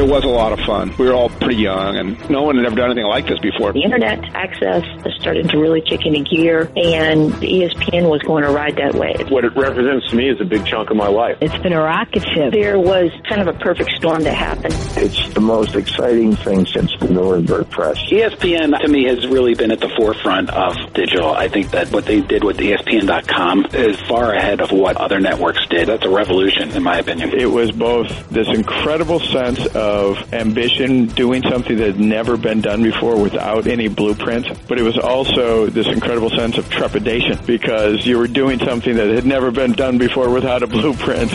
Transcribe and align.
It 0.00 0.08
was 0.08 0.24
a 0.24 0.28
lot 0.28 0.58
of 0.58 0.60
fun. 0.60 0.94
We 0.96 1.06
were 1.06 1.12
all 1.12 1.28
pretty 1.28 1.56
young, 1.56 1.98
and 1.98 2.30
no 2.30 2.42
one 2.42 2.56
had 2.56 2.64
ever 2.64 2.74
done 2.74 2.90
anything 2.90 3.04
like 3.04 3.26
this 3.26 3.38
before. 3.38 3.74
The 3.74 3.82
internet 3.82 4.34
access 4.34 4.82
started 5.20 5.50
to 5.50 5.58
really 5.58 5.82
kick 5.82 6.06
into 6.06 6.24
gear, 6.24 6.72
and 6.74 7.32
ESPN 7.34 8.08
was 8.08 8.22
going 8.22 8.44
to 8.44 8.50
ride 8.50 8.76
that 8.76 8.94
wave. 8.94 9.30
What 9.30 9.44
it 9.44 9.54
represents 9.54 10.08
to 10.08 10.16
me 10.16 10.30
is 10.30 10.40
a 10.40 10.46
big 10.46 10.64
chunk 10.64 10.88
of 10.88 10.96
my 10.96 11.08
life. 11.08 11.36
It's 11.42 11.58
been 11.58 11.74
a 11.74 11.82
rocket 11.82 12.24
ship. 12.32 12.50
There 12.50 12.78
was 12.78 13.10
kind 13.28 13.46
of 13.46 13.54
a 13.54 13.58
perfect 13.58 13.90
storm 13.90 14.22
that 14.22 14.32
happened. 14.32 14.74
It's 14.96 15.28
the 15.34 15.40
most 15.42 15.74
exciting 15.76 16.34
thing 16.34 16.64
since 16.64 16.96
the 16.98 17.08
Nuremberg 17.08 17.68
Press. 17.68 17.98
ESPN, 18.10 18.80
to 18.80 18.88
me, 18.88 19.04
has 19.04 19.26
really 19.26 19.54
been 19.54 19.70
at 19.70 19.80
the 19.80 19.90
forefront 19.98 20.48
of 20.48 20.94
digital. 20.94 21.34
I 21.34 21.48
think 21.48 21.72
that 21.72 21.92
what 21.92 22.06
they 22.06 22.22
did 22.22 22.42
with 22.42 22.56
ESPN.com 22.56 23.66
is 23.74 24.00
far 24.08 24.32
ahead 24.32 24.62
of 24.62 24.72
what 24.72 24.96
other 24.96 25.20
networks 25.20 25.66
did. 25.68 25.88
That's 25.88 26.06
a 26.06 26.10
revolution, 26.10 26.70
in 26.70 26.82
my 26.82 27.00
opinion. 27.00 27.38
It 27.38 27.50
was 27.50 27.70
both 27.70 28.30
this 28.30 28.48
incredible 28.48 29.20
sense 29.20 29.66
of 29.66 29.89
ambition, 30.32 31.06
doing 31.06 31.42
something 31.42 31.76
that 31.76 31.86
had 31.86 32.00
never 32.00 32.36
been 32.36 32.60
done 32.60 32.82
before 32.82 33.20
without 33.20 33.66
any 33.66 33.88
blueprint, 33.88 34.46
but 34.68 34.78
it 34.78 34.82
was 34.82 34.98
also 34.98 35.66
this 35.66 35.86
incredible 35.86 36.30
sense 36.30 36.58
of 36.58 36.68
trepidation 36.70 37.38
because 37.46 38.06
you 38.06 38.18
were 38.18 38.28
doing 38.28 38.58
something 38.58 38.96
that 38.96 39.08
had 39.08 39.26
never 39.26 39.50
been 39.50 39.72
done 39.72 39.98
before 39.98 40.30
without 40.30 40.62
a 40.62 40.66
blueprint. 40.66 41.30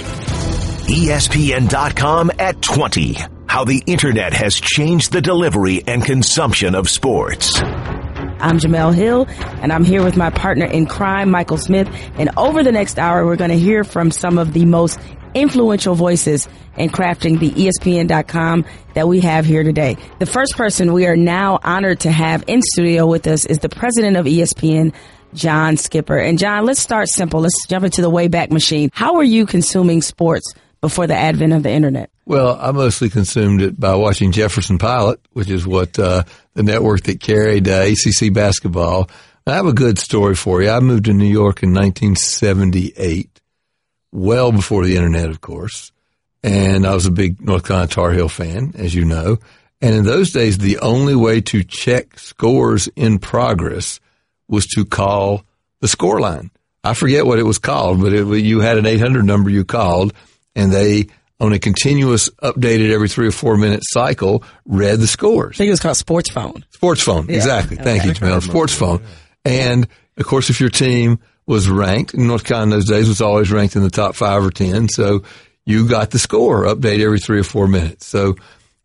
ESPN.com 0.87 2.31
at 2.37 2.61
20. 2.61 3.17
How 3.47 3.63
the 3.63 3.81
internet 3.85 4.33
has 4.33 4.59
changed 4.59 5.11
the 5.11 5.21
delivery 5.21 5.83
and 5.87 6.03
consumption 6.03 6.75
of 6.75 6.89
sports. 6.89 7.61
I'm 8.37 8.59
Jemele 8.59 8.93
Hill, 8.93 9.25
and 9.61 9.71
I'm 9.71 9.85
here 9.85 10.03
with 10.03 10.17
my 10.17 10.29
partner 10.29 10.65
in 10.65 10.85
crime, 10.85 11.31
Michael 11.31 11.57
Smith. 11.57 11.87
And 12.17 12.29
over 12.37 12.63
the 12.63 12.71
next 12.71 12.99
hour, 12.99 13.25
we're 13.25 13.37
going 13.37 13.49
to 13.49 13.57
hear 13.57 13.83
from 13.83 14.11
some 14.11 14.37
of 14.37 14.51
the 14.53 14.65
most 14.65 14.99
influential 15.35 15.93
voices 15.93 16.47
in 16.77 16.89
crafting 16.89 17.39
the 17.39 17.51
ESPN.com 17.51 18.65
that 18.95 19.07
we 19.07 19.19
have 19.19 19.45
here 19.45 19.63
today. 19.63 19.97
The 20.19 20.25
first 20.25 20.55
person 20.55 20.93
we 20.93 21.05
are 21.05 21.15
now 21.15 21.59
honored 21.63 21.99
to 22.01 22.11
have 22.11 22.43
in 22.47 22.61
studio 22.61 23.05
with 23.05 23.27
us 23.27 23.45
is 23.45 23.59
the 23.59 23.69
president 23.69 24.17
of 24.17 24.25
ESPN, 24.25 24.93
John 25.33 25.77
Skipper. 25.77 26.17
And 26.17 26.39
John, 26.39 26.65
let's 26.65 26.79
start 26.79 27.09
simple. 27.09 27.41
Let's 27.41 27.67
jump 27.67 27.85
into 27.85 28.01
the 28.01 28.09
Wayback 28.09 28.49
Machine. 28.49 28.89
How 28.93 29.17
are 29.17 29.23
you 29.23 29.45
consuming 29.45 30.01
sports 30.01 30.53
before 30.81 31.07
the 31.07 31.15
advent 31.15 31.53
of 31.53 31.63
the 31.63 31.71
internet? 31.71 32.09
Well, 32.25 32.57
I 32.59 32.71
mostly 32.71 33.09
consumed 33.09 33.61
it 33.61 33.79
by 33.79 33.95
watching 33.95 34.31
Jefferson 34.31 34.77
Pilot, 34.77 35.19
which 35.33 35.49
is 35.49 35.67
what 35.67 35.99
uh, 35.99 36.23
the 36.53 36.63
network 36.63 37.03
that 37.03 37.19
carried 37.19 37.67
uh, 37.67 37.85
ACC 37.85 38.33
basketball. 38.33 39.09
I 39.45 39.53
have 39.53 39.67
a 39.67 39.73
good 39.73 39.99
story 39.99 40.33
for 40.33 40.63
you. 40.63 40.69
I 40.69 40.79
moved 40.79 41.05
to 41.05 41.13
New 41.13 41.27
York 41.27 41.61
in 41.61 41.71
1978, 41.71 43.34
well 44.15 44.51
before 44.51 44.85
the 44.85 44.95
internet, 44.95 45.29
of 45.29 45.41
course. 45.41 45.91
And 46.43 46.85
I 46.85 46.93
was 46.93 47.05
a 47.05 47.11
big 47.11 47.41
North 47.41 47.65
Carolina 47.65 47.87
Tar 47.89 48.11
Heel 48.11 48.29
fan, 48.29 48.73
as 48.77 48.93
you 48.93 49.05
know. 49.05 49.37
And 49.81 49.95
in 49.95 50.05
those 50.05 50.31
days, 50.31 50.57
the 50.57 50.79
only 50.79 51.15
way 51.15 51.41
to 51.41 51.63
check 51.63 52.17
scores 52.17 52.87
in 52.95 53.19
progress 53.19 53.99
was 54.47 54.67
to 54.67 54.85
call 54.85 55.43
the 55.81 55.87
score 55.87 56.19
line. 56.19 56.51
I 56.83 56.93
forget 56.93 57.25
what 57.25 57.39
it 57.39 57.43
was 57.43 57.57
called, 57.57 57.99
but 57.99 58.13
it, 58.13 58.25
you 58.43 58.59
had 58.59 58.77
an 58.77 58.85
800 58.85 59.25
number 59.25 59.49
you 59.49 59.65
called 59.65 60.13
and 60.55 60.71
they 60.71 61.07
on 61.39 61.51
a 61.51 61.59
continuous 61.59 62.29
updated 62.41 62.91
every 62.91 63.09
three 63.09 63.27
or 63.27 63.31
four 63.31 63.57
minute 63.57 63.81
cycle 63.83 64.43
read 64.65 64.99
the 64.99 65.07
scores. 65.07 65.55
I 65.55 65.57
think 65.57 65.67
it 65.67 65.71
was 65.71 65.79
called 65.79 65.97
sports 65.97 66.29
phone. 66.29 66.63
Sports 66.71 67.01
phone, 67.01 67.27
yeah. 67.27 67.35
exactly. 67.35 67.75
Thank 67.77 68.01
okay. 68.01 68.09
you, 68.09 68.13
Jemele. 68.13 68.41
Sports 68.41 68.73
phone. 68.73 69.03
And 69.43 69.87
of 70.17 70.25
course, 70.25 70.49
if 70.49 70.61
your 70.61 70.69
team 70.69 71.19
was 71.47 71.69
ranked, 71.69 72.15
North 72.15 72.43
Carolina 72.43 72.73
in 72.73 72.79
those 72.79 72.87
days 72.87 73.07
was 73.07 73.21
always 73.21 73.51
ranked 73.51 73.75
in 73.75 73.83
the 73.83 73.89
top 73.89 74.15
five 74.15 74.43
or 74.43 74.49
10. 74.49 74.89
So 74.89 75.23
you 75.65 75.87
got 75.87 76.11
the 76.11 76.19
score 76.19 76.65
update 76.65 77.03
every 77.03 77.19
three 77.19 77.39
or 77.39 77.43
four 77.43 77.67
minutes. 77.67 78.05
So, 78.05 78.35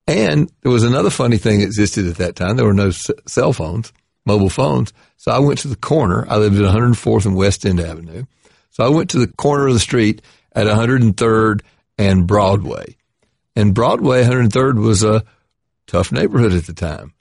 and 0.06 0.50
there 0.62 0.72
was 0.72 0.82
another 0.82 1.10
funny 1.10 1.38
thing 1.38 1.60
that 1.60 1.66
existed 1.66 2.06
at 2.06 2.16
that 2.16 2.36
time. 2.36 2.56
There 2.56 2.66
were 2.66 2.74
no 2.74 2.90
cell 2.90 3.52
phones, 3.52 3.92
mobile 4.26 4.50
phones. 4.50 4.92
So 5.16 5.32
I 5.32 5.38
went 5.38 5.60
to 5.60 5.68
the 5.68 5.76
corner. 5.76 6.26
I 6.28 6.36
lived 6.36 6.56
at 6.56 6.74
104th 6.74 7.26
and 7.26 7.36
West 7.36 7.64
End 7.64 7.80
Avenue. 7.80 8.24
So 8.70 8.84
I 8.84 8.88
went 8.88 9.10
to 9.10 9.18
the 9.18 9.26
corner 9.26 9.66
of 9.66 9.74
the 9.74 9.80
street 9.80 10.22
at 10.52 10.66
103rd 10.66 11.60
and 11.98 12.26
Broadway. 12.26 12.96
And 13.56 13.74
Broadway, 13.74 14.22
103rd, 14.24 14.82
was 14.82 15.02
a 15.02 15.24
tough 15.86 16.12
neighborhood 16.12 16.52
at 16.52 16.66
the 16.66 16.72
time. 16.72 17.12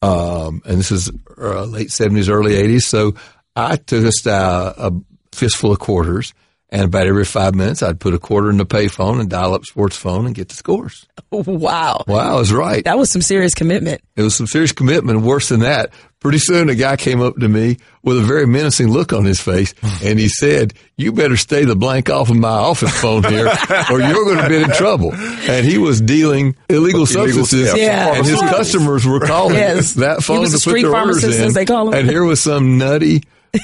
Um, 0.00 0.62
and 0.64 0.78
this 0.78 0.92
is 0.92 1.10
uh, 1.36 1.64
late 1.64 1.88
70s, 1.88 2.28
early 2.28 2.52
80s. 2.52 2.82
So 2.82 3.14
I 3.58 3.76
took 3.76 4.04
a, 4.04 4.30
a 4.30 4.92
fistful 5.32 5.72
of 5.72 5.78
quarters 5.78 6.32
and 6.70 6.82
about 6.82 7.06
every 7.06 7.24
five 7.24 7.54
minutes, 7.54 7.82
I'd 7.82 7.98
put 7.98 8.12
a 8.12 8.18
quarter 8.18 8.50
in 8.50 8.58
the 8.58 8.66
payphone 8.66 9.20
and 9.20 9.30
dial 9.30 9.54
up 9.54 9.64
sports 9.64 9.96
phone 9.96 10.26
and 10.26 10.34
get 10.34 10.48
the 10.48 10.54
scores. 10.54 11.06
Wow. 11.30 12.04
Wow, 12.06 12.36
I 12.36 12.38
was 12.38 12.52
right. 12.52 12.82
That 12.84 12.96
was 12.96 13.12
some 13.12 13.20
serious 13.20 13.52
commitment. 13.52 14.00
It 14.16 14.22
was 14.22 14.34
some 14.34 14.46
serious 14.46 14.72
commitment. 14.72 15.20
Worse 15.20 15.50
than 15.50 15.60
that, 15.60 15.92
pretty 16.20 16.38
soon 16.38 16.70
a 16.70 16.74
guy 16.74 16.96
came 16.96 17.20
up 17.20 17.36
to 17.36 17.48
me 17.48 17.76
with 18.02 18.16
a 18.16 18.22
very 18.22 18.46
menacing 18.46 18.88
look 18.88 19.12
on 19.12 19.26
his 19.26 19.38
face 19.38 19.74
and 20.02 20.18
he 20.18 20.28
said, 20.28 20.72
you 20.96 21.12
better 21.12 21.36
stay 21.36 21.66
the 21.66 21.76
blank 21.76 22.08
off 22.08 22.30
of 22.30 22.36
my 22.36 22.48
office 22.48 22.98
phone 22.98 23.24
here 23.24 23.46
or 23.90 24.00
you're 24.00 24.24
going 24.24 24.38
to 24.38 24.48
be 24.48 24.56
in 24.56 24.70
trouble. 24.70 25.12
And 25.12 25.66
he 25.66 25.76
was 25.76 26.00
dealing 26.00 26.56
illegal, 26.70 27.04
substances 27.04 27.76
yeah. 27.76 28.14
and 28.14 28.26
his 28.26 28.40
customers 28.40 29.06
were 29.06 29.20
calling 29.20 29.56
yes. 29.56 29.94
that 29.94 30.22
phone 30.22 30.46
to 30.46 30.58
put 30.58 30.80
their 30.80 30.96
orders 30.96 31.24
in. 31.24 31.52
They 31.52 31.66
call 31.66 31.88
him. 31.88 31.94
And 31.94 32.08
here 32.08 32.24
was 32.24 32.40
some 32.40 32.78
nutty 32.78 33.22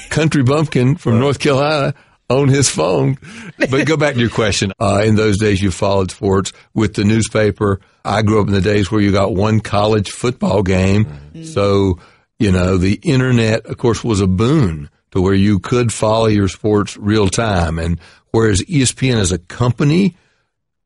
country 0.09 0.43
bumpkin 0.43 0.95
from 0.95 1.19
North 1.19 1.39
Carolina 1.39 1.93
on 2.29 2.47
his 2.47 2.69
phone. 2.69 3.17
But 3.57 3.85
go 3.85 3.97
back 3.97 4.15
to 4.15 4.19
your 4.19 4.29
question. 4.29 4.73
Uh, 4.79 5.03
in 5.05 5.15
those 5.15 5.37
days, 5.37 5.61
you 5.61 5.71
followed 5.71 6.11
sports 6.11 6.53
with 6.73 6.95
the 6.95 7.03
newspaper. 7.03 7.79
I 8.03 8.21
grew 8.21 8.41
up 8.41 8.47
in 8.47 8.53
the 8.53 8.61
days 8.61 8.91
where 8.91 9.01
you 9.01 9.11
got 9.11 9.35
one 9.35 9.59
college 9.59 10.11
football 10.11 10.63
game. 10.63 11.05
Mm-hmm. 11.05 11.43
So, 11.43 11.99
you 12.39 12.51
know, 12.51 12.77
the 12.77 12.99
internet, 13.03 13.65
of 13.65 13.77
course, 13.77 14.03
was 14.03 14.21
a 14.21 14.27
boon 14.27 14.89
to 15.11 15.21
where 15.21 15.33
you 15.33 15.59
could 15.59 15.93
follow 15.93 16.27
your 16.27 16.47
sports 16.47 16.97
real 16.97 17.29
time. 17.29 17.79
And 17.79 17.99
whereas 18.31 18.61
ESPN 18.63 19.15
as 19.15 19.31
a 19.31 19.39
company, 19.39 20.17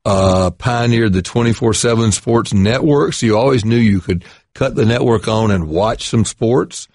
uh, 0.05 0.51
pioneered 0.51 1.13
the 1.13 1.21
24-7 1.21 2.13
sports 2.13 2.53
network. 2.53 3.13
So 3.13 3.25
you 3.25 3.37
always 3.37 3.65
knew 3.65 3.77
you 3.77 3.99
could 3.99 4.23
cut 4.53 4.75
the 4.75 4.85
network 4.85 5.27
on 5.27 5.51
and 5.51 5.67
watch 5.67 6.07
some 6.07 6.25
sports 6.25 6.87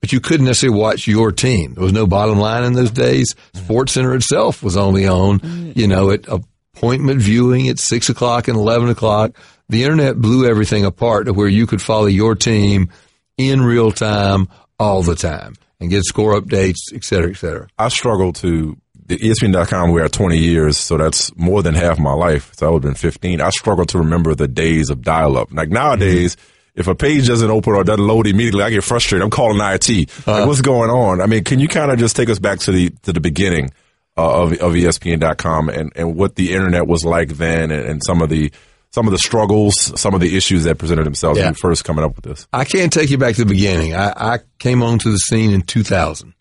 but 0.00 0.12
you 0.12 0.20
couldn't 0.20 0.46
necessarily 0.46 0.78
watch 0.78 1.06
your 1.06 1.32
team. 1.32 1.74
There 1.74 1.82
was 1.82 1.92
no 1.92 2.06
bottom 2.06 2.38
line 2.38 2.64
in 2.64 2.74
those 2.74 2.90
days. 2.90 3.34
Sports 3.54 3.92
Center 3.92 4.14
itself 4.14 4.62
was 4.62 4.76
only 4.76 5.06
on, 5.06 5.72
you 5.74 5.88
know, 5.88 6.10
at 6.10 6.26
appointment 6.28 7.20
viewing 7.20 7.68
at 7.68 7.78
six 7.78 8.08
o'clock 8.08 8.48
and 8.48 8.56
11 8.56 8.88
o'clock. 8.88 9.36
The 9.68 9.82
internet 9.84 10.16
blew 10.16 10.48
everything 10.48 10.84
apart 10.84 11.26
to 11.26 11.32
where 11.32 11.48
you 11.48 11.66
could 11.66 11.82
follow 11.82 12.06
your 12.06 12.34
team 12.34 12.90
in 13.36 13.62
real 13.62 13.90
time 13.92 14.48
all 14.78 15.02
the 15.02 15.16
time 15.16 15.54
and 15.80 15.90
get 15.90 16.04
score 16.04 16.40
updates, 16.40 16.92
et 16.94 17.04
cetera, 17.04 17.30
et 17.30 17.36
cetera. 17.36 17.68
I 17.78 17.88
struggle 17.88 18.32
to 18.34 18.76
the 19.06 19.16
ESPN.com, 19.16 19.90
we 19.90 20.02
are 20.02 20.08
20 20.08 20.36
years, 20.36 20.76
so 20.76 20.98
that's 20.98 21.34
more 21.36 21.62
than 21.62 21.74
half 21.74 21.98
my 21.98 22.12
life. 22.12 22.52
So 22.56 22.66
I 22.66 22.70
would 22.70 22.84
have 22.84 22.92
been 22.92 22.94
15. 22.94 23.40
I 23.40 23.48
struggle 23.50 23.86
to 23.86 23.98
remember 23.98 24.34
the 24.34 24.48
days 24.48 24.90
of 24.90 25.02
dial 25.02 25.38
up. 25.38 25.50
Like 25.50 25.70
nowadays, 25.70 26.36
mm-hmm 26.36 26.54
if 26.78 26.86
a 26.86 26.94
page 26.94 27.26
doesn't 27.26 27.50
open 27.50 27.74
or 27.74 27.82
doesn't 27.82 28.06
load 28.06 28.28
immediately, 28.28 28.62
I 28.62 28.70
get 28.70 28.84
frustrated. 28.84 29.24
I'm 29.24 29.30
calling 29.30 29.58
IT. 29.60 29.90
Uh-huh. 29.90 30.32
Like, 30.32 30.46
what's 30.46 30.60
going 30.60 30.90
on? 30.90 31.20
I 31.20 31.26
mean, 31.26 31.42
can 31.42 31.58
you 31.58 31.66
kind 31.66 31.90
of 31.90 31.98
just 31.98 32.14
take 32.14 32.30
us 32.30 32.38
back 32.38 32.60
to 32.60 32.72
the 32.72 32.90
to 33.02 33.12
the 33.12 33.20
beginning 33.20 33.72
uh, 34.16 34.42
of 34.42 34.52
of 34.52 34.72
ESPN.com 34.74 35.68
and 35.68 35.92
and 35.96 36.14
what 36.14 36.36
the 36.36 36.54
internet 36.54 36.86
was 36.86 37.04
like 37.04 37.30
then, 37.30 37.72
and, 37.72 37.84
and, 37.84 38.02
some 38.04 38.22
of 38.22 38.28
the 38.28 38.52
some 38.90 39.08
of 39.08 39.10
the 39.10 39.18
struggles, 39.18 39.74
some 40.00 40.14
of 40.14 40.20
the 40.20 40.36
issues 40.36 40.64
that 40.64 40.78
presented 40.78 41.04
themselves 41.04 41.38
yeah. 41.38 41.46
when 41.46 41.54
first 41.54 41.84
coming 41.84 42.04
up 42.04 42.14
with 42.14 42.24
this. 42.24 42.46
I 42.52 42.64
can't 42.64 42.92
take 42.92 43.10
you 43.10 43.18
back 43.18 43.34
to 43.34 43.44
the 43.44 43.52
beginning. 43.52 43.94
I, 43.94 44.34
I 44.34 44.38
came 44.60 44.82
onto 44.82 45.10
the 45.10 45.18
scene 45.18 45.50
in 45.50 45.62
2000. 45.62 46.32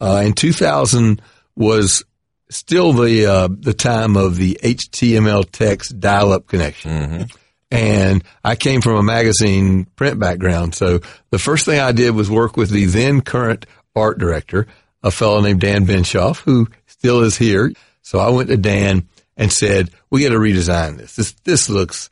Uh, 0.00 0.22
in 0.24 0.32
2000 0.32 1.20
was 1.56 2.04
still 2.48 2.92
the 2.92 3.26
uh, 3.26 3.48
the 3.50 3.74
time 3.74 4.16
of 4.16 4.36
the 4.36 4.56
HTML 4.62 5.50
text 5.50 5.98
dial 5.98 6.32
up 6.32 6.46
connection. 6.46 6.90
Mm-hmm. 6.90 7.22
And 7.70 8.24
I 8.44 8.56
came 8.56 8.80
from 8.80 8.96
a 8.96 9.02
magazine 9.02 9.84
print 9.96 10.18
background. 10.18 10.74
So 10.74 11.00
the 11.30 11.38
first 11.38 11.64
thing 11.64 11.78
I 11.78 11.92
did 11.92 12.14
was 12.14 12.28
work 12.28 12.56
with 12.56 12.70
the 12.70 12.86
then 12.86 13.20
current 13.20 13.64
art 13.94 14.18
director, 14.18 14.66
a 15.02 15.10
fellow 15.10 15.40
named 15.40 15.60
Dan 15.60 15.86
Benshoff, 15.86 16.40
who 16.40 16.68
still 16.86 17.20
is 17.20 17.38
here. 17.38 17.72
So 18.02 18.18
I 18.18 18.30
went 18.30 18.48
to 18.48 18.56
Dan 18.56 19.08
and 19.36 19.52
said, 19.52 19.90
we 20.10 20.22
got 20.22 20.30
to 20.30 20.38
redesign 20.38 20.96
this. 20.98 21.14
This, 21.14 21.32
this 21.44 21.68
looks 21.68 22.10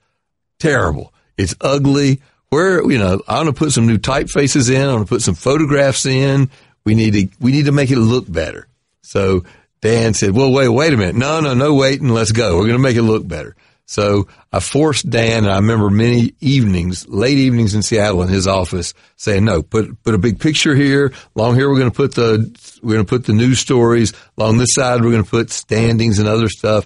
terrible. 0.59 1.13
It's 1.37 1.55
ugly. 1.61 2.23
Where, 2.51 2.83
you 2.91 2.99
know, 2.99 3.21
I 3.29 3.37
want 3.37 3.49
to 3.49 3.53
put 3.53 3.73
some 3.73 3.87
new 3.87 3.99
typefaces 3.99 4.73
in. 4.73 4.81
I 4.81 4.95
want 4.95 5.07
to 5.07 5.15
put 5.15 5.23
some 5.23 5.35
photographs 5.35 6.07
in. 6.07 6.51
We 6.85 6.95
need 6.95 7.13
to, 7.13 7.29
we 7.41 7.53
need 7.53 7.67
to 7.67 7.73
make 7.73 7.91
it 7.91 7.99
look 7.99 8.31
better. 8.31 8.69
So 9.03 9.45
Dan 9.83 10.15
said, 10.15 10.31
well, 10.31 10.51
wait, 10.51 10.69
wait 10.69 10.95
a 10.95 10.97
minute. 10.97 11.17
No, 11.17 11.41
no, 11.41 11.53
no 11.53 11.75
waiting. 11.75 12.09
Let's 12.09 12.33
go. 12.33 12.57
We're 12.57 12.67
going 12.67 12.79
to 12.79 12.83
make 12.83 12.97
it 12.97 13.03
look 13.03 13.29
better. 13.29 13.55
So 13.89 14.29
I 14.53 14.61
forced 14.61 15.09
Dan, 15.09 15.45
and 15.45 15.53
I 15.53 15.57
remember 15.57 15.89
many 15.89 16.35
evenings, 16.41 17.09
late 17.09 17.39
evenings 17.39 17.75
in 17.75 17.81
Seattle 17.81 18.23
in 18.23 18.29
his 18.29 18.47
office 18.47 18.93
saying, 19.17 19.47
no, 19.47 19.63
put, 19.63 20.03
put 20.03 20.15
a 20.15 20.19
big 20.19 20.39
picture 20.41 20.75
here. 20.75 21.11
Along 21.35 21.55
here, 21.55 21.71
we're 21.71 21.79
going 21.79 21.91
to 21.91 21.97
put 21.97 22.15
the, 22.15 22.55
we're 22.83 22.97
going 22.97 23.07
to 23.07 23.09
put 23.09 23.25
the 23.25 23.33
news 23.33 23.61
stories. 23.61 24.13
Along 24.37 24.59
this 24.59 24.75
side, 24.75 25.01
we're 25.01 25.11
going 25.11 25.25
to 25.25 25.31
put 25.31 25.51
standings 25.51 26.19
and 26.19 26.29
other 26.29 26.51
stuff. 26.51 26.85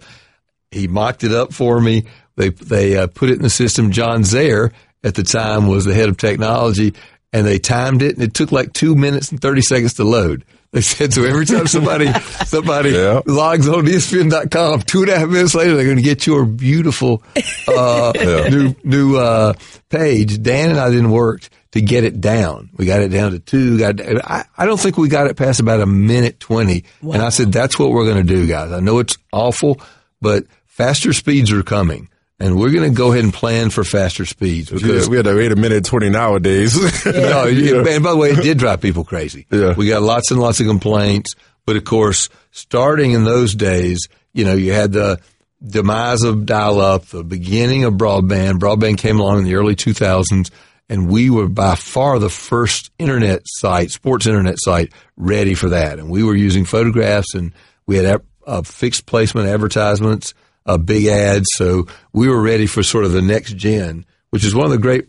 He 0.71 0.87
mocked 0.87 1.25
it 1.25 1.33
up 1.33 1.53
for 1.53 1.81
me. 1.81 2.05
they 2.37 2.51
they 2.51 2.97
uh, 2.97 3.09
put 3.09 3.31
it 3.31 3.37
in 3.37 3.43
the 3.43 3.51
system. 3.51 3.91
John 3.91 4.23
Zaire 4.23 4.71
at 5.03 5.17
the 5.17 5.25
time 5.25 5.67
was 5.67 5.85
the 5.85 5.95
head 5.95 6.09
of 6.09 6.17
technology, 6.19 6.95
and 7.33 7.47
they 7.47 7.59
timed 7.59 8.03
it, 8.03 8.15
and 8.15 8.23
it 8.23 8.35
took 8.35 8.53
like 8.53 8.73
two 8.73 8.95
minutes 8.95 9.31
and 9.31 9.41
thirty 9.41 9.63
seconds 9.63 9.95
to 9.95 10.05
load. 10.05 10.45
They 10.73 10.81
said 10.81 11.13
so 11.13 11.25
every 11.25 11.45
time 11.45 11.67
somebody 11.67 12.11
somebody 12.47 12.91
Yeah. 12.91 13.21
logs 13.27 13.69
on 13.69 13.85
ESPN.com, 13.85 14.81
two 14.83 15.03
and 15.03 15.11
a 15.11 15.19
half 15.19 15.29
minutes 15.29 15.55
later, 15.55 15.75
they're 15.77 15.85
going 15.85 15.97
to 15.99 16.03
get 16.03 16.27
your 16.27 16.47
beautiful 16.47 17.23
uh, 17.69 18.13
new 18.51 18.75
new 18.83 19.17
uh, 19.19 19.53
page. 19.91 20.43
Dan 20.43 20.71
and 20.71 20.79
I 20.79 20.89
didn't 20.91 21.11
work 21.11 21.47
to 21.73 21.81
get 21.83 22.05
it 22.05 22.21
down. 22.23 22.71
We 22.77 22.87
got 22.87 23.03
it 23.03 23.09
down 23.09 23.33
to 23.33 23.39
two. 23.39 23.79
Got 23.79 24.01
I, 24.01 24.45
I 24.57 24.65
don't 24.67 24.81
think 24.81 24.97
we 24.97 25.09
got 25.09 25.27
it 25.27 25.37
past 25.37 25.61
about 25.61 25.81
a 25.81 25.87
minute 25.87 26.41
twenty. 26.41 26.85
And 27.03 27.21
I 27.21 27.29
said 27.29 27.53
that's 27.53 27.79
what 27.79 27.91
we're 27.91 28.05
going 28.07 28.27
to 28.27 28.35
do, 28.35 28.47
guys. 28.47 28.73
I 28.73 28.81
know 28.81 28.99
it's 28.99 29.19
awful, 29.31 29.79
but 30.23 30.45
faster 30.67 31.13
speeds 31.13 31.53
are 31.53 31.63
coming. 31.63 32.09
And 32.43 32.59
we're 32.59 32.73
going 32.73 32.91
to 32.91 32.97
go 32.97 33.13
ahead 33.13 33.23
and 33.23 33.33
plan 33.33 33.71
for 33.71 33.85
faster 33.85 34.27
speeds 34.27 34.69
because 34.71 35.09
we 35.09 35.17
had 35.17 35.27
to 35.27 35.35
wait 35.37 35.53
a 35.53 35.57
minute 35.57 35.85
twenty 35.85 36.11
nowadays. 36.11 36.75
no, 37.07 37.45
you- 37.47 37.87
and 37.87 38.03
by 38.03 38.11
the 38.11 38.17
way, 38.17 38.31
it 38.31 38.43
did 38.43 38.59
drive 38.59 38.81
people 38.81 39.05
crazy. 39.05 39.47
Yeah. 39.51 39.75
We 39.75 39.87
got 39.89 40.03
lots 40.03 40.31
and 40.33 40.41
lots 40.41 40.59
of 40.59 40.67
complaints, 40.67 41.35
but 41.67 41.77
of 41.77 41.85
course, 41.85 42.29
starting 42.51 43.13
in 43.13 43.23
those 43.25 43.55
days, 43.55 44.09
you 44.33 44.45
know, 44.45 44.55
you 44.55 44.73
had 44.73 44.91
the 44.93 45.21
demise 45.65 46.25
of 46.25 46.45
dial-up, 46.45 47.05
the 47.07 47.23
beginning 47.23 47.85
of 47.85 47.95
broadband. 47.95 48.59
Broadband 48.59 48.99
came 48.99 49.21
along 49.21 49.39
in 49.39 49.45
the 49.45 49.55
early 49.55 49.77
2000s, 49.77 50.51
and 50.89 51.09
we 51.09 51.31
were 51.31 51.49
by 51.49 51.77
far 51.77 52.19
the 52.19 52.29
first 52.29 52.91
internet 52.99 53.43
site, 53.45 53.93
sports 53.93 54.27
internet 54.27 54.57
site, 54.59 54.93
ready 55.17 55.55
for 55.55 55.69
that. 55.69 56.01
And 56.01 56.11
we 56.11 56.25
were 56.25 56.35
using 56.35 56.65
photographs, 56.65 57.35
and 57.35 57.53
we 57.87 57.97
had 57.99 58.21
uh, 58.45 58.63
fixed 58.63 59.07
placement 59.07 59.47
advertisements, 59.47 60.35
uh, 60.67 60.79
big 60.79 61.07
ads. 61.07 61.47
So 61.55 61.87
we 62.13 62.29
were 62.29 62.41
ready 62.41 62.67
for 62.67 62.83
sort 62.83 63.05
of 63.05 63.13
the 63.13 63.23
next 63.23 63.57
gen, 63.57 64.05
which 64.31 64.45
is 64.45 64.55
one 64.55 64.67
of 64.67 64.73
the 64.73 64.79
great 64.79 65.09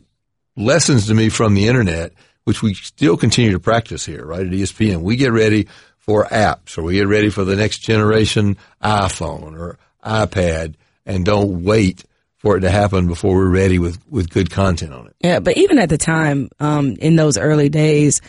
lessons 0.55 1.07
to 1.07 1.13
me 1.13 1.29
from 1.29 1.53
the 1.55 1.67
internet, 1.67 2.13
which 2.43 2.61
we 2.61 2.73
still 2.73 3.17
continue 3.17 3.51
to 3.51 3.59
practice 3.59 4.05
here, 4.05 4.25
right 4.25 4.45
at 4.45 4.51
ESPN. 4.51 5.01
We 5.01 5.15
get 5.15 5.31
ready 5.31 5.67
for 5.97 6.25
apps 6.25 6.77
or 6.77 6.83
we 6.83 6.93
get 6.93 7.07
ready 7.07 7.29
for 7.29 7.45
the 7.45 7.55
next 7.55 7.79
generation 7.79 8.57
iPhone 8.83 9.57
or 9.57 9.77
iPad 10.03 10.75
and 11.05 11.25
don't 11.25 11.63
wait 11.63 12.03
for 12.37 12.57
it 12.57 12.61
to 12.61 12.69
happen 12.69 13.07
before 13.07 13.35
we're 13.35 13.47
ready 13.47 13.79
with, 13.79 13.97
with 14.09 14.29
good 14.29 14.51
content 14.51 14.93
on 14.93 15.07
it. 15.07 15.15
Yeah, 15.21 15.39
but 15.39 15.55
even 15.55 15.79
at 15.79 15.87
the 15.87 15.97
time, 15.97 16.49
um, 16.59 16.97
in 16.99 17.15
those 17.15 17.37
early 17.37 17.69
days, 17.69 18.21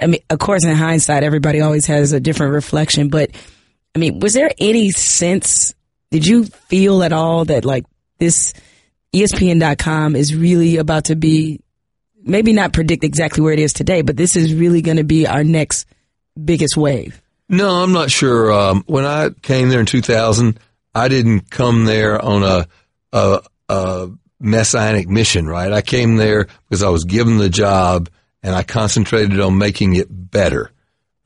I 0.00 0.06
mean, 0.06 0.20
of 0.30 0.38
course, 0.38 0.64
in 0.64 0.74
hindsight, 0.74 1.22
everybody 1.22 1.60
always 1.60 1.86
has 1.86 2.12
a 2.12 2.20
different 2.20 2.54
reflection. 2.54 3.08
But 3.08 3.30
I 3.94 3.98
mean, 3.98 4.20
was 4.20 4.34
there 4.34 4.50
any 4.58 4.90
sense? 4.90 5.74
Did 6.10 6.26
you 6.26 6.44
feel 6.44 7.02
at 7.02 7.12
all 7.12 7.44
that 7.46 7.64
like 7.64 7.84
this 8.18 8.52
ESPN.com 9.12 10.16
is 10.16 10.34
really 10.34 10.76
about 10.76 11.06
to 11.06 11.16
be 11.16 11.60
maybe 12.22 12.52
not 12.52 12.72
predict 12.72 13.04
exactly 13.04 13.42
where 13.42 13.52
it 13.52 13.58
is 13.58 13.72
today, 13.72 14.02
but 14.02 14.16
this 14.16 14.36
is 14.36 14.54
really 14.54 14.82
going 14.82 14.96
to 14.96 15.04
be 15.04 15.26
our 15.26 15.44
next 15.44 15.86
biggest 16.42 16.76
wave? 16.76 17.20
No, 17.48 17.82
I'm 17.82 17.92
not 17.92 18.10
sure. 18.10 18.52
Um, 18.52 18.82
when 18.86 19.04
I 19.04 19.30
came 19.30 19.68
there 19.68 19.80
in 19.80 19.86
2000, 19.86 20.58
I 20.94 21.08
didn't 21.08 21.50
come 21.50 21.84
there 21.84 22.22
on 22.22 22.42
a, 22.42 22.66
a, 23.12 23.42
a 23.68 24.10
messianic 24.40 25.08
mission, 25.08 25.46
right? 25.46 25.72
I 25.72 25.82
came 25.82 26.16
there 26.16 26.48
because 26.68 26.82
I 26.82 26.88
was 26.88 27.04
given 27.04 27.38
the 27.38 27.48
job 27.48 28.08
and 28.42 28.54
I 28.54 28.62
concentrated 28.62 29.40
on 29.40 29.58
making 29.58 29.94
it 29.94 30.08
better, 30.10 30.72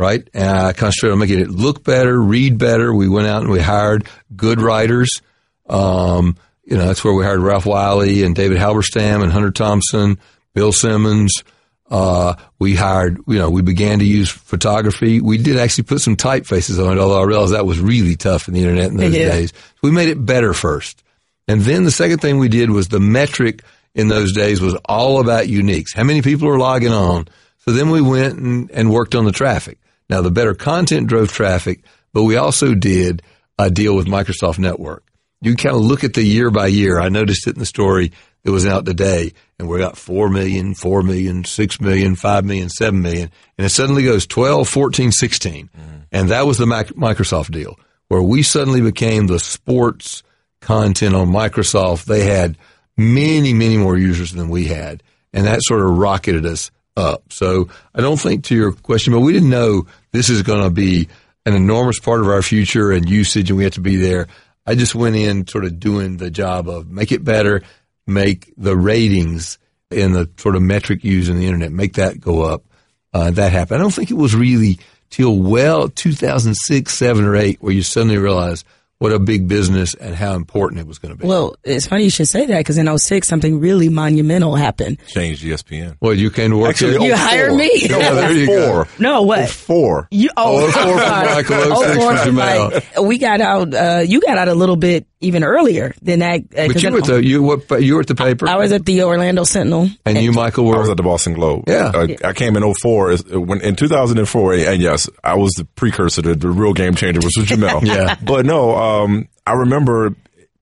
right? 0.01 0.27
And 0.33 0.49
I 0.49 0.73
concentrated 0.73 1.13
on 1.13 1.19
making 1.19 1.41
it 1.41 1.51
look 1.51 1.85
better, 1.85 2.19
read 2.21 2.57
better. 2.59 2.93
We 2.95 3.09
went 3.09 3.27
out 3.29 3.43
and 3.43 3.51
we 3.51 3.61
hired 3.61 4.09
good 4.35 4.61
writers. 4.61 5.21
Um, 5.69 6.37
you 6.65 6.77
know, 6.77 6.87
that's 6.87 7.05
where 7.05 7.13
we 7.13 7.23
hired 7.25 7.41
Ralph 7.41 7.67
Wiley 7.67 8.23
and 8.23 8.35
David 8.35 8.59
Halberstam 8.59 9.23
and 9.23 9.31
Hunter 9.31 9.51
Thompson, 9.51 10.19
Bill 10.55 10.73
Simmons. 10.73 11.45
Uh, 11.91 12.35
we 12.59 12.75
hired, 12.77 13.19
you 13.27 13.39
know, 13.39 13.51
we 13.51 13.63
began 13.63 13.99
to 13.99 14.05
use 14.05 14.31
photography. 14.31 15.21
We 15.21 15.39
did 15.39 15.59
actually 15.59 15.85
put 15.85 16.01
some 16.01 16.17
typefaces 16.17 16.85
on 16.85 16.97
it, 16.97 17.01
although 17.01 17.21
I 17.21 17.25
realized 17.25 17.53
that 17.53 17.67
was 17.67 17.81
really 17.81 18.15
tough 18.17 18.49
in 18.49 18.55
the 18.55 18.61
internet 18.61 18.91
in 18.91 18.97
those 18.97 19.13
Yeah. 19.15 19.29
days. 19.31 19.53
We 19.83 19.91
made 19.91 20.09
it 20.09 20.25
better 20.25 20.55
first. 20.55 21.03
And 21.49 21.61
then 21.63 21.85
the 21.85 21.91
second 21.91 22.19
thing 22.21 22.39
we 22.39 22.49
did 22.49 22.71
was 22.71 22.89
the 22.89 23.01
metric 23.01 23.63
in 23.95 24.07
those 24.09 24.33
days 24.33 24.61
was 24.61 24.77
all 24.85 25.21
about 25.21 25.47
uniques. 25.47 25.95
How 25.95 26.05
many 26.05 26.23
people 26.23 26.49
are 26.49 26.59
logging 26.59 26.93
on? 26.93 27.27
So 27.65 27.73
then 27.73 27.91
we 27.91 28.01
went 28.01 28.39
and, 28.39 28.71
and 28.71 28.91
worked 28.91 29.17
on 29.17 29.25
the 29.25 29.33
traffic. 29.33 29.79
Now 30.11 30.21
the 30.21 30.31
better 30.31 30.55
content 30.55 31.07
drove 31.07 31.33
traffic, 31.33 31.83
but 32.13 32.25
we 32.25 32.37
also 32.37 32.75
did 32.75 33.23
a 33.59 33.71
deal 33.71 33.95
with 33.95 34.09
Microsoft 34.09 34.59
Network. 34.59 35.05
You 35.41 35.55
kind 35.55 35.77
of 35.77 35.83
look 35.83 36.05
at 36.05 36.15
the 36.15 36.23
year 36.23 36.51
by 36.51 36.67
year. 36.67 37.01
I 37.01 37.09
noticed 37.09 37.47
it 37.47 37.55
in 37.55 37.61
the 37.61 37.67
story 37.67 38.13
that 38.43 38.53
was 38.53 38.67
out 38.67 38.85
today 38.85 39.33
and 39.59 39.69
we 39.69 39.79
got 39.79 39.97
4 39.97 40.29
million, 40.29 40.75
4 40.75 41.03
million, 41.03 41.45
6 41.45 41.81
million, 41.81 42.17
5 42.17 42.45
million, 42.45 42.69
7 42.69 43.01
million. 43.01 43.31
And 43.57 43.67
it 43.67 43.71
suddenly 43.71 44.03
goes 44.03 44.27
12, 44.27 44.69
14, 44.69 45.13
16. 45.13 45.69
Mm-hmm. 45.69 45.97
And 46.11 46.29
that 46.31 46.47
was 46.47 46.59
the 46.59 46.67
Mac- 46.67 46.89
Microsoft 46.89 47.53
deal 47.53 47.79
where 48.09 48.23
we 48.23 48.43
suddenly 48.43 48.81
became 48.81 49.29
the 49.29 49.39
sports 49.39 50.25
content 50.61 51.15
on 51.15 51.29
Microsoft. 51.29 52.07
They 52.07 52.25
had 52.25 52.59
many, 52.97 53.55
many 53.55 53.77
more 53.77 53.97
users 53.97 54.33
than 54.33 54.49
we 54.49 54.65
had. 54.65 55.05
And 55.33 55.47
that 55.47 55.63
sort 55.63 55.83
of 55.83 55.97
rocketed 55.97 56.45
us 56.45 56.73
up. 56.97 57.33
So 57.33 57.69
I 57.95 58.01
don't 58.01 58.21
think 58.21 58.45
to 58.45 58.55
your 58.55 58.73
question, 58.73 59.13
but 59.13 59.21
we 59.21 59.33
didn't 59.33 59.51
know 59.51 59.87
this 60.13 60.29
is 60.29 60.43
going 60.43 60.63
to 60.63 60.71
be 60.71 61.09
an 61.47 61.55
enormous 61.55 61.99
part 61.99 62.21
of 62.21 62.29
our 62.29 62.43
future 62.43 62.93
and 62.93 63.09
usage 63.09 63.51
and 63.51 63.57
we 63.57 63.65
have 63.65 63.75
to 63.75 63.81
be 63.81 63.97
there. 63.97 64.27
I 64.67 64.75
just 64.75 64.95
went 64.95 65.17
in 65.17 65.47
sort 65.47 65.65
of 65.65 65.81
doing 65.81 66.19
the 66.19 66.31
job 66.31 66.69
of 66.69 66.91
make 66.91 67.13
it 67.13 67.25
better, 67.25 67.63
make 68.07 68.53
the 68.57 68.77
ratings 68.77 69.59
and 69.91 70.15
the 70.15 70.31
sort 70.37 70.57
of 70.57 70.63
metric 70.63 71.03
used 71.03 71.31
in 71.31 71.39
the 71.39 71.47
internet, 71.47 71.73
make 71.73 71.95
that 71.95 72.21
go 72.21 72.43
up. 72.43 72.65
Uh, 73.13 73.31
that 73.33 73.51
happened. 73.51 73.81
I 73.81 73.83
don't 73.83 73.93
think 73.93 74.11
it 74.11 74.15
was 74.15 74.37
really 74.37 74.79
till 75.09 75.37
well 75.37 75.89
2006, 75.89 76.93
seven 76.95 77.25
or 77.25 77.35
eight 77.35 77.61
where 77.61 77.73
you 77.73 77.83
suddenly 77.83 78.19
realize 78.19 78.65
what 79.01 79.13
a 79.13 79.19
big 79.19 79.49
business 79.49 79.95
and 79.95 80.15
how 80.15 80.35
important 80.35 80.79
it 80.81 80.87
was 80.87 80.99
going 80.99 81.15
to 81.17 81.21
be. 81.21 81.27
Well, 81.27 81.57
it's 81.65 81.87
funny 81.87 82.05
you 82.05 82.11
should 82.11 82.29
say 82.29 82.45
that 82.47 82.59
because 82.59 82.77
in 82.79 82.99
06, 82.99 83.27
something 83.27 83.59
really 83.59 83.89
monumental 83.89 84.55
happened. 84.55 84.99
Changed 85.09 85.43
ESPN. 85.43 85.97
well, 86.01 86.13
you 86.15 86.31
came 86.31 86.51
to 86.51 86.59
work 86.59 86.69
Actually, 86.71 86.99
here. 86.99 87.09
You 87.09 87.17
04. 87.17 87.27
hired 87.27 87.55
me. 87.55 87.71
No, 87.89 87.99
Yeah, 87.99 88.13
there 88.13 88.33
you 88.33 88.47
go. 88.47 88.73
four. 88.85 88.89
No, 88.99 89.23
what? 89.23 89.49
Four. 89.49 90.07
You, 90.11 90.29
oh, 90.37 90.67
Oh, 90.67 90.71
04 90.71 90.83
for 90.83 90.97
Michael, 90.99 91.57
06 91.57 91.71
Oh, 91.73 91.95
for 91.95 92.33
four 92.75 92.95
for 92.95 93.03
We 93.03 93.19
got 93.19 93.41
out, 93.41 93.75
uh, 93.75 94.05
you 94.07 94.21
got 94.21 94.37
out 94.39 94.49
a 94.49 94.55
little 94.55 94.77
bit 94.77 95.07
even 95.21 95.45
earlier 95.45 95.95
than 96.03 96.21
that. 96.21 96.41
Uh, 96.41 96.67
But 96.69 96.73
'cause 96.73 96.83
you 96.83 96.91
were 96.93 96.99
at 96.99 97.05
the 97.05 97.25
you 97.25 97.43
what 97.43 97.83
you 97.83 97.95
were 97.95 98.01
at 98.01 98.07
the 98.07 98.15
paper, 98.15 98.49
I 98.49 98.57
was 98.57 98.73
at 98.73 98.87
the 98.87 99.03
Orlando 99.03 99.45
Sentinel. 99.45 99.91
and 100.07 100.19
you, 100.19 100.33
Michael, 100.33 100.67
I 100.69 100.71
were 100.73 100.81
was 100.81 100.89
at 100.91 100.97
the 100.97 101.03
Boston 101.03 101.35
Globe. 101.35 101.65
Yeah. 101.67 101.93
Uh, 101.95 102.07
I 102.25 102.33
came 102.33 102.57
in 102.57 102.63
04. 102.75 103.13
is- 103.13 103.25
When, 103.25 103.61
in 103.61 103.77
2004, 103.77 104.55
and 104.55 104.81
yes, 104.83 105.09
I 105.23 105.35
was 105.37 105.53
the 105.53 105.65
precursor 105.77 106.23
to 106.23 106.35
the 106.35 106.49
real 106.49 106.73
game 106.73 106.95
changer, 106.95 107.21
which 107.21 107.37
was 107.37 107.47
Jemele. 107.47 107.83
Yeah. 107.87 108.15
But 108.23 108.47
no, 108.47 108.75
um, 108.77 109.29
I 109.47 109.53
remember 109.55 110.15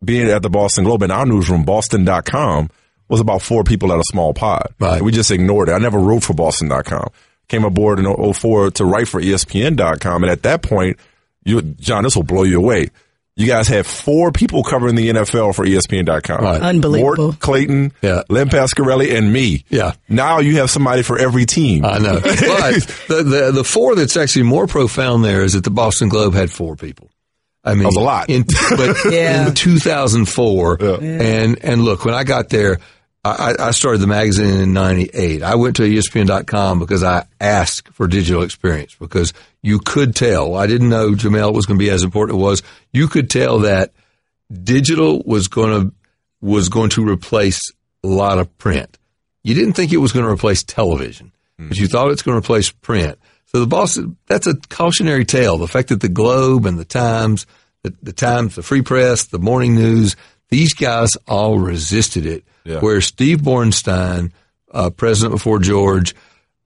being 0.04 0.28
at 0.28 0.42
the 0.42 0.50
Boston 0.50 0.84
Globe 0.84 1.02
in 1.02 1.10
our 1.10 1.26
newsroom, 1.26 1.64
boston.com, 1.64 2.70
was 3.08 3.20
about 3.20 3.42
four 3.42 3.64
people 3.64 3.92
at 3.92 3.98
a 3.98 4.04
small 4.10 4.34
pod. 4.34 4.68
Right. 4.78 5.02
We 5.02 5.12
just 5.12 5.30
ignored 5.30 5.68
it. 5.68 5.72
I 5.72 5.78
never 5.78 5.98
wrote 5.98 6.22
for 6.22 6.34
boston.com. 6.34 7.08
Came 7.48 7.64
aboard 7.64 7.98
in 7.98 8.04
04 8.34 8.70
to 8.72 8.84
write 8.84 9.08
for 9.08 9.20
ESPN.com. 9.20 10.22
And 10.22 10.30
at 10.30 10.42
that 10.42 10.62
point, 10.62 10.98
you, 11.44 11.62
John, 11.62 12.02
this 12.04 12.14
will 12.14 12.22
blow 12.22 12.42
you 12.42 12.58
away. 12.58 12.90
You 13.38 13.46
guys 13.46 13.68
had 13.68 13.86
four 13.86 14.32
people 14.32 14.64
covering 14.64 14.96
the 14.96 15.08
NFL 15.10 15.54
for 15.54 15.64
ESPN.com. 15.64 16.44
Right. 16.44 16.60
Unbelievable. 16.60 17.16
Mort 17.28 17.38
Clayton, 17.40 17.92
Yeah. 18.02 18.22
Len 18.28 18.48
Pasquarelli, 18.48 19.16
and 19.16 19.32
me. 19.32 19.64
Yeah. 19.68 19.92
Now 20.08 20.40
you 20.40 20.56
have 20.56 20.70
somebody 20.70 21.02
for 21.02 21.18
every 21.18 21.46
team. 21.46 21.84
I 21.84 21.98
know. 21.98 22.14
But 22.20 22.34
the, 23.08 23.22
the 23.22 23.50
the 23.54 23.64
four 23.64 23.94
that's 23.94 24.16
actually 24.16 24.42
more 24.42 24.66
profound 24.66 25.24
there 25.24 25.42
is 25.44 25.52
that 25.52 25.62
the 25.64 25.70
Boston 25.70 26.08
Globe 26.08 26.34
had 26.34 26.50
four 26.50 26.74
people. 26.76 27.08
I 27.64 27.74
mean, 27.74 27.84
That 27.84 27.86
was 27.86 27.96
a 27.96 28.00
lot. 28.00 28.28
In, 28.30 28.44
but 28.76 28.96
Yeah. 29.12 29.48
in 29.48 29.54
2004, 29.54 30.78
and 31.02 31.58
and 31.64 31.82
look, 31.82 32.04
when 32.04 32.14
I 32.14 32.24
got 32.24 32.48
there, 32.48 32.78
I, 33.24 33.54
I 33.58 33.70
started 33.72 33.98
the 34.00 34.06
magazine 34.06 34.58
in 34.60 34.72
'98. 34.72 35.42
I 35.42 35.54
went 35.56 35.76
to 35.76 35.82
ESPN.com 35.82 36.78
because 36.78 37.02
I 37.02 37.26
asked 37.40 37.88
for 37.88 38.06
digital 38.06 38.42
experience 38.42 38.94
because 38.98 39.32
you 39.62 39.78
could 39.78 40.14
tell. 40.14 40.54
I 40.54 40.66
didn't 40.66 40.88
know 40.88 41.12
Jemele 41.12 41.52
was 41.52 41.66
going 41.66 41.78
to 41.78 41.84
be 41.84 41.90
as 41.90 42.02
important 42.02 42.36
as 42.36 42.40
it 42.40 42.44
was. 42.44 42.62
You 42.92 43.08
could 43.08 43.30
tell 43.30 43.60
that 43.60 43.92
digital 44.50 45.22
was 45.24 45.48
going 45.48 45.70
to 45.70 45.94
was 46.40 46.68
going 46.68 46.90
to 46.90 47.08
replace 47.08 47.60
a 48.04 48.06
lot 48.06 48.38
of 48.38 48.56
print. 48.58 48.96
You 49.42 49.54
didn't 49.54 49.72
think 49.72 49.92
it 49.92 49.96
was 49.96 50.12
going 50.12 50.24
to 50.24 50.30
replace 50.30 50.62
television, 50.62 51.32
but 51.58 51.76
you 51.76 51.88
thought 51.88 52.12
it's 52.12 52.22
going 52.22 52.40
to 52.40 52.44
replace 52.44 52.70
print. 52.70 53.18
So 53.46 53.60
the 53.60 53.66
Boston, 53.66 54.16
that's 54.26 54.46
a 54.46 54.54
cautionary 54.68 55.24
tale. 55.24 55.58
The 55.58 55.66
fact 55.66 55.88
that 55.88 56.00
the 56.00 56.08
Globe 56.08 56.66
and 56.66 56.78
the 56.78 56.84
Times, 56.84 57.46
the, 57.82 57.94
the 58.02 58.12
Times, 58.12 58.54
the 58.54 58.62
Free 58.62 58.82
Press, 58.82 59.24
the 59.24 59.38
Morning 59.38 59.74
News, 59.74 60.16
these 60.50 60.74
guys 60.74 61.10
all 61.26 61.58
resisted 61.58 62.26
it. 62.26 62.44
Yeah. 62.64 62.80
Where 62.80 63.00
Steve 63.00 63.38
Bornstein, 63.38 64.32
uh, 64.70 64.90
president 64.90 65.32
before 65.32 65.58
George, 65.58 66.14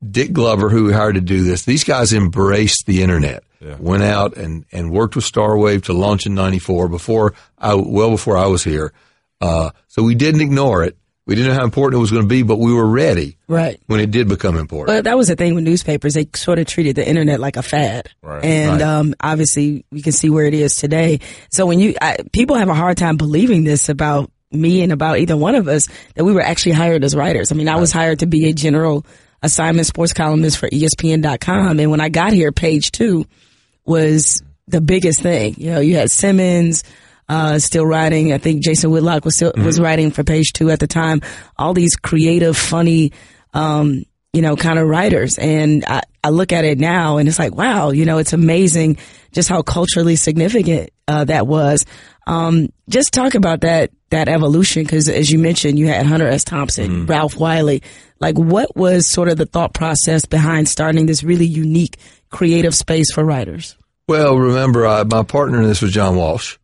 Dick 0.09 0.33
Glover, 0.33 0.69
who 0.69 0.85
we 0.87 0.93
hired 0.93 1.15
to 1.15 1.21
do 1.21 1.43
this, 1.45 1.65
these 1.65 1.85
guys 1.85 2.13
embraced 2.13 2.87
the 2.87 3.03
internet. 3.03 3.45
Yeah. 3.61 3.77
Went 3.79 4.03
out 4.03 4.37
and, 4.37 4.65
and 4.73 4.91
worked 4.91 5.15
with 5.15 5.25
Starwave 5.25 5.85
to 5.85 5.93
launch 5.93 6.27
in 6.27 6.35
'94 6.35 6.89
before 6.89 7.35
I, 7.57 7.75
well 7.75 8.11
before 8.11 8.37
I 8.37 8.47
was 8.47 8.65
here. 8.65 8.93
Uh, 9.41 9.71
so 9.89 10.03
we 10.03 10.15
didn't 10.17 10.41
ignore 10.41 10.83
it. 10.83 10.97
We 11.25 11.37
didn't 11.37 11.53
know 11.53 11.59
how 11.59 11.65
important 11.65 11.99
it 11.99 12.01
was 12.01 12.11
going 12.11 12.25
to 12.25 12.29
be, 12.29 12.43
but 12.43 12.57
we 12.59 12.73
were 12.75 12.85
ready 12.87 13.37
Right. 13.47 13.81
when 13.87 14.01
it 14.01 14.11
did 14.11 14.27
become 14.29 14.57
important. 14.57 14.89
But 14.89 15.05
that 15.05 15.17
was 15.17 15.29
the 15.29 15.37
thing 15.37 15.55
with 15.55 15.63
newspapers. 15.63 16.15
They 16.15 16.27
sort 16.35 16.59
of 16.59 16.67
treated 16.67 16.97
the 16.97 17.09
internet 17.09 17.39
like 17.39 17.57
a 17.57 17.63
fad. 17.63 18.09
Right. 18.23 18.45
And, 18.45 18.73
Right. 18.73 18.83
um, 18.83 19.15
obviously 19.21 19.85
we 19.93 20.03
can 20.03 20.11
see 20.11 20.31
where 20.31 20.47
it 20.47 20.55
is 20.55 20.75
today. 20.75 21.21
So 21.53 21.65
when 21.67 21.79
you, 21.79 21.95
I, 22.01 22.17
people 22.33 22.57
have 22.57 22.69
a 22.69 22.75
hard 22.75 22.97
time 22.97 23.17
believing 23.17 23.63
this 23.63 23.89
about 23.89 24.33
me 24.51 24.83
and 24.83 24.91
about 24.91 25.19
either 25.19 25.37
one 25.37 25.55
of 25.55 25.69
us 25.69 25.89
that 26.17 26.25
we 26.25 26.33
were 26.33 26.43
actually 26.43 26.73
hired 26.73 27.05
as 27.05 27.15
writers. 27.15 27.53
I 27.53 27.55
mean, 27.55 27.69
I 27.69 27.77
was 27.77 27.93
hired 27.93 28.19
to 28.19 28.27
be 28.27 28.49
a 28.49 28.53
general 28.53 29.07
assignment 29.43 29.87
sports 29.87 30.13
columnist 30.13 30.59
for 30.59 30.69
ESPN.com. 30.69 31.81
And 31.81 31.91
when 31.91 32.01
I 32.01 32.09
got 32.09 32.33
here, 32.33 32.53
page 32.53 32.91
two 32.93 33.27
was 33.85 34.43
the 34.69 34.81
biggest 34.81 35.21
thing. 35.21 35.55
You 35.59 35.73
know, 35.73 35.81
you 35.81 35.97
had 35.97 36.11
Simmons, 36.11 36.85
uh, 37.29 37.59
still 37.59 37.87
writing. 37.87 38.33
I 38.33 38.39
think 38.39 38.63
Jason 38.63 38.91
Whitlock 38.91 39.25
was 39.25 39.37
still, 39.37 39.53
was 39.57 39.81
writing 39.81 40.11
for 40.11 40.25
page 40.25 40.53
two 40.53 40.71
at 40.71 40.81
the 40.81 40.87
time. 40.87 41.23
All 41.57 41.75
these 41.75 41.97
creative, 41.97 42.57
funny, 42.57 43.13
um, 43.55 44.05
you 44.33 44.41
know, 44.41 44.57
kind 44.57 44.79
of 44.79 44.89
writers. 44.89 45.39
And 45.39 45.85
I, 45.85 46.03
I 46.25 46.31
look 46.31 46.53
at 46.53 46.65
it 46.65 46.79
now 46.79 47.19
and 47.19 47.29
it's 47.29 47.39
like, 47.39 47.55
wow, 47.55 47.91
you 47.91 48.05
know, 48.05 48.19
it's 48.19 48.33
amazing 48.33 48.99
just 49.33 49.49
how 49.49 49.63
culturally 49.63 50.17
significant, 50.17 50.91
uh, 51.07 51.25
that 51.25 51.47
was. 51.47 51.85
Um, 52.27 52.73
just 52.89 53.13
talk 53.13 53.35
about 53.35 53.61
that, 53.63 53.91
that 54.11 54.29
evolution. 54.29 54.87
Cause 54.87 55.09
as 55.09 55.31
you 55.31 55.39
mentioned, 55.39 55.79
you 55.79 55.87
had 55.87 56.07
Hunter 56.07 56.29
S. 56.29 56.45
Thompson, 56.45 57.07
Ralph 57.07 57.37
Wiley. 57.37 57.83
Like 58.21 58.39
what 58.39 58.75
was 58.77 59.07
sort 59.07 59.29
of 59.29 59.37
the 59.37 59.47
thought 59.47 59.75
process 59.75 60.25
behind 60.25 60.69
starting 60.69 61.07
this 61.07 61.23
really 61.23 61.47
unique 61.47 61.99
creative 62.31 62.75
space 62.75 63.13
for 63.13 63.25
writers? 63.25 63.77
Well, 64.09 64.37
remember, 64.37 64.87
uh, 64.87 65.05
my 65.05 65.23
partner 65.23 65.61
in 65.61 65.69
this 65.69 65.83
was 65.83 65.93
John 65.93 66.17
Walsh, 66.17 66.59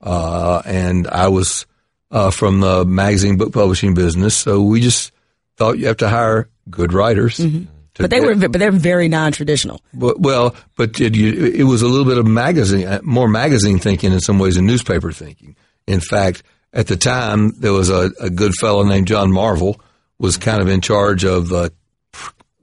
uh, 0.00 0.62
and 0.64 1.08
I 1.08 1.28
was 1.28 1.66
uh, 2.10 2.30
from 2.30 2.60
the 2.60 2.84
magazine 2.84 3.36
book 3.36 3.52
publishing 3.52 3.94
business. 3.94 4.36
So 4.36 4.62
we 4.62 4.80
just 4.80 5.12
thought 5.56 5.78
you 5.78 5.88
have 5.88 5.96
to 5.98 6.08
hire 6.08 6.48
good 6.70 6.92
writers. 6.92 7.38
Mm-hmm. 7.38 7.64
But 7.96 8.10
they 8.10 8.20
were, 8.20 8.34
but 8.34 8.52
they're 8.52 8.72
very 8.72 9.08
non-traditional. 9.08 9.80
But- 9.92 10.18
Well, 10.20 10.56
but 10.76 11.00
it, 11.00 11.14
you, 11.14 11.44
it 11.46 11.62
was 11.62 11.82
a 11.82 11.86
little 11.86 12.04
bit 12.06 12.18
of 12.18 12.26
magazine, 12.26 12.86
uh, 12.88 13.00
more 13.04 13.28
magazine 13.28 13.78
thinking 13.78 14.12
in 14.12 14.18
some 14.20 14.38
ways 14.40 14.56
than 14.56 14.66
newspaper 14.66 15.12
thinking. 15.12 15.54
In 15.86 16.00
fact, 16.00 16.42
at 16.72 16.88
the 16.88 16.96
time, 16.96 17.52
there 17.60 17.72
was 17.72 17.90
a, 17.90 18.10
a 18.20 18.30
good 18.30 18.52
fellow 18.54 18.82
named 18.82 19.06
John 19.06 19.30
Marvel 19.30 19.80
was 20.18 20.36
kind 20.36 20.60
of 20.60 20.68
in 20.68 20.80
charge 20.80 21.24
of 21.24 21.48
the, 21.48 21.72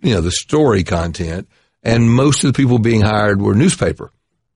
you 0.01 0.13
know, 0.13 0.21
the 0.21 0.31
story 0.31 0.83
content, 0.83 1.47
and 1.81 2.11
most 2.11 2.43
of 2.43 2.51
the 2.51 2.57
people 2.57 2.77
being 2.79 3.01
hired 3.01 3.41
were 3.41 3.55
newspaper 3.55 4.11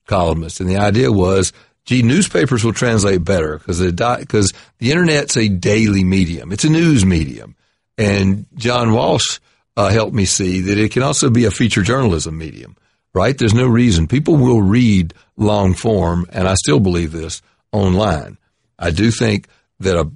columnists. 0.07 0.59
And 0.59 0.69
the 0.69 0.77
idea 0.77 1.11
was, 1.11 1.53
gee, 1.85 2.01
newspapers 2.01 2.65
will 2.65 2.73
translate 2.73 3.23
better 3.23 3.57
because 3.59 3.79
the 3.79 3.91
because 4.19 4.51
the 4.79 4.91
internet's 4.91 5.37
a 5.37 5.47
daily 5.47 6.03
medium. 6.03 6.51
It's 6.51 6.65
a 6.65 6.69
news 6.69 7.05
medium, 7.05 7.55
and 7.97 8.45
John 8.55 8.91
Walsh 8.91 9.39
uh, 9.77 9.89
helped 9.89 10.13
me 10.13 10.25
see 10.25 10.61
that 10.61 10.77
it 10.77 10.91
can 10.91 11.03
also 11.03 11.29
be 11.29 11.45
a 11.45 11.51
feature 11.51 11.81
journalism 11.81 12.37
medium. 12.37 12.75
Right? 13.13 13.37
There's 13.37 13.53
no 13.53 13.67
reason 13.67 14.07
people 14.07 14.35
will 14.35 14.61
read 14.61 15.13
long 15.37 15.73
form, 15.73 16.25
and 16.31 16.49
I 16.49 16.55
still 16.55 16.81
believe 16.81 17.13
this 17.13 17.41
online. 17.71 18.37
I 18.77 18.91
do 18.91 19.09
think 19.09 19.47
that 19.79 19.97
a 19.97 20.11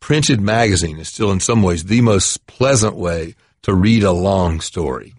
printed 0.00 0.40
magazine 0.40 0.98
is 0.98 1.08
still 1.08 1.30
in 1.30 1.40
some 1.40 1.62
ways 1.62 1.84
the 1.84 2.00
most 2.00 2.46
pleasant 2.46 2.94
way 2.94 3.36
to 3.62 3.74
read 3.74 4.02
a 4.02 4.12
long 4.12 4.60
story. 4.60 5.14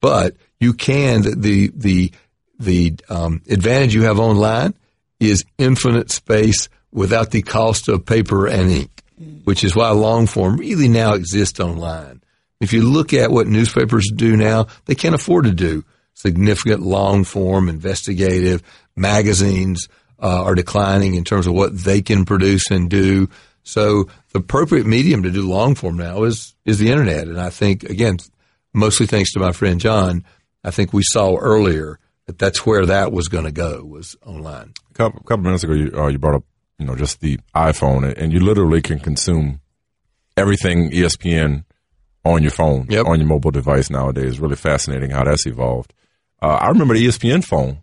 But 0.00 0.36
you 0.58 0.72
can 0.72 1.22
the 1.22 1.70
the 1.74 2.12
the 2.58 2.94
um, 3.08 3.42
advantage 3.48 3.94
you 3.94 4.02
have 4.02 4.18
online 4.18 4.74
is 5.18 5.44
infinite 5.58 6.10
space 6.10 6.68
without 6.92 7.30
the 7.30 7.42
cost 7.42 7.88
of 7.88 8.04
paper 8.04 8.46
and 8.46 8.70
ink, 8.70 8.99
which 9.44 9.64
is 9.64 9.76
why 9.76 9.90
long 9.90 10.26
form 10.26 10.56
really 10.56 10.88
now 10.88 11.14
exists 11.14 11.60
online. 11.60 12.22
If 12.60 12.72
you 12.72 12.82
look 12.82 13.12
at 13.12 13.30
what 13.30 13.46
newspapers 13.46 14.10
do 14.14 14.36
now, 14.36 14.66
they 14.84 14.94
can't 14.94 15.14
afford 15.14 15.44
to 15.44 15.52
do 15.52 15.84
significant 16.14 16.82
long 16.82 17.24
form 17.24 17.68
investigative 17.68 18.62
magazines 18.96 19.88
uh, 20.22 20.44
are 20.44 20.54
declining 20.54 21.14
in 21.14 21.24
terms 21.24 21.46
of 21.46 21.54
what 21.54 21.76
they 21.76 22.02
can 22.02 22.24
produce 22.24 22.70
and 22.70 22.90
do. 22.90 23.28
So 23.62 24.04
the 24.32 24.40
appropriate 24.40 24.86
medium 24.86 25.22
to 25.22 25.30
do 25.30 25.48
long 25.48 25.74
form 25.74 25.96
now 25.96 26.24
is 26.24 26.54
is 26.64 26.78
the 26.78 26.90
internet, 26.90 27.28
and 27.28 27.40
I 27.40 27.50
think 27.50 27.84
again, 27.84 28.18
mostly 28.74 29.06
thanks 29.06 29.32
to 29.32 29.40
my 29.40 29.52
friend 29.52 29.80
John, 29.80 30.24
I 30.64 30.70
think 30.70 30.92
we 30.92 31.02
saw 31.02 31.36
earlier 31.36 31.98
that 32.26 32.38
that's 32.38 32.64
where 32.64 32.86
that 32.86 33.12
was 33.12 33.28
going 33.28 33.44
to 33.44 33.52
go 33.52 33.82
was 33.84 34.16
online. 34.24 34.74
A 34.90 34.94
couple, 34.94 35.20
couple 35.20 35.44
minutes 35.44 35.64
ago, 35.64 35.72
you, 35.72 35.90
uh, 35.94 36.06
you 36.08 36.18
brought 36.18 36.36
up, 36.36 36.44
you 36.80 36.86
know, 36.86 36.96
just 36.96 37.20
the 37.20 37.38
iPhone, 37.54 38.12
and 38.16 38.32
you 38.32 38.40
literally 38.40 38.80
can 38.82 38.98
consume 38.98 39.60
everything 40.36 40.90
ESPN 40.90 41.64
on 42.24 42.42
your 42.42 42.50
phone, 42.52 42.86
Yep. 42.88 43.06
on 43.06 43.18
your 43.20 43.28
mobile 43.28 43.50
device 43.50 43.90
nowadays. 43.90 44.40
Really 44.40 44.56
fascinating 44.56 45.10
how 45.10 45.24
that's 45.24 45.46
evolved. 45.46 45.92
Uh, 46.42 46.46
I 46.60 46.68
remember 46.68 46.94
the 46.94 47.06
ESPN 47.06 47.44
phone. 47.44 47.82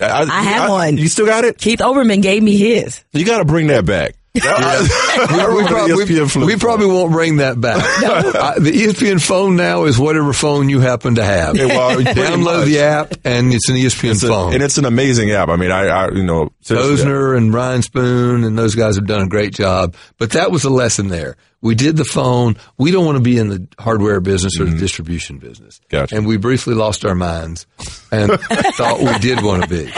I, 0.00 0.22
I 0.22 0.42
have 0.42 0.70
one. 0.70 0.96
You 0.96 1.08
still 1.08 1.26
got 1.26 1.44
it? 1.44 1.58
Keith 1.58 1.80
Olbermann 1.80 2.22
gave 2.22 2.42
me 2.42 2.56
his. 2.56 3.04
You 3.12 3.24
got 3.26 3.38
to 3.38 3.44
bring 3.44 3.66
that 3.68 3.84
back. 3.84 4.14
I 4.42 5.26
we, 5.30 5.36
remember 5.44 5.68
prob- 5.68 5.86
we- 5.90 6.04
ESPN 6.04 6.44
we 6.46 6.56
probably 6.56 6.86
won't 6.86 7.12
bring 7.12 7.36
that 7.36 7.60
back. 7.60 7.84
Uh, 8.34 8.58
the 8.58 8.72
ESPN 8.72 9.24
phone 9.24 9.54
now 9.56 9.84
is 9.84 9.98
whatever 9.98 10.32
phone 10.32 10.68
you 10.68 10.80
happen 10.80 11.14
to 11.14 11.24
have. 11.24 11.56
Yeah, 11.56 11.66
well, 11.66 11.98
Download 12.00 12.42
much. 12.42 12.66
the 12.66 12.80
app, 12.80 13.14
and 13.24 13.52
it's 13.54 13.68
an 13.68 13.76
ESPN 13.76 14.10
It's 14.12 14.22
a- 14.24 14.28
phone. 14.28 14.52
and 14.54 14.62
it's 14.62 14.76
an 14.76 14.84
amazing 14.84 15.30
app. 15.30 15.48
I 15.48 15.56
mean, 15.56 15.70
I, 15.70 15.86
I 15.86 16.10
you 16.10 16.24
know, 16.24 16.50
seriously, 16.62 17.04
Kosner 17.06 17.36
and 17.36 17.54
Ryan 17.54 17.82
Spoon 17.82 18.44
and 18.44 18.58
those 18.58 18.74
guys 18.74 18.96
have 18.96 19.06
done 19.06 19.22
a 19.22 19.28
great 19.28 19.54
job. 19.54 19.94
But 20.18 20.32
that 20.32 20.50
was 20.50 20.62
the 20.62 20.70
lesson 20.70 21.08
there. 21.08 21.36
We 21.62 21.74
did 21.74 21.96
the 21.96 22.04
phone. 22.04 22.56
We 22.76 22.90
don't 22.90 23.06
want 23.06 23.16
to 23.16 23.22
be 23.22 23.38
in 23.38 23.48
the 23.48 23.66
hardware 23.78 24.20
business 24.20 24.60
or 24.60 24.64
the 24.66 24.76
distribution 24.76 25.38
business. 25.38 25.78
Mm-hmm. 25.78 25.96
Gotcha. 25.96 26.16
And 26.16 26.26
we 26.26 26.36
briefly 26.36 26.74
lost 26.74 27.04
our 27.06 27.14
minds 27.14 27.66
and 28.12 28.32
thought 28.40 28.98
we 29.00 29.18
did 29.20 29.42
want 29.42 29.62
to 29.62 29.68
be. 29.68 29.90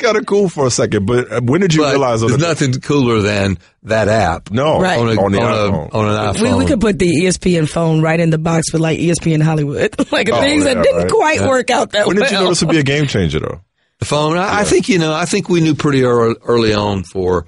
I 0.00 0.04
it 0.04 0.12
kind 0.12 0.16
of 0.18 0.26
cool 0.26 0.48
for 0.48 0.66
a 0.66 0.70
second, 0.70 1.06
but 1.06 1.30
uh, 1.32 1.40
when 1.42 1.60
did 1.60 1.74
you 1.74 1.82
But 1.82 1.90
realize? 1.92 2.20
there's 2.20 2.32
that- 2.36 2.40
nothing 2.40 2.72
cooler 2.80 3.20
than 3.20 3.58
that 3.84 4.08
app. 4.08 4.50
No, 4.50 4.80
Right. 4.80 4.98
On, 4.98 5.08
a, 5.08 5.20
on 5.20 5.32
the 5.32 5.40
on, 5.40 5.52
iPhone. 5.72 5.90
a, 5.90 5.96
on 5.96 6.08
an 6.08 6.34
iPhone. 6.34 6.42
We, 6.42 6.54
we 6.54 6.66
could 6.66 6.80
put 6.80 6.98
the 6.98 7.06
ESPN 7.24 7.68
phone 7.68 8.00
right 8.02 8.18
in 8.20 8.30
the 8.30 8.38
box 8.38 8.72
with 8.72 8.80
like 8.82 8.98
ESPN 8.98 9.42
Hollywood, 9.42 9.94
like 10.12 10.28
Oh, 10.30 10.40
things 10.40 10.64
yeah, 10.64 10.74
that 10.74 10.82
didn't 10.82 11.02
right. 11.02 11.10
quite 11.10 11.40
work 11.42 11.70
out 11.70 11.92
that 11.92 12.06
when 12.06 12.16
well. 12.16 12.24
did 12.26 12.32
you 12.32 12.38
know 12.42 12.48
this 12.48 12.62
would 12.62 12.70
be 12.70 12.78
a 12.78 12.82
game 12.82 13.06
changer, 13.08 13.40
though? 13.40 13.60
The 13.98 14.04
phone. 14.04 14.36
I, 14.38 14.60
I 14.60 14.64
think 14.64 14.88
you 14.88 14.98
know. 14.98 15.12
I 15.12 15.24
think 15.24 15.48
we 15.48 15.60
knew 15.60 15.74
pretty 15.74 16.04
early, 16.04 16.36
early 16.44 16.72
on 16.74 17.02
for 17.02 17.46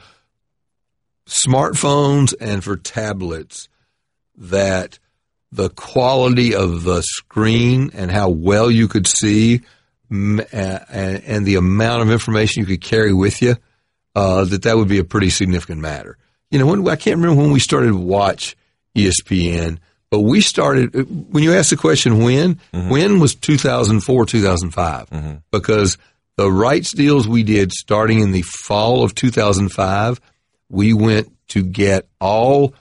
smartphones 1.28 2.34
and 2.40 2.62
for 2.64 2.76
tablets 2.76 3.68
that 4.36 4.98
the 5.52 5.68
quality 5.70 6.54
of 6.54 6.82
the 6.84 7.02
screen 7.02 7.90
and 7.94 8.10
how 8.10 8.30
well 8.30 8.70
you 8.70 8.88
could 8.88 9.06
see, 9.06 9.56
m- 9.56 9.62
a- 9.62 9.62
and, 10.10 10.46
and 10.52 11.46
the 11.46 11.56
amount 11.56 12.02
of 12.02 12.10
information 12.10 12.60
you 12.60 12.66
could 12.66 12.80
carry 12.80 13.12
with 13.12 13.40
you, 13.40 13.56
uh, 14.14 14.44
that 14.44 14.62
that 14.62 14.76
would 14.76 14.88
be 14.88 14.98
a 14.98 15.04
pretty 15.04 15.30
significant 15.30 15.80
matter. 15.80 16.16
You 16.50 16.58
know, 16.58 16.66
when, 16.66 16.86
I 16.88 16.96
can't 16.96 17.16
remember 17.16 17.40
when 17.40 17.52
we 17.52 17.60
started 17.60 17.88
to 17.88 17.96
watch 17.96 18.56
ESPN, 18.96 19.78
but 20.10 20.20
we 20.20 20.40
started 20.40 20.94
uh, 20.96 21.02
when 21.02 21.44
you 21.44 21.54
asked 21.54 21.70
the 21.70 21.76
question 21.76 22.22
when, 22.24 22.56
mm-hmm. 22.72 22.90
when 22.90 23.20
was 23.20 23.34
2004, 23.36 24.26
2005, 24.26 25.10
mm-hmm. 25.10 25.34
because 25.52 25.96
the 26.36 26.50
rights 26.50 26.92
deals 26.92 27.28
we 27.28 27.42
did 27.44 27.72
starting 27.72 28.20
in 28.20 28.32
the 28.32 28.42
fall 28.42 29.04
of 29.04 29.14
2005, 29.14 30.20
we 30.68 30.92
went 30.92 31.32
to 31.48 31.62
get 31.62 32.08
all 32.20 32.74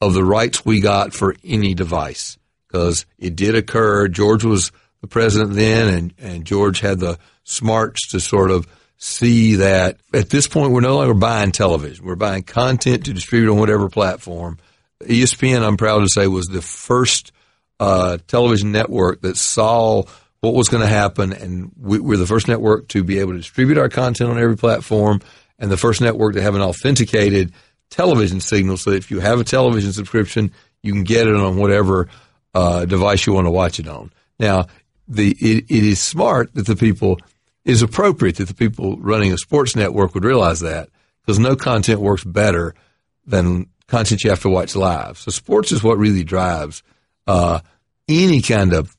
of 0.00 0.12
the 0.12 0.24
rights 0.24 0.64
we 0.64 0.80
got 0.80 1.14
for 1.14 1.34
any 1.42 1.74
device 1.74 2.36
because 2.66 3.06
it 3.18 3.36
did 3.36 3.54
occur. 3.54 4.08
George 4.08 4.44
was 4.44 4.72
the 5.08 5.12
president 5.12 5.54
then, 5.54 5.94
and, 5.94 6.14
and 6.18 6.44
George 6.44 6.80
had 6.80 6.98
the 6.98 7.18
smarts 7.44 8.08
to 8.08 8.20
sort 8.20 8.50
of 8.50 8.66
see 8.98 9.56
that 9.56 9.98
at 10.12 10.30
this 10.30 10.48
point 10.48 10.72
we're 10.72 10.80
no 10.80 10.96
longer 10.96 11.14
buying 11.14 11.52
television. 11.52 12.04
We're 12.04 12.16
buying 12.16 12.42
content 12.42 13.04
to 13.04 13.12
distribute 13.12 13.50
on 13.50 13.58
whatever 13.58 13.88
platform. 13.88 14.58
ESPN, 15.02 15.62
I'm 15.62 15.76
proud 15.76 16.00
to 16.00 16.08
say, 16.08 16.26
was 16.26 16.46
the 16.46 16.62
first 16.62 17.32
uh, 17.78 18.18
television 18.26 18.72
network 18.72 19.20
that 19.20 19.36
saw 19.36 20.04
what 20.40 20.54
was 20.54 20.68
going 20.68 20.82
to 20.82 20.88
happen, 20.88 21.32
and 21.32 21.72
we, 21.78 21.98
we're 21.98 22.16
the 22.16 22.26
first 22.26 22.48
network 22.48 22.88
to 22.88 23.04
be 23.04 23.18
able 23.18 23.32
to 23.32 23.38
distribute 23.38 23.78
our 23.78 23.88
content 23.88 24.30
on 24.30 24.38
every 24.38 24.56
platform, 24.56 25.20
and 25.58 25.70
the 25.70 25.76
first 25.76 26.00
network 26.00 26.34
to 26.34 26.42
have 26.42 26.54
an 26.54 26.62
authenticated 26.62 27.52
television 27.90 28.40
signal, 28.40 28.76
so 28.76 28.90
if 28.90 29.10
you 29.10 29.20
have 29.20 29.40
a 29.40 29.44
television 29.44 29.92
subscription, 29.92 30.52
you 30.82 30.92
can 30.92 31.04
get 31.04 31.26
it 31.26 31.36
on 31.36 31.56
whatever 31.56 32.08
uh, 32.54 32.84
device 32.86 33.26
you 33.26 33.32
want 33.32 33.46
to 33.46 33.50
watch 33.50 33.78
it 33.78 33.88
on. 33.88 34.10
Now, 34.38 34.66
the 35.08 35.30
it, 35.40 35.64
it 35.68 35.84
is 35.84 36.00
smart 36.00 36.54
that 36.54 36.66
the 36.66 36.76
people 36.76 37.18
is 37.64 37.82
appropriate 37.82 38.36
that 38.36 38.48
the 38.48 38.54
people 38.54 38.96
running 38.98 39.32
a 39.32 39.38
sports 39.38 39.74
network 39.74 40.14
would 40.14 40.24
realize 40.24 40.60
that 40.60 40.88
because 41.20 41.38
no 41.38 41.56
content 41.56 42.00
works 42.00 42.24
better 42.24 42.74
than 43.26 43.66
content 43.88 44.22
you 44.22 44.30
have 44.30 44.42
to 44.42 44.48
watch 44.48 44.76
live. 44.76 45.18
So 45.18 45.30
sports 45.30 45.72
is 45.72 45.82
what 45.82 45.98
really 45.98 46.24
drives 46.24 46.82
uh, 47.26 47.60
any 48.08 48.40
kind 48.40 48.72
of 48.72 48.96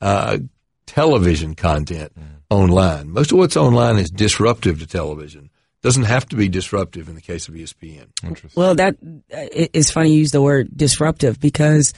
uh, 0.00 0.38
television 0.86 1.54
content 1.54 2.12
online. 2.48 3.10
Most 3.10 3.32
of 3.32 3.38
what's 3.38 3.56
online 3.56 3.98
is 3.98 4.10
disruptive 4.10 4.80
to 4.80 4.86
television 4.86 5.50
Doesn't 5.82 6.04
have 6.04 6.26
to 6.28 6.36
be 6.36 6.48
disruptive 6.48 7.08
in 7.08 7.14
the 7.14 7.20
case 7.20 7.48
of 7.48 7.54
ESPN. 7.54 8.08
Well, 8.54 8.74
that 8.74 8.96
it's 9.28 9.90
funny 9.90 10.12
you 10.12 10.18
use 10.18 10.32
the 10.32 10.42
word 10.42 10.68
disruptive 10.76 11.38
because 11.40 11.94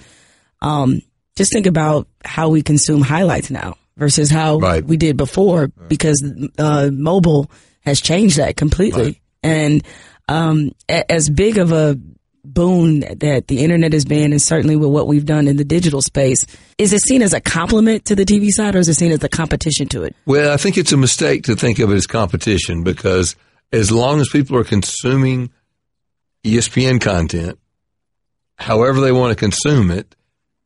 um, 0.61 1.01
just 1.43 1.53
think 1.53 1.67
about 1.67 2.07
how 2.25 2.49
we 2.49 2.63
consume 2.63 3.01
highlights 3.03 3.51
now 3.51 3.75
versus 3.97 4.31
how 4.31 4.59
Right. 4.59 4.85
we 4.85 4.97
did 4.97 5.17
before 5.17 5.69
because 5.89 6.19
uh, 6.59 6.91
mobile 6.93 7.51
has 7.81 8.01
changed 8.01 8.37
that 8.39 8.57
completely. 8.57 9.03
Right. 9.05 9.21
And 9.43 9.85
um, 10.29 10.71
a- 10.89 11.11
as 11.11 11.29
big 11.29 11.59
of 11.59 11.73
a 11.73 11.99
boon 12.45 13.01
that 13.19 13.47
the 13.49 13.59
internet 13.65 13.93
has 13.93 14.05
been, 14.05 14.33
and 14.33 14.41
certainly 14.43 14.77
with 14.77 14.91
what 14.91 15.07
we've 15.07 15.27
done 15.27 15.47
in 15.49 15.57
the 15.57 15.65
digital 15.65 16.01
space, 16.03 16.45
is 16.79 16.93
it 16.93 17.01
seen 17.03 17.23
as 17.23 17.33
a 17.33 17.41
compliment 17.41 18.05
to 18.07 18.15
the 18.17 18.25
TV 18.25 18.49
side 18.51 18.75
or 18.75 18.79
is 18.79 18.89
it 18.89 18.95
seen 18.95 19.13
as 19.13 19.23
a 19.23 19.29
competition 19.29 19.87
to 19.89 20.03
it? 20.05 20.15
Well, 20.27 20.53
I 20.53 20.57
think 20.57 20.77
it's 20.79 20.93
a 20.93 20.97
mistake 20.97 21.45
to 21.45 21.55
think 21.57 21.79
of 21.81 21.91
it 21.93 21.95
as 21.97 22.07
competition 22.07 22.83
because 22.85 23.37
as 23.73 23.91
long 23.93 24.21
as 24.21 24.29
people 24.29 24.57
are 24.57 24.65
consuming 24.65 25.51
ESPN 26.45 27.01
content, 27.01 27.59
however 28.59 29.01
they 29.01 29.13
want 29.13 29.31
to 29.31 29.37
consume 29.37 29.91
it, 29.91 30.15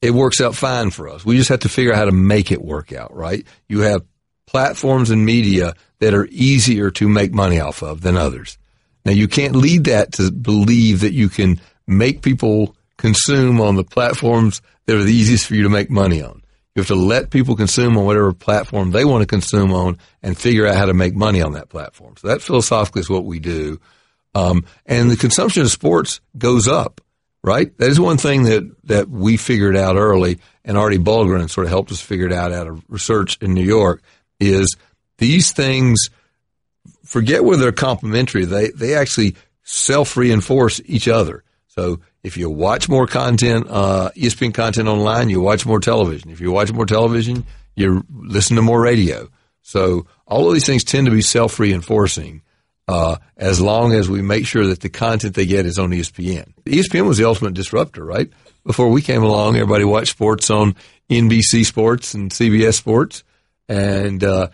it 0.03 0.11
works 0.11 0.41
out 0.41 0.55
fine 0.55 0.91
for 0.91 1.09
us. 1.09 1.25
We 1.25 1.37
just 1.37 1.49
have 1.49 1.61
to 1.61 1.69
figure 1.69 1.93
out 1.93 1.99
how 1.99 2.05
to 2.05 2.13
make 2.13 2.53
it 2.53 2.63
work 2.63 2.93
out, 2.93 3.15
right? 3.15 3.47
You 3.69 3.81
have 3.81 4.05
platforms 4.47 5.11
and 5.11 5.25
media 5.25 5.75
that 5.99 6.15
are 6.15 6.29
easier 6.31 6.91
to 6.93 7.09
make 7.09 7.33
money 7.33 7.61
off 7.61 7.83
of 7.83 8.01
than 8.03 8.17
others. 8.17 8.59
Now 9.05 9.13
you 9.13 9.29
can't 9.29 9.57
lead 9.57 9.85
that 9.85 10.13
to 10.13 10.31
believe 10.31 11.01
that 11.01 11.13
you 11.13 11.29
can 11.29 11.61
make 11.87 12.23
people 12.23 12.77
consume 12.97 13.61
on 13.61 13.77
the 13.77 13.85
platforms 13.85 14.63
that 14.87 14.97
are 14.97 15.03
the 15.03 15.13
easiest 15.13 15.47
for 15.47 15.55
you 15.55 15.63
to 15.63 15.69
make 15.69 15.91
money 15.91 16.23
on. 16.23 16.43
You 16.75 16.81
have 16.81 16.89
to 16.89 16.95
let 16.95 17.31
people 17.31 17.57
consume 17.57 17.97
on 17.97 18.05
whatever 18.05 18.33
platform 18.33 18.91
they 18.91 19.05
want 19.05 19.23
to 19.23 19.27
consume 19.27 19.73
on 19.73 19.99
and 20.23 20.37
figure 20.37 20.67
out 20.67 20.77
how 20.77 20.87
to 20.87 20.95
make 20.95 21.15
money 21.15 21.41
on 21.41 21.53
that 21.53 21.71
platform. 21.71 22.17
So 22.19 22.29
that 22.29 22.43
philosophically 22.43 23.01
is 23.01 23.09
what 23.09 23.25
we 23.25 23.39
do. 23.39 23.81
Um, 24.35 24.67
and 24.85 25.11
the 25.11 25.17
consumption 25.17 25.63
of 25.63 25.71
sports 25.71 26.21
goes 26.37 26.69
up, 26.69 27.01
right? 27.47 27.77
That 27.79 27.89
is 27.89 28.01
one 28.01 28.19
thing 28.19 28.43
that, 28.43 28.69
that 28.85 29.09
we 29.09 29.37
figured 29.37 29.77
out 29.77 29.95
early 29.95 30.41
and 30.65 30.77
Artie 30.77 30.99
Bulgrin 30.99 31.49
sort 31.49 31.67
of 31.67 31.71
helped 31.71 31.93
us 31.93 32.01
figure 32.01 32.27
it 32.27 32.33
out 32.33 32.53
out 32.53 32.67
of 32.67 32.83
research 32.89 33.39
in 33.41 33.55
New 33.55 33.63
York 33.63 34.03
is 34.41 34.77
these 35.19 35.53
things 35.53 36.11
forget 37.05 37.45
whether 37.45 37.63
they're 37.63 37.73
complementary. 37.73 38.45
They, 38.45 38.71
they 38.71 38.97
actually 38.97 39.37
self 39.63 40.17
reinforce 40.17 40.81
each 40.87 41.07
other. 41.07 41.45
So 41.69 42.01
if 42.25 42.37
you 42.37 42.51
watch 42.51 42.89
more 42.89 43.07
content, 43.07 43.69
uh, 43.71 44.11
ESPN 44.17 44.53
content 44.53 44.89
online, 44.89 45.31
you 45.31 45.41
watch 45.41 45.65
more 45.65 45.79
television. 45.79 46.31
If 46.31 46.41
you 46.41 46.51
watch 46.51 46.73
more 46.73 46.87
television, 46.87 47.47
you 47.77 48.05
listen 48.11 48.57
to 48.57 48.63
more 48.63 48.81
radio. 48.81 49.29
So 49.63 50.07
all 50.27 50.49
of 50.49 50.55
these 50.55 50.67
things 50.67 50.83
tend 50.83 51.07
to 51.07 51.13
be 51.13 51.23
self 51.23 51.61
reinforcing. 51.61 52.43
Uh, 52.89 53.17
as 53.37 53.61
long 53.61 53.93
as 53.93 54.09
we 54.09 54.23
make 54.23 54.47
sure 54.47 54.69
that 54.69 54.81
the 54.81 54.89
content 54.89 55.35
they 55.35 55.45
get 55.45 55.67
is 55.67 55.77
on 55.77 55.91
ESPN. 55.91 56.53
ESPN 56.67 57.07
was 57.09 57.19
the 57.19 57.25
ultimate 57.25 57.55
disruptor, 57.55 58.05
right? 58.05 58.31
Before 58.65 58.89
we 58.89 59.03
came 59.03 59.25
along, 59.25 59.57
everybody 59.57 59.85
watched 59.85 60.11
sports 60.11 60.51
on 60.51 60.77
NBC 61.11 61.65
Sports 61.65 62.15
and 62.15 62.31
CBS 62.31 62.75
Sports, 62.75 63.25
and 63.69 64.23
uh, 64.23 64.49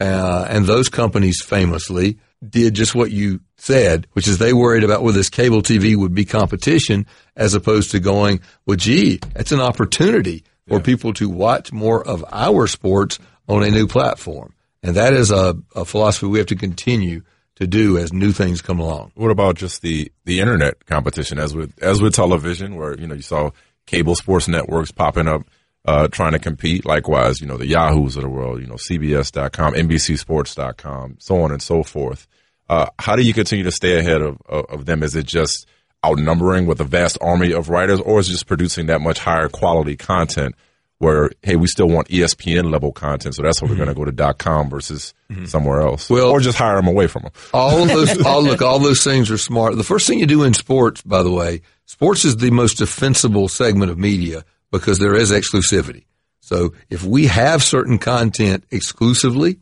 uh, 0.00 0.46
and 0.48 0.66
those 0.66 0.88
companies 0.88 1.42
famously 1.44 2.18
did 2.46 2.74
just 2.74 2.94
what 2.94 3.10
you 3.10 3.40
said, 3.56 4.06
which 4.12 4.26
is 4.26 4.38
they 4.38 4.54
worried 4.54 4.84
about 4.84 5.02
whether 5.02 5.18
this 5.18 5.28
cable 5.28 5.62
TV 5.62 5.94
would 5.94 6.14
be 6.14 6.24
competition, 6.24 7.06
as 7.36 7.52
opposed 7.52 7.90
to 7.90 8.00
going, 8.00 8.40
well, 8.64 8.76
gee, 8.76 9.20
it's 9.36 9.52
an 9.52 9.60
opportunity 9.60 10.44
for 10.66 10.80
people 10.80 11.12
to 11.12 11.28
watch 11.28 11.72
more 11.72 12.06
of 12.06 12.24
our 12.30 12.66
sports 12.66 13.18
on 13.48 13.62
a 13.62 13.70
new 13.70 13.86
platform, 13.86 14.54
and 14.82 14.96
that 14.96 15.12
is 15.12 15.30
a, 15.30 15.56
a 15.74 15.84
philosophy 15.84 16.26
we 16.26 16.38
have 16.38 16.46
to 16.46 16.56
continue 16.56 17.22
to 17.60 17.66
do 17.66 17.98
as 17.98 18.12
new 18.12 18.32
things 18.32 18.62
come 18.62 18.80
along. 18.80 19.12
What 19.14 19.30
about 19.30 19.56
just 19.56 19.82
the, 19.82 20.10
the 20.24 20.40
internet 20.40 20.86
competition 20.86 21.38
as 21.38 21.54
with 21.54 21.72
as 21.82 22.00
with 22.00 22.14
television, 22.14 22.74
where 22.74 22.98
you 22.98 23.06
know 23.06 23.14
you 23.14 23.22
saw 23.22 23.50
cable 23.86 24.14
sports 24.14 24.48
networks 24.48 24.90
popping 24.90 25.28
up, 25.28 25.42
uh, 25.84 26.08
trying 26.08 26.32
to 26.32 26.38
compete. 26.38 26.86
Likewise, 26.86 27.40
you 27.40 27.46
know 27.46 27.58
the 27.58 27.66
Yahoos 27.66 28.16
of 28.16 28.22
the 28.22 28.28
world, 28.30 28.60
you 28.60 28.66
know 28.66 28.76
CBS.com, 28.76 29.74
NBCSports.com, 29.74 31.16
so 31.20 31.42
on 31.42 31.52
and 31.52 31.62
so 31.62 31.82
forth. 31.82 32.26
Uh, 32.68 32.86
how 32.98 33.14
do 33.14 33.22
you 33.22 33.34
continue 33.34 33.64
to 33.64 33.72
stay 33.72 33.98
ahead 33.98 34.22
of, 34.22 34.38
of, 34.48 34.64
of 34.66 34.86
them? 34.86 35.02
Is 35.02 35.14
it 35.14 35.26
just 35.26 35.66
outnumbering 36.04 36.64
with 36.66 36.80
a 36.80 36.84
vast 36.84 37.18
army 37.20 37.52
of 37.52 37.68
writers, 37.68 38.00
or 38.00 38.20
is 38.20 38.28
it 38.28 38.32
just 38.32 38.46
producing 38.46 38.86
that 38.86 39.02
much 39.02 39.18
higher 39.18 39.50
quality 39.50 39.96
content? 39.96 40.54
Where 41.00 41.30
hey, 41.42 41.56
we 41.56 41.66
still 41.66 41.88
want 41.88 42.08
ESPN 42.08 42.70
level 42.70 42.92
content, 42.92 43.34
so 43.34 43.42
that's 43.42 43.62
why 43.62 43.68
we're 43.68 43.76
going 43.76 43.88
to 43.88 43.94
mm-hmm. 43.94 44.02
go 44.02 44.04
to 44.04 44.12
dot 44.12 44.38
.com 44.38 44.68
versus 44.68 45.14
mm-hmm. 45.30 45.46
somewhere 45.46 45.80
else, 45.80 46.10
Well- 46.10 46.28
or 46.28 46.40
just 46.40 46.58
hire 46.58 46.76
them 46.76 46.88
away 46.88 47.06
from 47.06 47.22
them. 47.22 47.32
All 47.54 47.82
of 47.82 47.88
those, 47.88 48.22
all 48.26 48.42
look, 48.42 48.60
all 48.60 48.78
those 48.78 49.02
things 49.02 49.30
are 49.30 49.38
smart. 49.38 49.76
The 49.76 49.82
first 49.82 50.06
thing 50.06 50.18
you 50.18 50.26
do 50.26 50.42
in 50.42 50.52
sports, 50.52 51.00
by 51.00 51.22
the 51.22 51.30
way, 51.30 51.62
sports 51.86 52.26
is 52.26 52.36
the 52.36 52.50
most 52.50 52.74
defensible 52.74 53.48
segment 53.48 53.90
of 53.90 53.98
media 53.98 54.44
because 54.70 54.98
there 54.98 55.14
is 55.14 55.32
exclusivity. 55.32 56.04
So 56.40 56.74
if 56.90 57.02
we 57.02 57.28
have 57.28 57.62
certain 57.62 57.98
content 57.98 58.64
exclusively, 58.70 59.58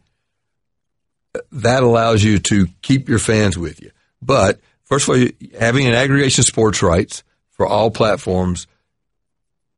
that 1.52 1.82
allows 1.82 2.24
you 2.24 2.38
to 2.38 2.66
keep 2.82 3.08
your 3.08 3.18
fans 3.18 3.56
with 3.56 3.80
you. 3.80 3.90
But 4.20 4.60
first 4.84 5.08
of 5.08 5.14
all, 5.14 5.28
having 5.58 5.86
an 5.86 5.94
aggregation 5.94 6.42
of 6.42 6.46
sports 6.46 6.82
rights 6.82 7.22
for 7.50 7.66
all 7.66 7.90
platforms 7.90 8.66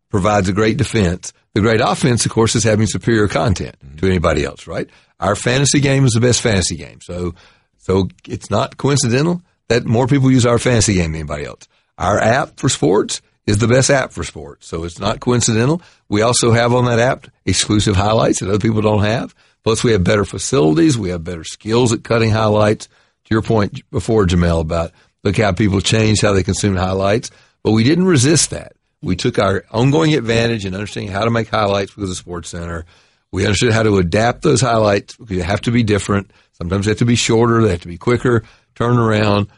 provides 0.09 0.49
a 0.49 0.53
great 0.53 0.77
defense. 0.77 1.33
The 1.55 1.61
great 1.61 1.81
offense, 1.81 2.25
of 2.27 2.33
course, 2.33 2.55
is 2.55 2.65
having 2.65 2.87
superior 2.87 3.29
content 3.29 3.77
mm-hmm. 3.85 3.97
to 3.97 4.07
anybody 4.07 4.45
else, 4.45 4.67
right? 4.67 4.89
Our 5.19 5.35
fantasy 5.35 5.81
game 5.81 6.05
is 6.05 6.13
the 6.13 6.21
best 6.21 6.41
fantasy 6.41 6.77
game. 6.77 7.01
So, 7.01 7.35
so 7.79 8.09
it's 8.29 8.51
not 8.51 8.77
coincidental 8.77 9.43
that 9.69 9.85
more 9.85 10.07
people 10.07 10.31
use 10.31 10.47
our 10.47 10.59
fantasy 10.59 10.95
game 10.95 11.13
than 11.13 11.21
anybody 11.21 11.45
else. 11.45 11.69
Our 11.99 12.19
app 12.19 12.59
for 12.59 12.69
sports 12.69 13.21
is 13.47 13.59
the 13.59 13.69
best 13.69 13.91
app 13.91 14.13
for 14.13 14.25
sports. 14.25 14.67
So 14.67 14.85
it's 14.85 14.99
not 14.99 15.21
coincidental. 15.21 15.83
We 16.09 16.23
also 16.23 16.53
have 16.53 16.73
on 16.73 16.85
that 16.87 16.99
app 16.99 17.27
exclusive 17.45 17.97
highlights 17.97 18.41
that 18.41 18.49
other 18.49 18.59
people 18.59 18.83
don't 18.83 19.03
have. 19.03 19.35
Plus 19.63 19.85
we 19.85 19.93
have 19.93 20.05
better 20.05 20.25
facilities. 20.25 20.97
We 20.97 21.11
have 21.11 21.25
better 21.25 21.45
skills 21.45 21.93
at 21.93 22.05
cutting 22.05 22.31
highlights. 22.31 22.87
To 22.87 23.35
your 23.35 23.43
point 23.43 23.89
before, 23.91 24.27
Jemele, 24.27 24.61
about 24.61 24.93
look 25.23 25.37
how 25.37 25.53
people 25.53 25.81
change 25.81 26.21
how 26.21 26.33
they 26.33 26.43
consume 26.43 26.77
highlights. 26.77 27.31
But 27.63 27.73
we 27.73 27.85
didn't 27.85 28.07
resist 28.07 28.51
that. 28.51 28.73
We 29.03 29.17
took 29.17 29.39
our 29.39 29.65
ongoing 29.71 30.15
advantage 30.15 30.67
in 30.67 30.75
understanding 30.75 31.13
how 31.13 31.25
to 31.25 31.31
make 31.31 31.49
highlights 31.49 31.95
because 31.95 32.11
of 32.11 32.17
Sports 32.17 32.51
Center. 32.51 32.85
We 33.33 33.45
understood 33.45 33.73
how 33.73 33.83
to 33.85 33.99
adapt 33.99 34.43
those 34.43 34.61
highlights 34.61 35.17
because 35.17 35.39
they 35.39 35.43
have 35.43 35.63
to 35.63 35.71
be 35.71 35.83
different. 35.83 36.31
Sometimes 36.53 36.85
they 36.85 36.91
have 36.91 36.99
to 36.99 37.05
be 37.07 37.17
shorter. 37.17 37.63
They 37.63 37.71
have 37.71 37.81
to 37.83 37.89
be 37.89 37.99
quicker, 37.99 38.45
turn 38.75 38.99
around. 38.99 39.49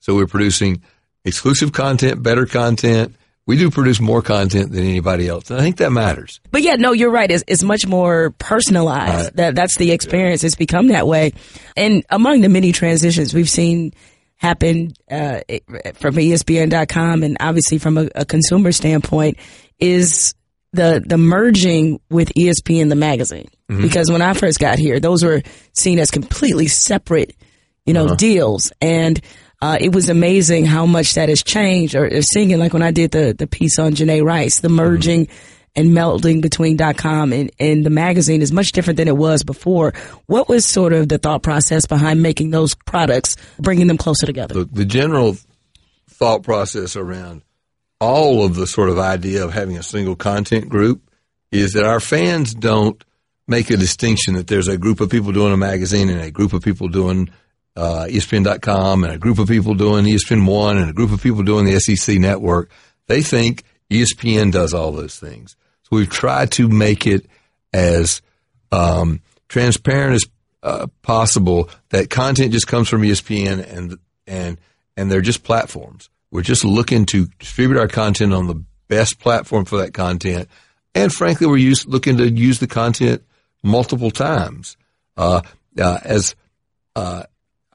So 0.00 0.16
we're 0.16 0.26
producing 0.26 0.82
exclusive 1.24 1.72
content, 1.72 2.22
better 2.22 2.46
content. 2.46 3.14
We 3.46 3.56
do 3.56 3.70
produce 3.70 3.98
more 3.98 4.20
content 4.20 4.72
than 4.72 4.84
anybody 4.84 5.26
else. 5.26 5.50
And 5.50 5.58
I 5.58 5.62
think 5.62 5.78
that 5.78 5.90
matters. 5.90 6.40
But 6.50 6.62
yeah, 6.62 6.76
no, 6.76 6.92
you're 6.92 7.10
right. 7.10 7.30
It's, 7.30 7.44
it's 7.46 7.62
much 7.62 7.86
more 7.86 8.30
personalized. 8.38 9.24
Right. 9.24 9.36
That 9.36 9.54
that's 9.54 9.78
the 9.78 9.92
experience. 9.92 10.44
It's 10.44 10.54
become 10.54 10.88
that 10.88 11.06
way. 11.06 11.32
And 11.76 12.04
among 12.10 12.42
the 12.42 12.50
many 12.50 12.72
transitions 12.72 13.32
we've 13.32 13.48
seen 13.48 13.94
happen 14.38 14.92
uh, 15.10 15.40
from 15.94 16.14
ESPN.com 16.14 17.22
and 17.22 17.36
obviously 17.40 17.78
from 17.78 17.98
a, 17.98 18.08
a 18.14 18.24
consumer 18.24 18.72
standpoint 18.72 19.36
is 19.78 20.34
the 20.72 21.02
the 21.04 21.18
merging 21.18 22.00
with 22.10 22.32
ESPN 22.34 22.88
the 22.88 22.96
magazine. 22.96 23.48
Because 23.82 24.10
when 24.10 24.22
I 24.22 24.32
first 24.34 24.58
got 24.58 24.78
here, 24.78 25.00
those 25.00 25.22
were 25.24 25.42
seen 25.74 25.98
as 25.98 26.10
completely 26.10 26.68
separate, 26.68 27.36
you 27.84 27.92
know, 27.92 28.14
deals 28.16 28.72
and. 28.80 29.20
Uh, 29.60 29.76
it 29.80 29.92
was 29.92 30.08
amazing 30.08 30.64
how 30.64 30.86
much 30.86 31.14
that 31.14 31.28
has 31.28 31.42
changed 31.42 31.96
or, 31.96 32.04
or 32.06 32.22
singing 32.22 32.60
like 32.60 32.72
when 32.72 32.80
I 32.80 32.92
did 32.92 33.10
the, 33.10 33.34
the 33.36 33.48
piece 33.48 33.80
on 33.80 33.96
Janay 33.96 34.22
Rice, 34.22 34.60
the 34.60 34.68
merging 34.68 35.26
and 35.78 35.92
melding 35.92 36.42
between 36.42 36.76
.com 36.96 37.32
and, 37.32 37.52
and 37.60 37.86
the 37.86 37.90
magazine 37.90 38.42
is 38.42 38.50
much 38.50 38.72
different 38.72 38.96
than 38.96 39.06
it 39.06 39.16
was 39.16 39.44
before. 39.44 39.94
What 40.26 40.48
was 40.48 40.66
sort 40.66 40.92
of 40.92 41.08
the 41.08 41.18
thought 41.18 41.44
process 41.44 41.86
behind 41.86 42.20
making 42.20 42.50
those 42.50 42.74
products, 42.74 43.36
bringing 43.60 43.86
them 43.86 43.96
closer 43.96 44.26
together? 44.26 44.54
the, 44.54 44.64
the 44.64 44.84
general 44.84 45.36
thought 46.10 46.42
process 46.42 46.96
around 46.96 47.42
all 48.00 48.44
of 48.44 48.56
the 48.56 48.66
sort 48.66 48.88
of 48.88 48.98
idea 48.98 49.44
of 49.44 49.52
having 49.52 49.78
a 49.78 49.82
single 49.82 50.16
content 50.16 50.68
group 50.68 51.00
is 51.52 51.74
that 51.74 51.84
our 51.84 52.00
fans 52.00 52.54
don't 52.54 53.04
make 53.46 53.70
a 53.70 53.76
distinction 53.76 54.34
that 54.34 54.48
there's 54.48 54.68
a 54.68 54.76
group 54.76 55.00
of 55.00 55.08
people 55.08 55.32
doing 55.32 55.52
a 55.52 55.56
magazine 55.56 56.08
and 56.10 56.20
a 56.20 56.30
group 56.30 56.52
of 56.52 56.62
people 56.62 56.88
doing 56.88 57.30
uh, 57.76 58.06
ESPN.com 58.08 59.04
and 59.04 59.12
a 59.12 59.18
group 59.18 59.38
of 59.38 59.46
people 59.46 59.74
doing 59.74 60.04
ESPN 60.04 60.44
One 60.44 60.76
and 60.76 60.90
a 60.90 60.92
group 60.92 61.12
of 61.12 61.22
people 61.22 61.44
doing 61.44 61.64
the 61.64 61.78
SEC 61.78 62.18
network. 62.18 62.68
They 63.06 63.22
think 63.22 63.62
ESPN 63.90 64.52
does 64.52 64.74
all 64.74 64.90
those 64.90 65.18
things. 65.18 65.56
So 65.88 65.96
we've 65.96 66.10
tried 66.10 66.52
to 66.52 66.68
make 66.68 67.06
it 67.06 67.26
as 67.72 68.20
um, 68.70 69.20
transparent 69.48 70.14
as 70.14 70.26
uh, 70.62 70.86
possible 71.02 71.70
that 71.90 72.10
content 72.10 72.52
just 72.52 72.66
comes 72.66 72.88
from 72.88 73.02
ESPN 73.02 73.66
and 73.72 73.98
and 74.26 74.58
and 74.96 75.10
they're 75.10 75.20
just 75.20 75.44
platforms. 75.44 76.10
We're 76.30 76.42
just 76.42 76.64
looking 76.64 77.06
to 77.06 77.26
distribute 77.38 77.78
our 77.78 77.88
content 77.88 78.34
on 78.34 78.48
the 78.48 78.62
best 78.88 79.18
platform 79.18 79.64
for 79.64 79.78
that 79.78 79.94
content, 79.94 80.48
and 80.94 81.12
frankly, 81.12 81.46
we're 81.46 81.56
use, 81.56 81.86
looking 81.86 82.18
to 82.18 82.28
use 82.28 82.58
the 82.58 82.66
content 82.66 83.22
multiple 83.62 84.10
times. 84.10 84.76
Uh, 85.16 85.40
uh, 85.78 85.98
as 86.04 86.34
uh, 86.96 87.22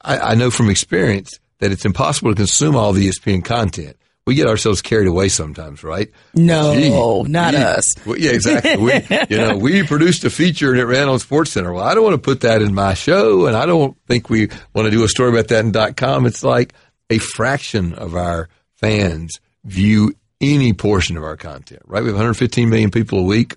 I, 0.02 0.18
I 0.18 0.36
know 0.36 0.52
from 0.52 0.70
experience 0.70 1.40
that 1.60 1.72
it's 1.72 1.86
impossible 1.86 2.32
to 2.32 2.36
consume 2.36 2.76
all 2.76 2.94
the 2.94 3.08
ESPN 3.08 3.44
content. 3.44 3.98
We 4.26 4.36
get 4.36 4.48
ourselves 4.48 4.82
carried 4.82 5.08
away 5.08 5.28
sometimes, 5.28 5.84
right? 5.84 6.10
No, 6.34 6.74
Gee, 6.74 6.90
not 7.30 7.54
we- 7.54 7.60
us. 7.60 7.86
well, 8.06 8.18
yeah, 8.18 8.32
exactly. 8.32 8.78
We, 8.78 8.94
you 9.30 9.38
know, 9.38 9.58
we 9.58 9.86
produced 9.86 10.24
a 10.24 10.30
feature 10.30 10.72
and 10.72 10.80
it 10.80 10.86
ran 10.86 11.10
on 11.10 11.20
Sports 11.20 11.52
Center. 11.52 11.74
Well, 11.74 11.84
I 11.84 11.94
don't 11.94 12.04
want 12.04 12.14
to 12.16 12.22
put 12.22 12.42
that 12.42 12.62
in 12.62 12.74
my 12.74 12.94
show, 12.94 13.48
and 13.48 13.56
I 13.58 13.66
don't 13.66 13.98
think 14.08 14.30
we 14.30 14.48
want 14.74 14.86
to 14.86 14.92
do 14.92 15.04
a 15.04 15.10
story 15.10 15.30
about 15.30 15.50
that 15.50 15.66
in 15.66 15.72
dot 15.74 15.98
com. 15.98 16.26
It's 16.26 16.44
like 16.44 16.74
a 17.10 17.18
fraction 17.18 17.94
of 17.94 18.16
our 18.16 18.48
fans 18.78 19.40
view 19.66 20.14
any 20.40 20.74
portion 20.74 21.18
of 21.18 21.24
our 21.24 21.38
content, 21.38 21.82
right? 21.86 22.02
We 22.02 22.08
have 22.08 22.16
115 22.16 22.70
million 22.70 22.92
people 22.92 23.20
a 23.20 23.24
week. 23.24 23.56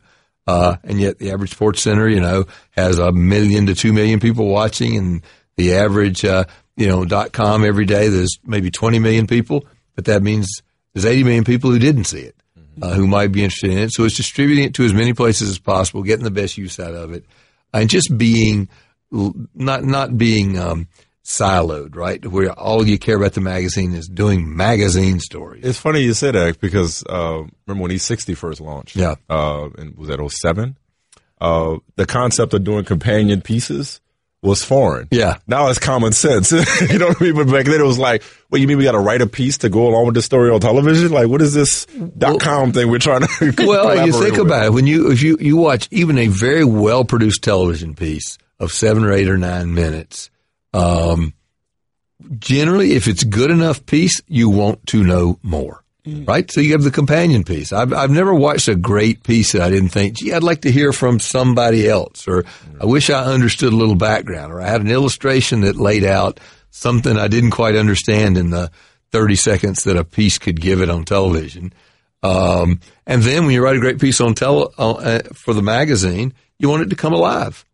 Uh, 0.48 0.76
and 0.84 1.00
yet 1.00 1.18
the 1.18 1.32
average 1.32 1.50
sports 1.50 1.82
center, 1.82 2.08
you 2.08 2.20
know, 2.20 2.44
has 2.70 2.98
a 3.00 3.10
million 3.10 3.66
to 3.66 3.74
two 3.74 3.92
million 3.92 4.20
people 4.20 4.46
watching 4.46 4.96
and 4.96 5.22
the 5.56 5.74
average, 5.74 6.24
uh, 6.24 6.44
you 6.76 6.86
know, 6.86 7.04
dot 7.04 7.32
com 7.32 7.64
every 7.64 7.84
day, 7.84 8.08
there's 8.08 8.38
maybe 8.44 8.70
20 8.70 9.00
million 9.00 9.26
people, 9.26 9.64
but 9.96 10.04
that 10.04 10.22
means 10.22 10.62
there's 10.92 11.04
80 11.04 11.24
million 11.24 11.44
people 11.44 11.70
who 11.70 11.80
didn't 11.80 12.04
see 12.04 12.20
it, 12.20 12.36
uh, 12.80 12.94
who 12.94 13.08
might 13.08 13.32
be 13.32 13.42
interested 13.42 13.72
in 13.72 13.78
it. 13.78 13.92
So 13.92 14.04
it's 14.04 14.16
distributing 14.16 14.64
it 14.64 14.74
to 14.74 14.84
as 14.84 14.94
many 14.94 15.12
places 15.12 15.50
as 15.50 15.58
possible, 15.58 16.04
getting 16.04 16.24
the 16.24 16.30
best 16.30 16.56
use 16.56 16.78
out 16.78 16.94
of 16.94 17.12
it 17.12 17.24
and 17.72 17.90
just 17.90 18.16
being, 18.16 18.68
not, 19.10 19.82
not 19.82 20.16
being, 20.16 20.58
um, 20.58 20.86
siloed, 21.26 21.96
right? 21.96 22.24
Where 22.24 22.52
all 22.52 22.86
you 22.86 22.98
care 22.98 23.16
about 23.16 23.32
the 23.32 23.40
magazine 23.40 23.94
is 23.94 24.06
doing 24.06 24.56
magazine 24.56 25.18
stories. 25.18 25.64
It's 25.64 25.78
funny 25.78 26.00
you 26.00 26.14
said 26.14 26.36
that 26.36 26.60
because 26.60 27.04
uh, 27.08 27.42
remember 27.66 27.82
when 27.82 27.90
E60 27.90 28.36
first 28.36 28.60
launched? 28.60 28.94
Yeah. 28.94 29.16
Uh, 29.28 29.68
and 29.76 29.96
was 29.96 30.08
that 30.08 30.24
07? 30.24 30.76
Uh, 31.40 31.78
the 31.96 32.06
concept 32.06 32.54
of 32.54 32.62
doing 32.62 32.84
companion 32.84 33.40
pieces 33.42 34.00
was 34.46 34.64
foreign. 34.64 35.08
Yeah. 35.10 35.38
Now 35.46 35.68
it's 35.68 35.78
common 35.78 36.12
sense. 36.12 36.52
you 36.90 36.98
know 36.98 37.08
what 37.08 37.20
I 37.20 37.24
mean? 37.24 37.34
But 37.34 37.50
back 37.50 37.66
then 37.66 37.80
it 37.80 37.84
was 37.84 37.98
like, 37.98 38.22
well, 38.50 38.60
you 38.60 38.66
mean 38.66 38.78
we 38.78 38.84
got 38.84 38.92
to 38.92 38.98
write 38.98 39.20
a 39.20 39.26
piece 39.26 39.58
to 39.58 39.68
go 39.68 39.88
along 39.88 40.06
with 40.06 40.14
the 40.14 40.22
story 40.22 40.50
on 40.50 40.60
television? 40.60 41.10
Like, 41.10 41.28
what 41.28 41.42
is 41.42 41.52
this 41.52 41.84
dot 41.86 42.40
com 42.40 42.72
thing 42.72 42.90
we're 42.90 42.98
trying 42.98 43.22
to 43.22 43.54
well, 43.66 44.06
you 44.06 44.12
think 44.12 44.36
with? 44.36 44.46
about 44.46 44.66
it 44.66 44.72
when 44.72 44.86
you 44.86 45.10
if 45.10 45.22
you 45.22 45.36
you 45.40 45.56
watch 45.56 45.88
even 45.90 46.16
a 46.18 46.28
very 46.28 46.64
well 46.64 47.04
produced 47.04 47.42
television 47.42 47.94
piece 47.94 48.38
of 48.58 48.72
seven 48.72 49.04
or 49.04 49.12
eight 49.12 49.28
or 49.28 49.36
nine 49.36 49.74
minutes. 49.74 50.30
Um, 50.72 51.34
generally, 52.38 52.92
if 52.92 53.08
it's 53.08 53.24
good 53.24 53.50
enough 53.50 53.84
piece, 53.86 54.20
you 54.26 54.48
want 54.48 54.86
to 54.88 55.02
know 55.02 55.38
more, 55.42 55.82
right? 56.06 56.50
So 56.50 56.60
you 56.60 56.72
have 56.72 56.82
the 56.82 56.90
companion 56.90 57.44
piece. 57.44 57.72
I've 57.72 57.92
I've 57.92 58.10
never 58.10 58.34
watched 58.34 58.68
a 58.68 58.76
great 58.76 59.22
piece 59.22 59.52
that 59.52 59.62
I 59.62 59.70
didn't 59.70 59.88
think, 59.88 60.18
gee, 60.18 60.32
I'd 60.32 60.42
like 60.42 60.62
to 60.62 60.70
hear 60.70 60.92
from 60.92 61.20
somebody 61.20 61.88
else, 61.88 62.28
or 62.28 62.44
I 62.80 62.86
wish 62.86 63.10
I 63.10 63.24
understood 63.24 63.72
a 63.72 63.76
little 63.76 63.96
background, 63.96 64.52
or 64.52 64.60
I 64.60 64.68
had 64.68 64.80
an 64.80 64.90
illustration 64.90 65.62
that 65.62 65.76
laid 65.76 66.04
out 66.04 66.40
something 66.70 67.16
I 67.16 67.28
didn't 67.28 67.52
quite 67.52 67.74
understand 67.74 68.36
in 68.36 68.50
the 68.50 68.70
30 69.12 69.36
seconds 69.36 69.84
that 69.84 69.96
a 69.96 70.04
piece 70.04 70.38
could 70.38 70.60
give 70.60 70.80
it 70.80 70.90
on 70.90 71.04
television. 71.04 71.72
Um, 72.22 72.80
and 73.06 73.22
then 73.22 73.44
when 73.44 73.54
you 73.54 73.62
write 73.62 73.76
a 73.76 73.80
great 73.80 74.00
piece 74.00 74.20
on 74.20 74.34
tele, 74.34 74.68
uh, 74.78 75.20
for 75.32 75.54
the 75.54 75.62
magazine, 75.62 76.34
you 76.58 76.68
want 76.68 76.82
it 76.82 76.90
to 76.90 76.96
come 76.96 77.12
alive, 77.12 77.64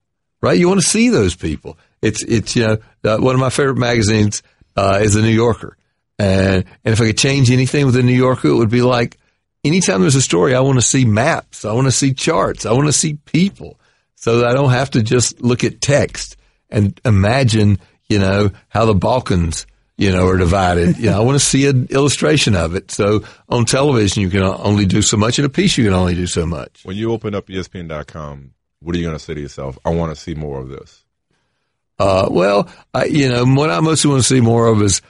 right? 0.41 0.59
You 0.59 0.69
want 0.69 0.81
to 0.81 0.87
see 0.87 1.09
those 1.09 1.35
people. 1.35 1.79
It's, 2.01 2.23
it's, 2.23 2.55
you 2.55 2.67
know, 2.67 2.77
uh, 3.05 3.19
one 3.19 3.35
of 3.35 3.41
my 3.41 3.51
favorite 3.51 3.79
magazines, 3.79 4.43
uh, 4.77 5.01
is 5.03 5.15
the 5.15 5.23
New 5.23 5.29
Yorker. 5.29 5.77
And, 6.23 6.65
and 6.85 6.93
if 6.93 7.01
I 7.01 7.07
could 7.07 7.19
change 7.19 7.51
anything 7.51 7.85
with 7.85 7.97
the 7.97 8.03
New 8.05 8.15
Yorker, 8.15 8.47
it 8.47 8.55
would 8.55 8.71
be 8.71 8.83
like 8.83 9.19
anytime 9.65 10.03
there's 10.03 10.15
a 10.15 10.23
story, 10.23 10.55
I 10.55 10.61
want 10.61 10.79
to 10.79 10.87
see 10.87 11.05
maps. 11.05 11.65
I 11.65 11.73
want 11.73 11.89
to 11.89 11.93
see 11.93 12.15
charts. 12.15 12.65
I 12.65 12.73
want 12.73 12.87
to 12.87 12.93
see 12.93 13.15
people 13.15 13.81
so 14.15 14.39
that 14.39 14.47
I 14.49 14.55
don't 14.55 14.71
have 14.71 14.91
to 14.91 15.03
just 15.03 15.41
look 15.41 15.65
at 15.65 15.81
text 15.81 16.37
and 16.71 16.99
imagine, 17.05 17.81
you 18.09 18.21
know, 18.21 18.51
how 18.69 18.85
the 18.85 18.95
Balkans, 18.95 19.67
you 19.97 20.13
know, 20.13 20.29
are 20.29 20.37
divided. 20.37 20.97
You 20.97 21.11
know, 21.11 21.21
I 21.21 21.25
want 21.25 21.41
to 21.41 21.45
see 21.45 21.67
an 21.67 21.89
illustration 21.91 22.55
of 22.55 22.77
it. 22.77 22.93
So 22.93 23.25
on 23.49 23.65
television, 23.65 24.23
you 24.23 24.31
can 24.31 24.45
only 24.45 24.87
do 24.87 25.03
so 25.03 25.17
much. 25.17 25.41
In 25.41 25.45
a 25.45 25.49
piece, 25.49 25.77
you 25.77 25.83
can 25.83 25.93
only 25.93 26.15
do 26.15 26.29
so 26.29 26.47
much. 26.47 26.85
When 26.85 26.97
you 26.97 27.11
open 27.11 27.35
up 27.35 27.49
ESPN.com, 27.49 28.53
what 28.79 28.95
are 28.95 28.99
you 28.99 29.05
going 29.05 29.19
to 29.19 29.25
say 29.25 29.35
to 29.35 29.41
yourself? 29.41 29.77
I 29.85 29.91
want 29.91 30.15
to 30.15 30.21
see 30.21 30.35
more 30.35 30.61
of 30.61 30.69
this. 30.69 31.03
Uh, 31.99 32.29
well, 32.31 32.69
I, 32.95 33.07
you 33.07 33.29
know, 33.29 33.45
what 33.45 33.71
I 33.71 33.81
mostly 33.81 34.11
want 34.11 34.23
to 34.23 34.29
see 34.29 34.41
more 34.41 34.69
of 34.69 34.81
is 34.83 35.03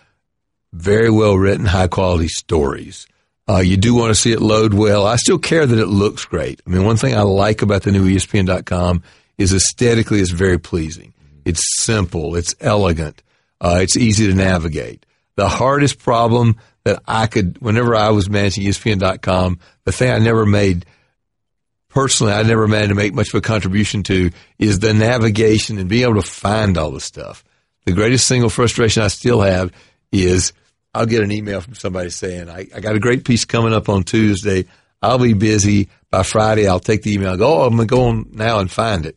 very 0.72 1.10
well 1.10 1.36
written, 1.36 1.66
high 1.66 1.88
quality 1.88 2.28
stories. 2.28 3.06
Uh, 3.48 3.58
you 3.58 3.76
do 3.76 3.94
want 3.94 4.10
to 4.10 4.14
see 4.14 4.32
it 4.32 4.40
load 4.40 4.72
well. 4.72 5.06
I 5.06 5.16
still 5.16 5.38
care 5.38 5.66
that 5.66 5.78
it 5.78 5.86
looks 5.86 6.24
great. 6.24 6.62
I 6.66 6.70
mean, 6.70 6.84
one 6.84 6.96
thing 6.96 7.14
I 7.14 7.22
like 7.22 7.62
about 7.62 7.82
the 7.82 7.92
new 7.92 8.04
ESPN.com 8.06 9.02
is 9.36 9.52
aesthetically 9.52 10.20
it's 10.20 10.30
very 10.30 10.58
pleasing. 10.58 11.12
It's 11.44 11.62
simple. 11.82 12.36
It's 12.36 12.54
elegant. 12.60 13.22
Uh, 13.60 13.78
it's 13.82 13.96
easy 13.96 14.28
to 14.28 14.34
navigate. 14.34 15.04
The 15.34 15.48
hardest 15.48 15.98
problem 15.98 16.56
that 16.84 17.02
I 17.06 17.26
could, 17.26 17.60
whenever 17.60 17.94
I 17.94 18.10
was 18.10 18.30
managing 18.30 18.64
ESPN.com, 18.64 19.58
the 19.84 19.92
thing 19.92 20.10
I 20.10 20.18
never 20.18 20.46
made 20.46 20.86
personally, 21.88 22.32
I 22.32 22.42
never 22.42 22.66
managed 22.66 22.90
to 22.90 22.94
make 22.94 23.14
much 23.14 23.28
of 23.28 23.34
a 23.34 23.40
contribution 23.40 24.02
to 24.04 24.30
is 24.58 24.78
the 24.78 24.94
navigation 24.94 25.78
and 25.78 25.88
being 25.88 26.04
able 26.04 26.22
to 26.22 26.28
find 26.28 26.78
all 26.78 26.90
the 26.90 27.00
stuff. 27.00 27.44
The 27.84 27.92
greatest 27.92 28.26
single 28.26 28.50
frustration 28.50 29.02
I 29.02 29.08
still 29.08 29.40
have 29.40 29.72
is 30.10 30.52
I'll 30.94 31.06
get 31.06 31.22
an 31.22 31.32
email 31.32 31.60
from 31.60 31.74
somebody 31.74 32.10
saying, 32.10 32.48
I, 32.50 32.66
I 32.74 32.80
got 32.80 32.94
a 32.96 33.00
great 33.00 33.24
piece 33.24 33.44
coming 33.44 33.72
up 33.72 33.88
on 33.88 34.02
Tuesday. 34.04 34.66
I'll 35.00 35.18
be 35.18 35.32
busy 35.32 35.88
by 36.10 36.22
Friday. 36.22 36.68
I'll 36.68 36.80
take 36.80 37.02
the 37.02 37.14
email. 37.14 37.30
and 37.30 37.38
go, 37.38 37.62
oh, 37.62 37.66
I'm 37.66 37.76
going 37.76 37.88
to 37.88 37.94
go 37.94 38.04
on 38.04 38.26
now 38.32 38.58
and 38.60 38.70
find 38.70 39.06
it. 39.06 39.16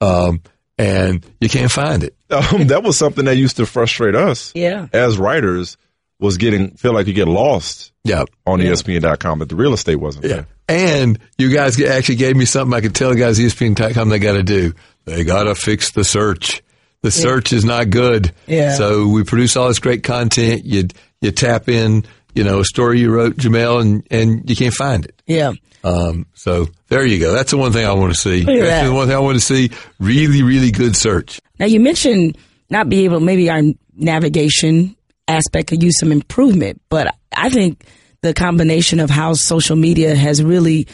Um, 0.00 0.42
and 0.78 1.24
you 1.40 1.48
can't 1.48 1.70
find 1.70 2.02
it. 2.04 2.14
Um, 2.34 2.66
that 2.66 2.82
was 2.82 2.98
something 2.98 3.26
that 3.26 3.36
used 3.36 3.58
to 3.58 3.66
frustrate 3.66 4.16
us 4.16 4.50
Yeah. 4.56 4.88
as 4.92 5.16
writers 5.18 5.76
was 6.18 6.36
getting, 6.36 6.70
feel 6.72 6.92
like 6.92 7.06
you 7.06 7.12
get 7.12 7.28
lost 7.28 7.92
Yeah. 8.02 8.24
on 8.44 8.58
ESPN.com, 8.60 9.38
but 9.38 9.48
the 9.48 9.54
real 9.54 9.72
estate 9.72 9.96
wasn't 9.96 10.24
Yeah. 10.24 10.34
there. 10.34 10.46
And 10.68 11.18
you 11.38 11.50
guys 11.50 11.80
actually 11.80 12.16
gave 12.16 12.34
me 12.34 12.44
something 12.44 12.74
I 12.76 12.80
could 12.80 12.94
tell 12.94 13.10
the 13.10 13.16
guys 13.16 13.38
at 13.38 13.44
ESPN.com 13.46 14.08
they 14.08 14.18
got 14.18 14.32
to 14.32 14.42
do. 14.42 14.74
They 15.04 15.22
got 15.22 15.44
to 15.44 15.54
fix 15.54 15.92
the 15.92 16.02
search. 16.02 16.60
The 17.02 17.12
search 17.12 17.52
is 17.52 17.64
not 17.64 17.90
good. 17.90 18.32
Yeah. 18.48 18.74
So 18.74 19.06
we 19.06 19.22
produce 19.22 19.54
all 19.56 19.68
this 19.68 19.78
great 19.78 20.02
content. 20.02 20.64
You 20.64 20.88
you 21.24 21.32
tap 21.32 21.68
in, 21.68 22.04
you 22.34 22.44
know, 22.44 22.60
a 22.60 22.64
story 22.64 23.00
you 23.00 23.10
wrote, 23.10 23.36
Jemele, 23.36 23.80
and 23.80 24.06
and 24.10 24.48
you 24.48 24.56
can't 24.56 24.74
find 24.74 25.04
it. 25.04 25.20
Yeah. 25.26 25.52
Um, 25.82 26.26
so 26.34 26.66
there 26.88 27.04
you 27.04 27.18
go. 27.18 27.32
That's 27.32 27.50
the 27.50 27.58
one 27.58 27.72
thing 27.72 27.86
I 27.86 27.92
want 27.92 28.12
to 28.12 28.18
see. 28.18 28.44
That's 28.44 28.60
that. 28.60 28.84
the 28.84 28.94
one 28.94 29.06
thing 29.06 29.16
I 29.16 29.20
want 29.20 29.36
to 29.36 29.44
see. 29.44 29.70
Really, 29.98 30.42
really 30.42 30.70
good 30.70 30.96
search. 30.96 31.40
Now 31.58 31.66
you 31.66 31.80
mentioned 31.80 32.38
not 32.70 32.88
being 32.88 33.04
able, 33.04 33.20
maybe 33.20 33.50
our 33.50 33.62
navigation 33.94 34.96
aspect 35.28 35.68
could 35.68 35.82
use 35.82 35.98
some 35.98 36.10
improvement, 36.12 36.80
but 36.88 37.14
I 37.36 37.50
think 37.50 37.84
the 38.22 38.34
combination 38.34 39.00
of 39.00 39.10
how 39.10 39.34
social 39.34 39.76
media 39.76 40.14
has 40.14 40.42
really 40.42 40.88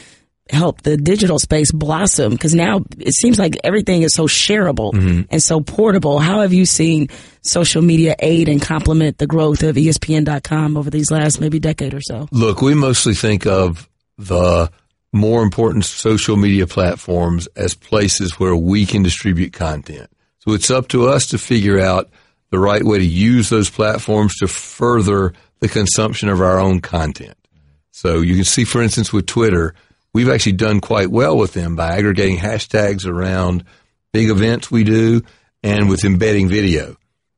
helped 0.51 0.85
the 0.85 0.97
digital 0.97 1.39
space 1.39 1.73
blossom 1.73 2.33
because 2.33 2.55
now 2.55 2.83
it 2.99 3.15
seems 3.15 3.39
like 3.39 3.57
everything 3.65 4.03
is 4.03 4.15
so 4.15 4.27
shareable 4.27 4.93
mm-hmm. 4.93 5.23
and 5.31 5.43
so 5.43 5.61
portable. 5.61 6.19
How 6.19 6.41
have 6.41 6.53
you 6.53 6.67
seen 6.67 7.09
social 7.43 7.83
media 7.83 8.15
aid 8.19 8.49
and 8.49 8.61
complement 8.61 9.19
the 9.19 9.27
growth 9.27 9.63
of 9.63 9.77
ESPN.com 9.77 10.77
over 10.77 10.91
these 10.91 11.11
last 11.11 11.41
maybe 11.41 11.59
decade 11.59 11.95
or 11.95 12.01
so? 12.01 12.29
Look, 12.33 12.63
we 12.63 12.75
mostly 12.75 13.15
think 13.15 13.47
of 13.47 13.89
the 14.19 14.71
more 15.13 15.43
important 15.43 15.85
social 15.85 16.37
media 16.37 16.67
platforms 16.67 17.47
as 17.57 17.75
places 17.75 18.39
where 18.39 18.55
we 18.55 18.87
can 18.87 19.03
distribute 19.03 19.53
content. 19.53 20.11
So 20.39 20.53
it's 20.53 20.71
up 20.71 20.89
to 20.89 21.09
us 21.09 21.27
to 21.29 21.39
figure 21.39 21.81
out 21.81 22.11
the 22.51 22.59
right 22.59 22.83
way 22.83 22.99
to 22.99 23.05
use 23.05 23.49
those 23.49 23.71
platforms 23.71 24.37
to 24.37 24.49
further 24.49 25.33
the 25.61 25.69
consumption 25.69 26.29
of 26.29 26.41
our 26.41 26.59
own 26.59 26.81
content. 26.81 27.37
So 27.91 28.21
you 28.21 28.35
can 28.35 28.45
see, 28.45 28.65
for 28.65 28.83
instance, 28.83 29.13
with 29.13 29.27
Twitter, 29.27 29.75
we've 30.12 30.29
actually 30.29 30.53
done 30.53 30.81
quite 30.81 31.11
well 31.11 31.37
with 31.37 31.53
them 31.53 31.77
by 31.77 31.96
aggregating 31.96 32.38
hashtags 32.38 33.07
around 33.07 33.64
big 34.12 34.31
events 34.31 34.70
we 34.70 34.85
do 34.85 35.23
and 35.62 35.88
with 35.88 36.05
embedding 36.05 36.49
video 36.49 36.96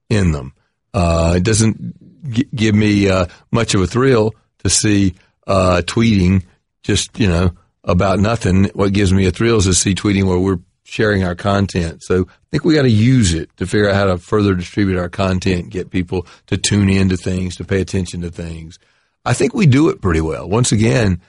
in 0.09 0.33
them. 0.33 0.53
Uh, 0.95 1.35
it 1.37 1.45
doesn't 1.45 2.31
g- 2.31 2.49
give 2.55 2.75
me 2.75 3.09
uh, 3.09 3.27
much 3.51 3.75
of 3.75 3.81
a 3.81 3.87
thrill 3.87 4.35
to 4.59 4.71
see 4.71 5.15
uh, 5.47 5.83
tweeting 5.85 6.45
just 6.83 7.19
you 7.19 7.29
know 7.29 7.53
about 7.85 8.19
nothing. 8.19 8.65
What 8.75 8.93
gives 8.93 9.13
me 9.13 9.27
a 9.27 9.31
thrill 9.33 9.59
is 9.59 9.65
to 9.65 9.75
see 9.75 9.95
tweeting 9.95 10.25
where 10.25 10.39
we're 10.39 10.61
sharing 10.85 11.25
our 11.25 11.35
content. 11.35 12.03
So 12.03 12.27
I 12.29 12.47
think 12.51 12.65
we 12.65 12.75
got 12.75 12.83
to 12.83 12.91
use 12.91 13.33
it 13.33 13.57
to 13.57 13.67
figure 13.67 13.89
out 13.89 13.95
how 13.97 14.05
to 14.05 14.19
further 14.19 14.55
distribute 14.55 14.99
our 14.99 15.09
content, 15.09 15.71
get 15.71 15.91
people 15.91 16.27
to 16.49 16.59
tune 16.59 16.91
into 16.91 17.17
things, 17.17 17.57
to 17.57 17.65
pay 17.65 17.81
attention 17.81 18.21
to 18.23 18.31
things. 18.31 18.79
I 19.25 19.33
think 19.33 19.55
we 19.55 19.67
do 19.67 19.89
it 19.89 20.03
pretty 20.03 20.21
well. 20.21 20.49
Once 20.49 20.73
again, 20.73 21.21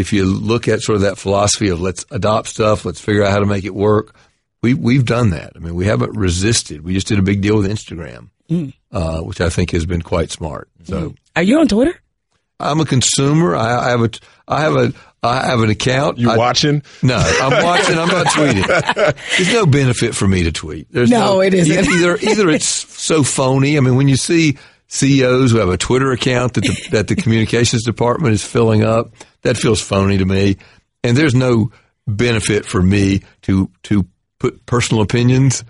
if 0.00 0.12
you 0.12 0.24
look 0.24 0.66
at 0.68 0.80
sort 0.80 0.96
of 0.96 1.02
that 1.02 1.18
philosophy 1.18 1.68
of 1.68 1.80
let's 1.80 2.04
adopt 2.10 2.48
stuff, 2.48 2.84
let's 2.84 3.00
figure 3.00 3.22
out 3.22 3.30
how 3.30 3.38
to 3.38 3.46
make 3.46 3.64
it 3.64 3.74
work, 3.74 4.14
we 4.62 4.74
we've 4.74 5.04
done 5.04 5.30
that. 5.30 5.52
I 5.56 5.58
mean, 5.58 5.74
we 5.74 5.86
haven't 5.86 6.16
resisted. 6.16 6.82
We 6.82 6.94
just 6.94 7.06
did 7.06 7.18
a 7.18 7.22
big 7.22 7.40
deal 7.40 7.56
with 7.56 7.70
Instagram, 7.70 8.30
uh, 8.92 9.20
which 9.20 9.40
I 9.40 9.48
think 9.50 9.70
has 9.70 9.86
been 9.86 10.02
quite 10.02 10.30
smart. 10.30 10.68
So 10.84 11.14
Are 11.36 11.42
you 11.42 11.60
on 11.60 11.68
Twitter? 11.68 12.00
I'm 12.58 12.80
a 12.80 12.84
consumer. 12.84 13.56
I, 13.56 13.86
I 13.86 13.90
have 13.90 14.02
a 14.02 14.10
I 14.46 14.60
have 14.60 14.76
a 14.76 14.92
I 15.22 15.46
have 15.46 15.60
an 15.60 15.70
account. 15.70 16.18
You 16.18 16.30
I, 16.30 16.36
watching? 16.36 16.82
No, 17.02 17.16
I'm 17.16 17.64
watching. 17.64 17.98
I'm 17.98 18.08
not 18.08 18.26
tweeting. 18.26 18.66
There's 19.36 19.52
no 19.52 19.66
benefit 19.66 20.14
for 20.14 20.26
me 20.26 20.44
to 20.44 20.52
tweet. 20.52 20.90
There's 20.90 21.10
No, 21.10 21.40
it 21.40 21.54
isn't. 21.54 21.86
Either 21.86 22.16
either 22.16 22.50
it's 22.50 22.66
so 22.66 23.22
phony. 23.22 23.76
I 23.76 23.80
mean, 23.80 23.96
when 23.96 24.08
you 24.08 24.16
see 24.16 24.58
CEOs 24.90 25.52
who 25.52 25.58
have 25.58 25.68
a 25.68 25.76
Twitter 25.78 26.10
account 26.12 26.54
that 26.54 26.62
the, 26.62 26.88
that 26.90 27.08
the 27.08 27.16
communications 27.16 27.84
department 27.84 28.34
is 28.34 28.44
filling 28.44 28.82
up, 28.84 29.12
that 29.42 29.56
feels 29.56 29.80
phony 29.80 30.18
to 30.18 30.24
me. 30.24 30.56
And 31.02 31.16
there's 31.16 31.34
no 31.34 31.70
benefit 32.06 32.66
for 32.66 32.82
me 32.82 33.22
to 33.42 33.70
to 33.84 34.04
put 34.38 34.66
personal 34.66 35.02
opinions. 35.02 35.64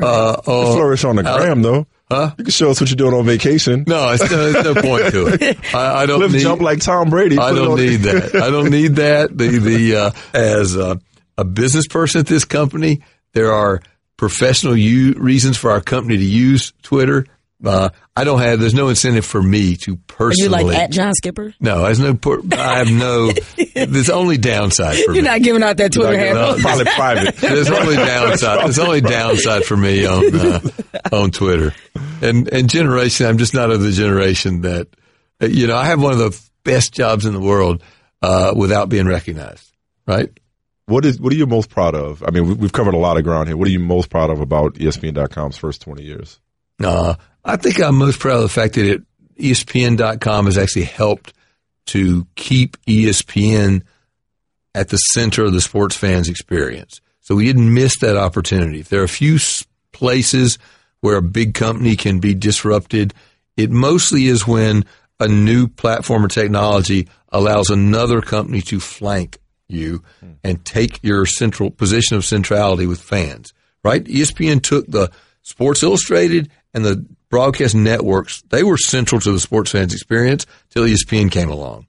Uh, 0.00 0.34
on- 0.46 0.76
Flourish 0.76 1.04
on 1.04 1.16
the 1.16 1.22
gram 1.22 1.62
though. 1.62 1.86
Huh? 2.10 2.32
You 2.38 2.44
can 2.44 2.52
show 2.52 2.70
us 2.70 2.80
what 2.80 2.88
you're 2.88 2.96
doing 2.96 3.14
on 3.14 3.24
vacation. 3.26 3.82
No, 3.84 4.10
it's 4.12 4.30
no, 4.30 4.52
there's 4.52 4.64
no 4.64 4.74
point 4.80 5.10
to 5.10 5.26
it. 5.26 5.74
I, 5.74 6.02
I 6.02 6.06
don't 6.06 6.20
Lift 6.20 6.34
need, 6.34 6.40
jump 6.40 6.60
like 6.60 6.78
Tom 6.80 7.10
Brady. 7.10 7.36
I 7.36 7.52
don't 7.52 7.76
need 7.76 7.96
that. 8.02 8.34
I 8.42 8.50
don't 8.50 8.70
need 8.70 8.96
that. 8.96 9.36
The 9.36 9.58
the 9.58 9.96
uh, 9.96 10.10
as 10.32 10.76
a, 10.76 11.00
a 11.36 11.44
business 11.44 11.88
person 11.88 12.20
at 12.20 12.26
this 12.28 12.44
company, 12.44 13.00
there 13.32 13.50
are 13.52 13.80
professional 14.16 14.76
u- 14.76 15.14
reasons 15.14 15.56
for 15.56 15.72
our 15.72 15.80
company 15.80 16.16
to 16.18 16.24
use 16.24 16.72
Twitter. 16.82 17.26
Uh, 17.64 17.88
I 18.18 18.24
don't 18.24 18.40
have. 18.40 18.58
There's 18.60 18.72
no 18.74 18.88
incentive 18.88 19.26
for 19.26 19.42
me 19.42 19.76
to 19.76 19.90
Are 19.90 19.94
you 19.94 19.98
personally. 20.06 20.64
like 20.64 20.76
at 20.78 20.90
John 20.90 21.12
Skipper? 21.14 21.54
no, 21.60 21.82
there's 21.82 22.00
no. 22.00 22.18
I 22.52 22.78
have 22.78 22.90
no. 22.90 23.30
There's 23.74 24.08
only 24.08 24.38
downside 24.38 24.96
for 24.96 25.10
me. 25.12 25.16
You're 25.18 25.24
me. 25.24 25.30
not 25.30 25.42
giving 25.42 25.62
out 25.62 25.76
that 25.76 25.92
Twitter 25.92 26.16
handle. 26.16 26.54
Probably 26.58 26.84
private. 26.86 27.36
There's 27.40 27.68
only 27.70 27.94
downside. 27.96 28.64
There's 28.64 28.78
only 28.78 29.00
downside 29.02 29.64
for 29.64 29.76
me 29.76 30.06
on 30.06 30.34
uh, 30.34 30.60
on 31.12 31.30
Twitter, 31.30 31.74
and 32.22 32.48
and 32.52 32.70
generation. 32.70 33.26
I'm 33.26 33.36
just 33.36 33.52
not 33.52 33.70
of 33.70 33.82
the 33.82 33.92
generation 33.92 34.62
that 34.62 34.88
uh, 35.42 35.46
you 35.46 35.66
know. 35.66 35.76
I 35.76 35.84
have 35.84 36.00
one 36.02 36.12
of 36.12 36.18
the 36.18 36.40
best 36.64 36.94
jobs 36.94 37.26
in 37.26 37.34
the 37.34 37.40
world 37.40 37.82
uh, 38.22 38.54
without 38.56 38.88
being 38.88 39.06
recognized. 39.06 39.70
Right? 40.06 40.30
What 40.86 41.04
is 41.04 41.20
what 41.20 41.32
are 41.32 41.36
you 41.36 41.46
most 41.46 41.68
proud 41.68 41.94
of? 41.94 42.22
I 42.26 42.30
mean, 42.30 42.46
we- 42.48 42.54
we've 42.54 42.72
covered 42.72 42.94
a 42.94 42.98
lot 42.98 43.18
of 43.18 43.24
ground 43.24 43.48
here. 43.48 43.56
What 43.58 43.68
are 43.68 43.72
you 43.72 43.80
most 43.80 44.08
proud 44.08 44.30
of 44.30 44.40
about 44.40 44.74
ESPN.com's 44.74 45.56
first 45.58 45.82
20 45.82 46.02
years? 46.02 46.40
Uh, 46.82 47.14
I 47.46 47.56
think 47.56 47.80
I'm 47.80 47.96
most 47.96 48.18
proud 48.18 48.38
of 48.38 48.42
the 48.42 48.48
fact 48.48 48.74
that 48.74 48.86
it, 48.86 49.02
ESPN.com 49.38 50.46
has 50.46 50.58
actually 50.58 50.84
helped 50.84 51.32
to 51.86 52.26
keep 52.34 52.76
ESPN 52.86 53.82
at 54.74 54.88
the 54.88 54.96
center 54.96 55.44
of 55.44 55.52
the 55.52 55.60
sports 55.60 55.94
fans 55.94 56.28
experience. 56.28 57.00
So 57.20 57.36
we 57.36 57.44
didn't 57.44 57.72
miss 57.72 57.98
that 58.00 58.16
opportunity. 58.16 58.80
If 58.80 58.88
there 58.88 59.00
are 59.00 59.04
a 59.04 59.08
few 59.08 59.38
places 59.92 60.58
where 61.00 61.16
a 61.16 61.22
big 61.22 61.54
company 61.54 61.94
can 61.94 62.18
be 62.18 62.34
disrupted, 62.34 63.14
it 63.56 63.70
mostly 63.70 64.26
is 64.26 64.46
when 64.46 64.84
a 65.20 65.28
new 65.28 65.68
platform 65.68 66.24
or 66.24 66.28
technology 66.28 67.08
allows 67.28 67.70
another 67.70 68.20
company 68.20 68.60
to 68.62 68.80
flank 68.80 69.38
you 69.68 70.02
hmm. 70.20 70.32
and 70.42 70.64
take 70.64 71.02
your 71.02 71.26
central 71.26 71.70
position 71.70 72.16
of 72.16 72.24
centrality 72.24 72.86
with 72.86 73.00
fans, 73.00 73.52
right? 73.84 74.04
ESPN 74.04 74.62
took 74.62 74.86
the 74.86 75.10
Sports 75.42 75.84
Illustrated 75.84 76.50
and 76.76 76.84
the 76.84 77.04
broadcast 77.30 77.74
networks. 77.74 78.42
They 78.50 78.62
were 78.62 78.76
central 78.76 79.20
to 79.22 79.32
the 79.32 79.40
sports 79.40 79.72
fans 79.72 79.94
experience 79.94 80.46
till 80.70 80.84
ESPN 80.84 81.32
came 81.32 81.50
along. 81.50 81.86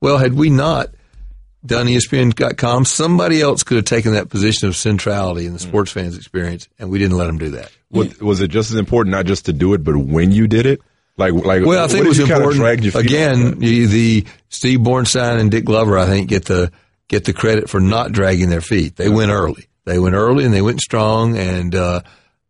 Well, 0.00 0.16
had 0.16 0.34
we 0.34 0.48
not 0.48 0.90
done 1.66 1.86
ESPN.com, 1.86 2.84
somebody 2.84 3.42
else 3.42 3.64
could 3.64 3.76
have 3.76 3.84
taken 3.84 4.12
that 4.12 4.30
position 4.30 4.68
of 4.68 4.76
centrality 4.76 5.44
in 5.44 5.52
the 5.52 5.58
sports 5.58 5.90
fans 5.90 6.16
experience, 6.16 6.68
and 6.78 6.88
we 6.88 7.00
didn't 7.00 7.18
let 7.18 7.26
them 7.26 7.38
do 7.38 7.50
that. 7.50 7.70
What, 7.90 8.22
was 8.22 8.40
it 8.40 8.48
just 8.48 8.70
as 8.70 8.76
important 8.76 9.10
not 9.10 9.26
just 9.26 9.46
to 9.46 9.52
do 9.52 9.74
it, 9.74 9.82
but 9.82 9.96
when 9.96 10.30
you 10.30 10.46
did 10.46 10.66
it? 10.66 10.80
Like, 11.16 11.32
like 11.32 11.64
Well, 11.64 11.84
I 11.84 11.88
think 11.88 12.04
it 12.04 12.08
was 12.08 12.16
did 12.16 12.28
you 12.28 12.34
kinda 12.34 12.48
important. 12.48 12.84
your 12.84 12.92
feet 12.92 12.98
on 12.98 13.04
Again, 13.04 13.58
the, 13.58 13.86
the 13.86 14.26
Steve 14.50 14.78
Bornstein 14.78 15.40
and 15.40 15.50
Dick 15.50 15.64
Glover, 15.64 15.98
I 15.98 16.06
think, 16.06 16.28
get 16.28 16.44
the 16.44 16.70
get 17.08 17.24
the 17.24 17.32
credit 17.32 17.68
for 17.68 17.80
not 17.80 18.12
dragging 18.12 18.50
their 18.50 18.60
feet. 18.60 18.94
They 18.94 19.08
went 19.08 19.32
early. 19.32 19.66
They 19.84 19.98
went 19.98 20.14
early 20.14 20.44
and 20.44 20.54
they 20.54 20.62
went 20.62 20.80
strong, 20.80 21.36
and 21.36 21.74
uh, 21.74 22.02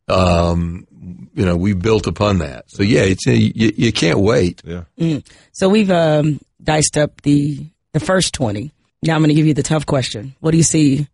um, 0.08 0.86
you 1.34 1.44
know 1.44 1.56
we 1.56 1.74
built 1.74 2.06
upon 2.06 2.38
that. 2.38 2.70
So 2.70 2.82
yeah, 2.82 3.02
it's 3.02 3.26
you, 3.26 3.72
you 3.76 3.92
can't 3.92 4.20
wait. 4.20 4.62
Yeah. 4.64 5.20
So 5.52 5.68
we've 5.68 5.90
um, 5.90 6.40
diced 6.62 6.96
up 6.96 7.20
the 7.22 7.66
the 7.92 8.00
first 8.00 8.34
twenty. 8.34 8.72
Now 9.02 9.14
I'm 9.14 9.20
going 9.20 9.28
to 9.28 9.34
give 9.34 9.46
you 9.46 9.54
the 9.54 9.62
tough 9.62 9.86
question. 9.86 10.34
What 10.40 10.50
do 10.50 10.56
you 10.56 10.62
see 10.64 11.06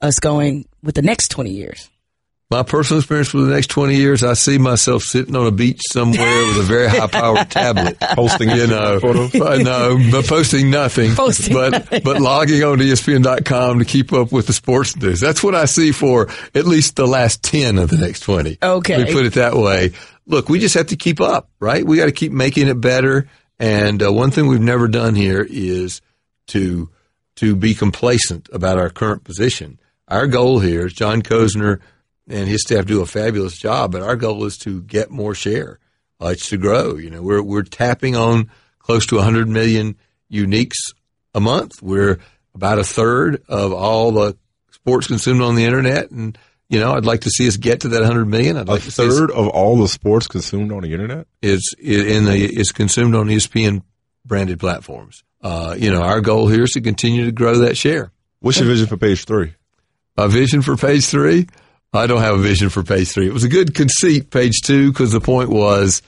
us 0.00 0.18
going 0.18 0.66
with 0.82 0.94
the 0.94 1.02
next 1.02 1.28
twenty 1.28 1.50
years? 1.50 1.88
My 2.50 2.62
personal 2.62 3.00
experience 3.00 3.28
for 3.28 3.42
the 3.42 3.52
next 3.52 3.66
20 3.66 3.94
years, 3.94 4.24
I 4.24 4.32
see 4.32 4.56
myself 4.56 5.02
sitting 5.02 5.36
on 5.36 5.46
a 5.46 5.50
beach 5.50 5.82
somewhere 5.90 6.46
with 6.46 6.60
a 6.60 6.62
very 6.62 6.88
high 6.88 7.06
powered 7.06 7.50
tablet. 7.50 8.00
Posting 8.00 8.48
you 8.48 8.66
know, 8.66 8.98
no, 9.34 9.98
but 10.10 10.26
posting 10.26 10.70
nothing, 10.70 11.14
Posting 11.14 11.52
but, 11.52 12.02
but 12.02 12.22
logging 12.22 12.64
on 12.64 12.78
to 12.78 12.84
ESPN.com 12.84 13.80
to 13.80 13.84
keep 13.84 14.14
up 14.14 14.32
with 14.32 14.46
the 14.46 14.54
sports 14.54 14.96
news. 14.96 15.20
That's 15.20 15.44
what 15.44 15.54
I 15.54 15.66
see 15.66 15.92
for 15.92 16.28
at 16.54 16.64
least 16.64 16.96
the 16.96 17.06
last 17.06 17.42
10 17.42 17.76
of 17.76 17.90
the 17.90 17.98
next 17.98 18.20
20. 18.20 18.56
Okay. 18.62 18.96
Let 18.96 19.08
me 19.08 19.12
put 19.12 19.26
it 19.26 19.34
that 19.34 19.54
way. 19.54 19.92
Look, 20.24 20.48
we 20.48 20.58
just 20.58 20.74
have 20.74 20.86
to 20.86 20.96
keep 20.96 21.20
up, 21.20 21.50
right? 21.60 21.84
We 21.84 21.98
got 21.98 22.06
to 22.06 22.12
keep 22.12 22.32
making 22.32 22.68
it 22.68 22.80
better. 22.80 23.28
And 23.58 24.02
uh, 24.02 24.10
one 24.10 24.30
thing 24.30 24.46
we've 24.46 24.58
never 24.58 24.88
done 24.88 25.14
here 25.14 25.46
is 25.46 26.00
to, 26.48 26.88
to 27.36 27.54
be 27.54 27.74
complacent 27.74 28.48
about 28.54 28.78
our 28.78 28.88
current 28.88 29.22
position. 29.22 29.78
Our 30.06 30.26
goal 30.26 30.60
here 30.60 30.86
is 30.86 30.94
John 30.94 31.20
Kosner 31.20 31.80
and 32.28 32.48
his 32.48 32.62
staff 32.62 32.86
do 32.86 33.00
a 33.00 33.06
fabulous 33.06 33.56
job, 33.56 33.92
but 33.92 34.02
our 34.02 34.16
goal 34.16 34.44
is 34.44 34.58
to 34.58 34.82
get 34.82 35.10
more 35.10 35.34
share. 35.34 35.78
Uh, 36.20 36.28
it's 36.28 36.48
to 36.50 36.56
grow. 36.56 36.96
You 36.96 37.10
know, 37.10 37.22
we're 37.22 37.42
we're 37.42 37.62
tapping 37.62 38.16
on 38.16 38.50
close 38.78 39.06
to 39.06 39.16
100 39.16 39.48
million 39.48 39.96
uniques 40.32 40.92
a 41.34 41.40
month. 41.40 41.82
We're 41.82 42.18
about 42.54 42.78
a 42.78 42.84
third 42.84 43.42
of 43.48 43.72
all 43.72 44.12
the 44.12 44.36
sports 44.70 45.06
consumed 45.06 45.42
on 45.42 45.54
the 45.54 45.64
internet, 45.64 46.10
and 46.10 46.36
you 46.68 46.80
know, 46.80 46.92
I'd 46.92 47.06
like 47.06 47.22
to 47.22 47.30
see 47.30 47.48
us 47.48 47.56
get 47.56 47.80
to 47.80 47.88
that 47.88 48.00
100 48.00 48.26
million. 48.26 48.56
I'd 48.56 48.68
A 48.68 48.72
like 48.72 48.82
third 48.82 49.30
of 49.30 49.48
all 49.48 49.76
the 49.78 49.88
sports 49.88 50.26
consumed 50.26 50.72
on 50.72 50.82
the 50.82 50.92
internet? 50.92 51.26
is 51.40 51.74
in 51.78 52.24
the 52.24 52.36
is 52.36 52.72
consumed 52.72 53.14
on 53.14 53.26
ESPN 53.26 53.82
branded 54.24 54.60
platforms. 54.60 55.22
Uh, 55.40 55.76
you 55.78 55.90
know, 55.90 56.02
our 56.02 56.20
goal 56.20 56.48
here 56.48 56.64
is 56.64 56.72
to 56.72 56.80
continue 56.80 57.24
to 57.26 57.32
grow 57.32 57.58
that 57.58 57.76
share. 57.76 58.10
What's 58.40 58.58
your 58.58 58.68
vision 58.68 58.86
for 58.86 58.96
page 58.96 59.24
three? 59.24 59.54
My 60.16 60.26
vision 60.26 60.62
for 60.62 60.76
page 60.76 61.06
three? 61.06 61.46
I 61.92 62.06
don't 62.06 62.20
have 62.20 62.34
a 62.34 62.42
vision 62.42 62.68
for 62.68 62.82
page 62.82 63.10
three. 63.10 63.26
It 63.26 63.32
was 63.32 63.44
a 63.44 63.48
good 63.48 63.74
conceit, 63.74 64.30
page 64.30 64.60
two, 64.62 64.92
because 64.92 65.12
the 65.12 65.20
point 65.20 65.48
was 65.48 66.02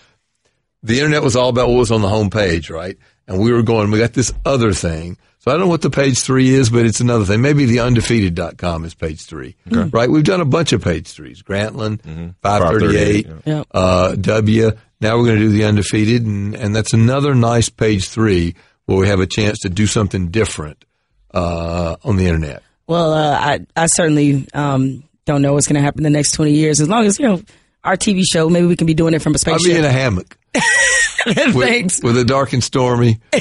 the 0.83 0.99
internet 0.99 1.23
was 1.23 1.37
all 1.37 1.49
about 1.49 1.69
what 1.69 1.79
was 1.79 1.91
on 1.91 2.03
the 2.03 2.09
home 2.09 2.31
page, 2.31 2.71
right? 2.71 2.97
And 3.27 3.41
we 3.41 3.53
were 3.53 3.63
going, 3.63 3.91
we 3.91 3.99
got 3.99 4.13
this 4.13 4.33
other 4.45 4.73
thing. 4.73 5.17
So 5.39 5.51
I 5.51 5.55
don't 5.55 5.61
know 5.61 5.69
what 5.69 5.81
the 5.81 5.91
page 5.91 6.21
three 6.21 6.51
is, 6.51 6.69
but 6.69 6.85
it's 6.85 7.01
another 7.01 7.25
thing. 7.25 7.41
Maybe 7.41 7.65
the 7.65 7.81
undefeated.com 7.81 8.85
is 8.85 8.93
page 8.93 9.25
three, 9.25 9.57
right? 9.67 10.11
We've 10.11 10.25
done 10.25 10.43
a 10.43 10.47
bunch 10.47 10.73
of 10.75 10.85
page 10.85 11.09
threes. 11.09 11.43
Grantland, 11.43 12.03
538, 12.43 13.27
538, 13.27 13.27
yeah. 13.47 13.63
uh, 13.73 14.17
W. 14.17 14.71
Now 15.01 15.17
we're 15.17 15.25
going 15.25 15.39
to 15.39 15.45
do 15.45 15.49
the 15.49 15.65
undefeated. 15.65 16.27
And, 16.27 16.55
and 16.55 16.77
that's 16.77 16.93
another 16.93 17.35
nice 17.35 17.71
page 17.71 18.11
three 18.11 18.55
where 18.85 18.99
we 18.99 19.09
have 19.09 19.21
a 19.21 19.27
chance 19.27 19.61
to 19.61 19.71
do 19.71 19.87
something 19.87 20.29
different, 20.29 20.85
uh, 21.33 21.97
on 22.05 22.17
the 22.17 22.27
internet. 22.27 22.63
Well, 22.87 23.15
uh, 23.15 23.39
I 23.39 23.61
I 23.77 23.87
certainly 23.87 24.47
um, 24.53 25.05
don't 25.31 25.43
know 25.43 25.55
what's 25.55 25.67
going 25.69 25.77
to 25.77 25.83
happen 25.83 26.01
in 26.01 26.13
the 26.13 26.17
next 26.17 26.33
twenty 26.33 26.53
years. 26.53 26.81
As 26.81 26.89
long 26.89 27.07
as 27.07 27.19
you 27.19 27.27
know 27.27 27.43
our 27.85 27.97
TV 27.97 28.23
show, 28.31 28.49
maybe 28.49 28.67
we 28.67 28.77
can 28.77 28.87
be 28.87 28.95
doing 28.95 29.15
it 29.15 29.23
from 29.23 29.35
a 29.35 29.39
I'll 29.47 29.59
be 29.59 29.77
in 29.77 29.85
a 29.85 29.91
hammock. 29.91 30.37
with, 31.27 31.55
Thanks. 31.55 32.03
with 32.03 32.19
a 32.19 32.25
dark 32.25 32.53
and 32.53 32.63
stormy. 32.63 33.21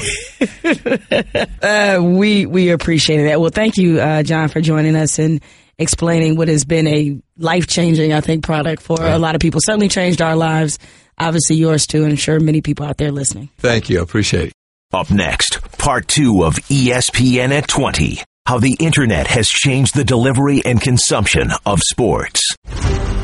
Uh, 1.62 1.98
we 2.02 2.46
we 2.46 2.70
appreciate 2.70 3.24
that. 3.24 3.40
Well, 3.40 3.50
thank 3.50 3.76
you, 3.76 4.00
uh, 4.00 4.22
John, 4.22 4.48
for 4.48 4.60
joining 4.60 4.94
us 4.96 5.18
and 5.18 5.40
explaining 5.78 6.36
what 6.36 6.48
has 6.48 6.64
been 6.64 6.86
a 6.86 7.20
life 7.38 7.66
changing, 7.66 8.12
I 8.12 8.20
think, 8.20 8.44
product 8.44 8.82
for 8.82 8.98
a 9.00 9.18
lot 9.18 9.34
of 9.34 9.40
people. 9.40 9.60
Certainly 9.64 9.88
changed 9.88 10.20
our 10.20 10.36
lives. 10.36 10.78
Obviously, 11.18 11.56
yours 11.56 11.86
too, 11.86 12.02
and 12.02 12.12
I'm 12.12 12.16
sure 12.16 12.38
many 12.40 12.60
people 12.60 12.86
out 12.86 12.98
there 12.98 13.10
listening. 13.10 13.48
Thank 13.58 13.88
you. 13.90 14.00
I 14.00 14.02
appreciate 14.02 14.48
it. 14.48 14.52
Up 14.92 15.10
next, 15.10 15.60
part 15.78 16.08
two 16.08 16.44
of 16.44 16.56
ESPN 16.56 17.50
at 17.52 17.68
20. 17.68 18.22
How 18.50 18.58
the 18.58 18.76
internet 18.80 19.28
has 19.28 19.48
changed 19.48 19.94
the 19.94 20.02
delivery 20.02 20.60
and 20.64 20.80
consumption 20.80 21.52
of 21.64 21.78
sports. 21.88 22.56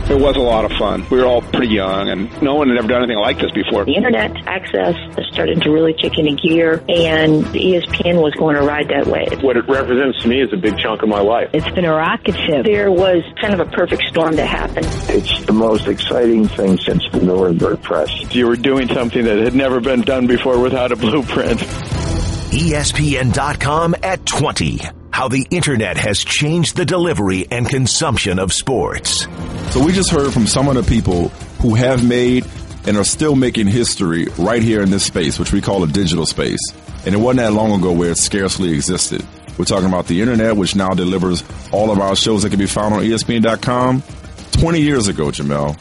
It 0.09 0.21
was 0.21 0.37
a 0.37 0.41
lot 0.41 0.65
of 0.65 0.79
fun. 0.79 1.05
We 1.11 1.19
were 1.19 1.25
all 1.25 1.43
pretty 1.43 1.75
young, 1.75 2.09
and 2.11 2.31
no 2.41 2.55
one 2.55 2.69
had 2.69 2.79
ever 2.79 2.87
done 2.87 3.03
anything 3.03 3.19
like 3.19 3.39
this 3.39 3.51
before. 3.51 3.85
The 3.85 3.97
internet 3.97 4.31
access 4.47 4.95
started 5.33 5.63
to 5.63 5.71
really 5.73 5.95
kick 5.95 6.17
into 6.17 6.41
gear, 6.41 6.75
and 6.89 7.43
ESPN 7.47 8.23
was 8.23 8.35
going 8.35 8.55
to 8.55 8.63
ride 8.63 8.89
that 8.91 9.09
wave. 9.09 9.43
What 9.43 9.57
it 9.57 9.69
represents 9.69 10.23
to 10.23 10.29
me 10.29 10.43
is 10.43 10.53
a 10.53 10.57
big 10.57 10.79
chunk 10.79 11.03
of 11.03 11.09
my 11.09 11.19
life. 11.19 11.51
It's 11.53 11.69
been 11.71 11.87
a 11.87 11.93
rocket 11.93 12.37
ship. 12.47 12.65
There 12.65 12.93
was 12.93 13.25
kind 13.43 13.53
of 13.53 13.59
a 13.59 13.69
perfect 13.73 14.05
storm 14.05 14.37
that 14.37 14.47
happened. 14.47 14.87
It's 15.11 15.45
the 15.45 15.53
most 15.53 15.89
exciting 15.89 16.47
thing 16.47 16.79
since 16.79 17.03
the 17.11 17.19
Nuremberg 17.19 17.83
press. 17.83 18.33
You 18.33 18.47
were 18.47 18.55
doing 18.55 18.87
something 18.87 19.25
that 19.25 19.39
had 19.39 19.57
never 19.57 19.81
been 19.81 20.03
done 20.03 20.29
before 20.29 20.61
without 20.61 20.93
a 20.93 20.97
blueprint. 20.97 21.59
ESPN.com 22.53 23.97
at 24.05 24.25
20. 24.25 25.06
How 25.17 25.29
the 25.29 25.47
internet 25.49 25.97
has 25.97 26.23
changed 26.23 26.77
the 26.77 26.85
delivery 26.85 27.47
and 27.51 27.67
consumption 27.67 28.39
of 28.39 28.53
sports. 28.53 29.27
So 29.71 29.83
we 29.83 29.93
just 29.93 30.11
heard 30.11 30.31
from 30.31 30.47
some 30.47 30.69
of 30.69 30.75
the 30.75 30.83
people 30.83 31.29
who 31.63 31.75
have 31.75 32.07
made 32.07 32.45
and 32.87 32.99
are 32.99 33.05
still 33.05 33.35
making 33.35 33.69
history 33.69 34.27
right 34.37 34.63
here 34.63 34.83
in 34.83 34.91
this 34.91 35.07
space, 35.07 35.39
which 35.39 35.55
we 35.55 35.63
call 35.63 35.83
a 35.83 35.87
digital 35.87 36.27
space. 36.27 36.61
And 37.07 37.15
it 37.15 37.17
wasn't 37.17 37.39
that 37.39 37.55
long 37.55 37.81
ago 37.81 37.93
where 37.93 38.11
it 38.11 38.19
scarcely 38.19 38.75
existed. 38.75 39.25
We're 39.57 39.65
talking 39.65 39.89
about 39.89 40.07
the 40.07 40.21
internet, 40.21 40.55
which 40.55 40.77
now 40.77 40.91
delivers 40.91 41.43
all 41.73 41.91
of 41.91 41.99
our 41.99 42.15
shows 42.15 42.43
that 42.43 42.51
can 42.51 42.59
be 42.59 42.67
found 42.67 42.93
on 42.93 43.01
ESPN.com. 43.01 44.03
20 44.53 44.81
years 44.83 45.09
ago, 45.09 45.29
Jemele, 45.29 45.79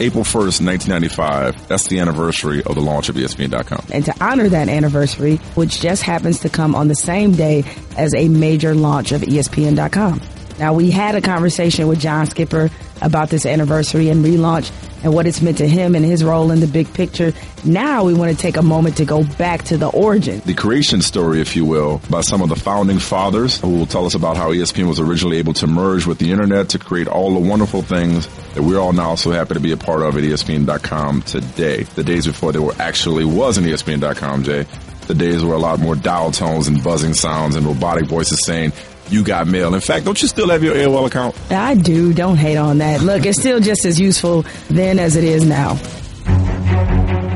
April 0.00 0.24
1st, 0.24 0.64
1995. 0.64 1.68
That's 1.68 1.88
the 1.88 1.98
anniversary 2.00 2.62
of 2.62 2.74
the 2.74 2.80
launch 2.80 3.08
of 3.08 3.16
ESPN.com. 3.16 3.86
And 3.92 4.04
to 4.04 4.14
honor 4.20 4.48
that 4.48 4.68
anniversary, 4.68 5.36
which 5.54 5.80
just 5.80 6.02
happens 6.02 6.40
to 6.40 6.48
come 6.48 6.74
on 6.74 6.88
the 6.88 6.94
same 6.94 7.32
day 7.32 7.64
as 7.96 8.14
a 8.14 8.28
major 8.28 8.74
launch 8.74 9.12
of 9.12 9.22
ESPN.com. 9.22 10.20
Now 10.58 10.74
we 10.74 10.90
had 10.90 11.14
a 11.14 11.20
conversation 11.20 11.86
with 11.88 12.00
John 12.00 12.26
Skipper 12.26 12.70
about 13.00 13.30
this 13.30 13.46
anniversary 13.46 14.08
and 14.08 14.24
relaunch 14.24 14.72
and 15.02 15.14
what 15.14 15.26
it's 15.26 15.40
meant 15.40 15.58
to 15.58 15.68
him 15.68 15.94
and 15.94 16.04
his 16.04 16.24
role 16.24 16.50
in 16.50 16.60
the 16.60 16.66
big 16.66 16.92
picture. 16.92 17.32
Now 17.64 18.04
we 18.04 18.14
want 18.14 18.30
to 18.32 18.36
take 18.36 18.56
a 18.56 18.62
moment 18.62 18.96
to 18.98 19.04
go 19.04 19.24
back 19.24 19.64
to 19.64 19.76
the 19.76 19.88
origin. 19.88 20.40
The 20.44 20.54
creation 20.54 21.02
story, 21.02 21.40
if 21.40 21.56
you 21.56 21.64
will, 21.64 22.00
by 22.10 22.20
some 22.20 22.42
of 22.42 22.48
the 22.48 22.56
founding 22.56 22.98
fathers 22.98 23.60
who 23.60 23.70
will 23.70 23.86
tell 23.86 24.06
us 24.06 24.14
about 24.14 24.36
how 24.36 24.52
ESPN 24.52 24.88
was 24.88 25.00
originally 25.00 25.38
able 25.38 25.54
to 25.54 25.66
merge 25.66 26.06
with 26.06 26.18
the 26.18 26.30
internet 26.32 26.70
to 26.70 26.78
create 26.78 27.08
all 27.08 27.34
the 27.34 27.48
wonderful 27.48 27.82
things 27.82 28.26
that 28.54 28.62
we're 28.62 28.78
all 28.78 28.92
now 28.92 29.14
so 29.14 29.30
happy 29.30 29.54
to 29.54 29.60
be 29.60 29.72
a 29.72 29.76
part 29.76 30.02
of 30.02 30.16
at 30.16 30.22
ESPN.com 30.22 31.22
today. 31.22 31.82
The 31.82 32.04
days 32.04 32.26
before 32.26 32.52
there 32.52 32.62
were 32.62 32.74
actually 32.78 33.24
was 33.24 33.58
an 33.58 33.64
ESPN.com, 33.64 34.44
Jay. 34.44 34.66
The 35.06 35.14
days 35.14 35.42
were 35.42 35.54
a 35.54 35.58
lot 35.58 35.80
more 35.80 35.94
dial 35.94 36.32
tones 36.32 36.68
and 36.68 36.84
buzzing 36.84 37.14
sounds 37.14 37.56
and 37.56 37.64
robotic 37.64 38.04
voices 38.04 38.44
saying, 38.44 38.72
you 39.10 39.24
got 39.24 39.46
mail. 39.46 39.74
In 39.74 39.80
fact, 39.80 40.04
don't 40.04 40.20
you 40.20 40.28
still 40.28 40.48
have 40.50 40.62
your 40.62 40.74
AOL 40.74 41.06
account? 41.06 41.36
I 41.50 41.74
do. 41.74 42.12
Don't 42.12 42.36
hate 42.36 42.56
on 42.56 42.78
that. 42.78 43.02
Look, 43.02 43.26
it's 43.26 43.38
still 43.38 43.60
just 43.60 43.84
as 43.84 44.00
useful 44.00 44.44
then 44.68 44.98
as 44.98 45.16
it 45.16 45.24
is 45.24 45.44
now. 45.44 45.78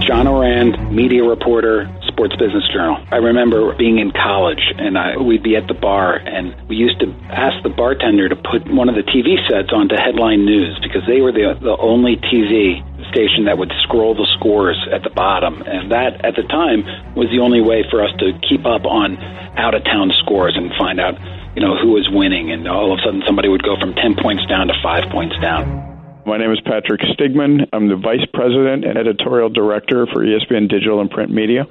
John 0.06 0.26
Ourand, 0.26 0.94
media 0.94 1.22
reporter, 1.22 1.88
Sports 2.08 2.37
Business 2.37 2.64
Journal. 2.72 2.98
I 3.11 3.16
remember 3.16 3.74
being 3.78 3.98
in 3.98 4.11
college 4.11 4.61
and 4.76 4.98
I, 4.98 5.16
we'd 5.16 5.42
be 5.42 5.56
at 5.56 5.66
the 5.68 5.74
bar 5.74 6.16
and 6.16 6.54
we 6.68 6.76
used 6.76 7.00
to 7.00 7.08
ask 7.30 7.62
the 7.62 7.70
bartender 7.70 8.28
to 8.28 8.37
put 8.37 8.68
one 8.68 8.88
of 8.88 8.94
the 8.94 9.02
TV 9.02 9.40
sets 9.48 9.72
onto 9.72 9.96
headline 9.96 10.44
news 10.44 10.78
because 10.82 11.02
they 11.06 11.20
were 11.20 11.32
the, 11.32 11.56
the 11.61 11.76
only 11.80 12.16
TV 12.16 12.85
station 13.11 13.46
that 13.46 13.58
would 13.58 13.72
scroll 13.82 14.14
the 14.14 14.26
scores 14.38 14.76
at 14.92 15.02
the 15.02 15.11
bottom. 15.11 15.62
And 15.62 15.92
that, 15.92 16.24
at 16.24 16.37
the 16.37 16.44
time, 16.44 16.85
was 17.14 17.28
the 17.30 17.40
only 17.40 17.61
way 17.61 17.85
for 17.90 18.02
us 18.04 18.11
to 18.18 18.32
keep 18.48 18.66
up 18.66 18.85
on 18.85 19.16
out 19.56 19.74
of 19.74 19.85
town 19.85 20.12
scores 20.24 20.56
and 20.56 20.70
find 20.78 21.00
out 21.00 21.14
you 21.54 21.62
know, 21.62 21.76
who 21.76 21.92
was 21.92 22.08
winning, 22.10 22.50
and 22.50 22.66
all 22.66 22.92
of 22.92 22.98
a 22.98 23.02
sudden 23.02 23.22
somebody 23.26 23.48
would 23.48 23.62
go 23.62 23.76
from 23.80 23.94
10 23.94 24.16
points 24.22 24.44
down 24.46 24.68
to 24.68 24.74
5 24.82 25.10
points 25.10 25.36
down. 25.40 25.90
My 26.24 26.38
name 26.38 26.52
is 26.52 26.60
Patrick 26.64 27.00
Stiegman. 27.00 27.68
I'm 27.72 27.88
the 27.88 27.96
Vice 27.96 28.24
President 28.32 28.84
and 28.84 28.96
Editorial 28.96 29.48
Director 29.48 30.06
for 30.06 30.24
ESPN 30.24 30.68
Digital 30.68 31.00
and 31.00 31.10
Print 31.10 31.32
Media. 31.32 31.66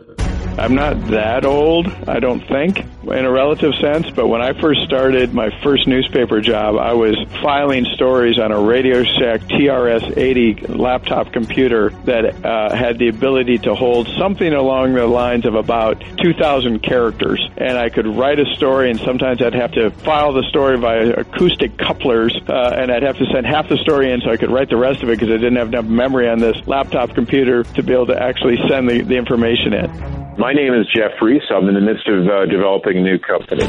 I'm 0.57 0.75
not 0.75 1.07
that 1.07 1.45
old, 1.45 1.87
I 2.07 2.19
don't 2.19 2.45
think, 2.47 2.79
in 3.03 3.25
a 3.25 3.31
relative 3.31 3.73
sense, 3.75 4.09
but 4.09 4.27
when 4.27 4.41
I 4.41 4.53
first 4.59 4.81
started 4.83 5.33
my 5.33 5.49
first 5.63 5.87
newspaper 5.87 6.41
job, 6.41 6.77
I 6.77 6.93
was 6.93 7.15
filing 7.41 7.85
stories 7.95 8.37
on 8.37 8.51
a 8.51 8.59
Radio 8.59 9.03
Shack 9.03 9.41
TRS 9.41 10.17
80 10.17 10.67
laptop 10.67 11.31
computer 11.31 11.91
that 12.03 12.45
uh, 12.45 12.75
had 12.75 12.99
the 12.99 13.07
ability 13.07 13.59
to 13.59 13.73
hold 13.73 14.07
something 14.19 14.53
along 14.53 14.93
the 14.93 15.07
lines 15.07 15.45
of 15.45 15.55
about 15.55 16.03
2,000 16.21 16.83
characters. 16.83 17.41
And 17.57 17.77
I 17.77 17.89
could 17.89 18.05
write 18.05 18.39
a 18.39 18.45
story, 18.55 18.91
and 18.91 18.99
sometimes 18.99 19.41
I'd 19.41 19.55
have 19.55 19.71
to 19.71 19.89
file 19.89 20.33
the 20.33 20.43
story 20.49 20.77
via 20.77 21.13
acoustic 21.13 21.77
couplers, 21.77 22.37
uh, 22.47 22.75
and 22.77 22.91
I'd 22.91 23.03
have 23.03 23.17
to 23.17 23.25
send 23.33 23.45
half 23.45 23.69
the 23.69 23.77
story 23.77 24.11
in 24.11 24.21
so 24.21 24.29
I 24.29 24.37
could 24.37 24.51
write 24.51 24.69
the 24.69 24.77
rest 24.77 25.01
of 25.01 25.09
it 25.09 25.13
because 25.13 25.29
I 25.29 25.37
didn't 25.37 25.55
have 25.55 25.69
enough 25.69 25.85
memory 25.85 26.29
on 26.29 26.39
this 26.39 26.57
laptop 26.67 27.15
computer 27.15 27.63
to 27.63 27.83
be 27.83 27.93
able 27.93 28.07
to 28.07 28.21
actually 28.21 28.57
send 28.69 28.89
the, 28.89 29.01
the 29.01 29.15
information 29.15 29.73
in. 29.73 30.20
My 30.37 30.53
name 30.53 30.73
is 30.73 30.87
Jeff 30.87 31.21
Reese. 31.21 31.43
I'm 31.49 31.67
in 31.67 31.75
the 31.75 31.81
midst 31.81 32.07
of 32.07 32.25
uh, 32.25 32.45
developing 32.45 32.97
a 32.97 33.01
new 33.01 33.19
company. 33.19 33.65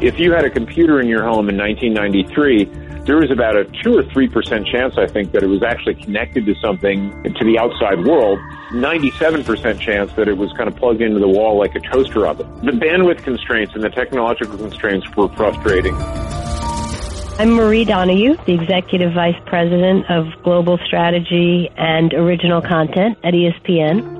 If 0.00 0.18
you 0.18 0.32
had 0.32 0.44
a 0.44 0.50
computer 0.50 0.98
in 0.98 1.08
your 1.08 1.22
home 1.22 1.50
in 1.50 1.58
1993, 1.58 3.04
there 3.04 3.18
was 3.18 3.30
about 3.30 3.54
a 3.54 3.64
2 3.84 3.98
or 3.98 4.02
3% 4.02 4.66
chance, 4.66 4.96
I 4.96 5.06
think, 5.06 5.32
that 5.32 5.42
it 5.42 5.46
was 5.46 5.62
actually 5.62 5.94
connected 5.94 6.46
to 6.46 6.54
something 6.56 7.10
to 7.22 7.44
the 7.44 7.58
outside 7.58 8.04
world. 8.04 8.38
97% 8.70 9.78
chance 9.78 10.10
that 10.14 10.26
it 10.26 10.38
was 10.38 10.52
kind 10.54 10.68
of 10.68 10.76
plugged 10.76 11.02
into 11.02 11.20
the 11.20 11.28
wall 11.28 11.58
like 11.58 11.74
a 11.74 11.80
toaster 11.80 12.26
oven. 12.26 12.50
The 12.64 12.72
bandwidth 12.72 13.22
constraints 13.22 13.74
and 13.74 13.84
the 13.84 13.90
technological 13.90 14.56
constraints 14.56 15.06
were 15.16 15.28
frustrating. 15.36 15.94
I'm 17.38 17.50
Marie 17.50 17.84
Donoghue, 17.84 18.36
the 18.46 18.54
Executive 18.54 19.12
Vice 19.12 19.36
President 19.44 20.10
of 20.10 20.28
Global 20.42 20.78
Strategy 20.86 21.68
and 21.76 22.14
Original 22.14 22.62
Content 22.62 23.18
at 23.22 23.34
ESPN. 23.34 24.15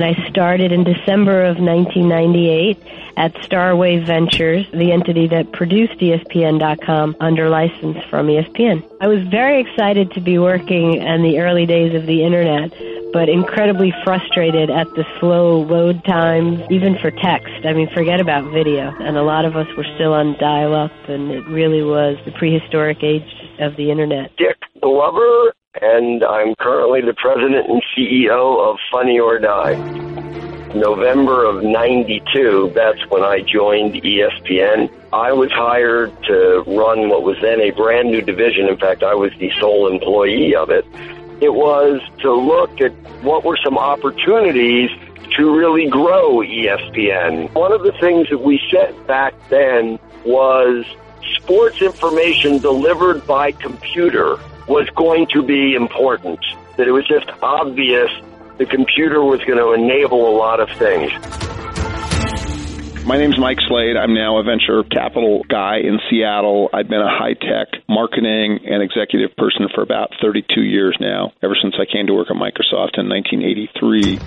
I 0.00 0.28
started 0.28 0.72
in 0.72 0.84
December 0.84 1.44
of 1.44 1.58
1998 1.58 2.78
at 3.16 3.34
Starwave 3.34 4.06
Ventures, 4.06 4.66
the 4.72 4.92
entity 4.92 5.26
that 5.26 5.52
produced 5.52 5.98
ESPN.com 5.98 7.16
under 7.18 7.48
license 7.48 7.98
from 8.08 8.28
ESPN. 8.28 8.84
I 9.00 9.08
was 9.08 9.26
very 9.28 9.60
excited 9.60 10.12
to 10.12 10.20
be 10.20 10.38
working 10.38 10.94
in 10.94 11.22
the 11.22 11.40
early 11.40 11.66
days 11.66 11.94
of 11.94 12.06
the 12.06 12.22
internet, 12.22 12.70
but 13.12 13.28
incredibly 13.28 13.92
frustrated 14.04 14.70
at 14.70 14.86
the 14.94 15.04
slow 15.18 15.62
load 15.62 16.04
times, 16.04 16.60
even 16.70 16.96
for 16.98 17.10
text. 17.10 17.64
I 17.64 17.72
mean, 17.72 17.88
forget 17.92 18.20
about 18.20 18.52
video. 18.52 18.94
And 19.00 19.16
a 19.16 19.22
lot 19.22 19.44
of 19.44 19.56
us 19.56 19.66
were 19.76 19.86
still 19.96 20.12
on 20.12 20.36
dial 20.38 20.74
up, 20.74 20.92
and 21.08 21.32
it 21.32 21.44
really 21.48 21.82
was 21.82 22.16
the 22.24 22.32
prehistoric 22.32 23.02
age 23.02 23.34
of 23.58 23.74
the 23.76 23.90
internet. 23.90 24.36
Dick 24.36 24.58
Glover 24.80 25.52
and 25.80 26.24
I'm 26.24 26.54
currently 26.58 27.02
the 27.02 27.14
president 27.14 27.68
and 27.68 27.82
CEO 27.96 28.70
of 28.70 28.78
Funny 28.90 29.18
or 29.18 29.38
Die. 29.38 29.74
November 30.74 31.44
of 31.44 31.62
92, 31.62 32.72
that's 32.74 32.98
when 33.08 33.22
I 33.22 33.40
joined 33.40 33.94
ESPN. 33.94 34.90
I 35.12 35.32
was 35.32 35.50
hired 35.50 36.12
to 36.24 36.62
run 36.66 37.08
what 37.08 37.22
was 37.22 37.36
then 37.40 37.60
a 37.60 37.70
brand 37.70 38.10
new 38.10 38.20
division. 38.20 38.68
In 38.68 38.76
fact, 38.76 39.02
I 39.02 39.14
was 39.14 39.32
the 39.38 39.50
sole 39.60 39.90
employee 39.90 40.54
of 40.54 40.68
it. 40.68 40.84
It 41.40 41.54
was 41.54 42.02
to 42.20 42.32
look 42.32 42.80
at 42.80 42.92
what 43.22 43.44
were 43.44 43.58
some 43.64 43.78
opportunities 43.78 44.90
to 45.36 45.56
really 45.56 45.88
grow 45.88 46.40
ESPN. 46.40 47.52
One 47.54 47.72
of 47.72 47.82
the 47.82 47.92
things 48.00 48.28
that 48.28 48.38
we 48.38 48.60
said 48.70 49.06
back 49.06 49.32
then 49.48 49.98
was 50.26 50.84
sports 51.42 51.80
information 51.80 52.58
delivered 52.58 53.26
by 53.26 53.52
computer 53.52 54.36
was 54.68 54.88
going 54.90 55.26
to 55.32 55.42
be 55.42 55.74
important. 55.74 56.40
That 56.76 56.86
it 56.86 56.92
was 56.92 57.06
just 57.06 57.28
obvious 57.42 58.10
the 58.58 58.66
computer 58.66 59.22
was 59.22 59.40
going 59.44 59.58
to 59.58 59.72
enable 59.72 60.28
a 60.28 60.34
lot 60.36 60.60
of 60.60 60.68
things. 60.78 61.10
My 63.06 63.16
name's 63.16 63.38
Mike 63.38 63.56
Slade. 63.66 63.96
I'm 63.96 64.12
now 64.12 64.36
a 64.38 64.42
venture 64.42 64.82
capital 64.84 65.42
guy 65.48 65.78
in 65.78 65.98
Seattle. 66.10 66.68
I've 66.74 66.88
been 66.88 67.00
a 67.00 67.08
high 67.08 67.32
tech 67.32 67.80
marketing 67.88 68.60
and 68.66 68.82
executive 68.82 69.34
person 69.36 69.68
for 69.74 69.80
about 69.80 70.10
32 70.20 70.60
years 70.60 70.94
now, 71.00 71.32
ever 71.42 71.56
since 71.60 71.74
I 71.80 71.90
came 71.90 72.06
to 72.08 72.12
work 72.12 72.28
at 72.30 72.36
Microsoft 72.36 72.98
in 72.98 73.08
1983. 73.08 74.18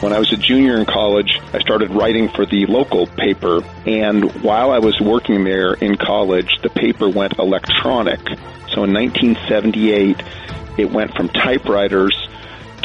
When 0.00 0.12
I 0.12 0.20
was 0.20 0.32
a 0.32 0.36
junior 0.36 0.78
in 0.78 0.86
college, 0.86 1.40
I 1.52 1.58
started 1.58 1.90
writing 1.90 2.28
for 2.28 2.46
the 2.46 2.66
local 2.66 3.06
paper, 3.06 3.64
and 3.84 4.30
while 4.42 4.70
I 4.70 4.78
was 4.78 5.00
working 5.00 5.42
there 5.42 5.74
in 5.74 5.96
college, 5.96 6.48
the 6.62 6.70
paper 6.70 7.08
went 7.08 7.38
electronic. 7.38 8.20
So 8.70 8.84
in 8.84 8.92
1978, 8.94 10.22
it 10.78 10.92
went 10.92 11.14
from 11.14 11.28
typewriters 11.28 12.16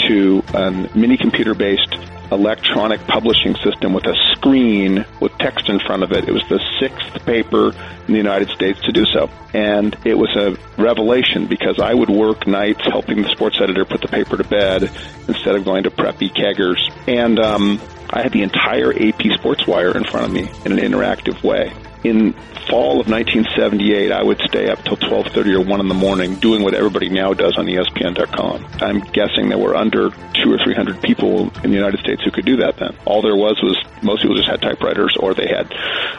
to 0.08 0.44
a 0.56 0.72
mini 0.96 1.18
computer 1.18 1.54
based 1.54 1.96
electronic 2.34 3.02
publishing 3.08 3.56
system 3.56 3.94
with 3.94 4.06
a 4.06 4.16
screen 4.36 5.06
with 5.20 5.32
text 5.38 5.70
in 5.70 5.80
front 5.80 6.04
of 6.04 6.12
it. 6.12 6.28
It 6.28 6.32
was 6.32 6.44
the 6.50 6.60
sixth 6.80 7.26
paper 7.26 7.72
in 8.08 8.14
the 8.14 8.18
United 8.18 8.50
States 8.50 8.82
to 8.82 8.92
do 8.92 9.06
so. 9.06 9.30
And 9.54 9.96
it 10.04 10.18
was 10.18 10.36
a 10.36 10.58
revelation 10.82 11.48
because 11.48 11.80
I 11.80 11.94
would 11.94 12.10
work 12.10 12.48
nights 12.48 12.82
helping 12.84 13.22
the 13.22 13.30
sports 13.30 13.60
editor 13.62 13.86
put 13.86 14.02
the 14.02 14.08
paper 14.08 14.38
to 14.38 14.44
bed 14.44 14.84
instead 15.28 15.56
of 15.56 15.66
going 15.66 15.84
to 15.84 15.92
preppy 15.92 16.32
keggers. 16.34 16.82
And 17.08 17.40
um, 17.40 17.82
I 18.10 18.22
had 18.22 18.32
the 18.32 18.44
entire 18.44 18.92
AP 18.94 19.22
Sports 19.38 19.66
Wire 19.66 19.96
in 19.96 20.04
front 20.04 20.26
of 20.26 20.32
me 20.32 20.50
in 20.66 20.72
an 20.72 20.80
interactive 20.80 21.44
way 21.44 21.72
in 22.04 22.34
fall 22.70 23.00
of 23.00 23.08
1978, 23.08 24.12
I 24.12 24.24
would 24.24 24.40
stay 24.48 24.70
up 24.70 24.84
till 24.84 24.98
12:30 24.98 25.54
or 25.54 25.62
1 25.62 25.80
in 25.80 25.88
the 25.88 25.94
morning 25.94 26.36
doing 26.36 26.64
what 26.64 26.74
everybody 26.74 27.10
now 27.10 27.34
does 27.34 27.58
on 27.58 27.66
ESPN.com. 27.66 28.66
I'm 28.82 29.00
guessing 29.00 29.50
there 29.50 29.58
were 29.58 29.76
under 29.76 30.10
two 30.34 30.52
or 30.52 30.58
three 30.64 30.74
hundred 30.74 31.02
people 31.02 31.52
in 31.64 31.72
the 31.72 31.78
United 31.78 32.00
States 32.00 32.22
who 32.24 32.32
could 32.32 32.46
do 32.46 32.58
that 32.58 32.78
then. 32.78 32.96
All 33.06 33.22
there 33.22 33.36
was 33.36 33.60
was 33.62 33.78
most 34.02 34.22
people 34.22 34.36
just 34.36 34.50
had 34.50 34.62
typewriters 34.62 35.16
or 35.20 35.34
they 35.34 35.48
had 35.48 35.72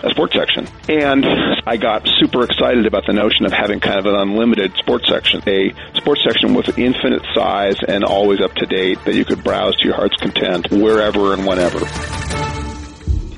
a 0.02 0.10
sports 0.10 0.34
section. 0.34 0.66
And 0.88 1.24
I 1.66 1.76
got 1.76 2.06
super 2.20 2.44
excited 2.44 2.86
about 2.86 3.06
the 3.06 3.12
notion 3.12 3.46
of 3.46 3.52
having 3.52 3.80
kind 3.80 3.98
of 3.98 4.06
an 4.06 4.14
unlimited 4.14 4.74
sports 4.76 5.08
section, 5.08 5.42
a 5.46 5.72
sports 5.94 6.22
section 6.24 6.54
with 6.54 6.78
infinite 6.78 7.22
size 7.34 7.76
and 7.86 8.04
always 8.04 8.40
up 8.40 8.54
to 8.54 8.66
date 8.66 8.98
that 9.04 9.14
you 9.14 9.24
could 9.24 9.42
browse 9.42 9.76
to 9.76 9.84
your 9.84 9.96
heart's 9.96 10.16
content 10.16 10.70
wherever 10.70 11.34
and 11.34 11.46
whenever. 11.46 12.63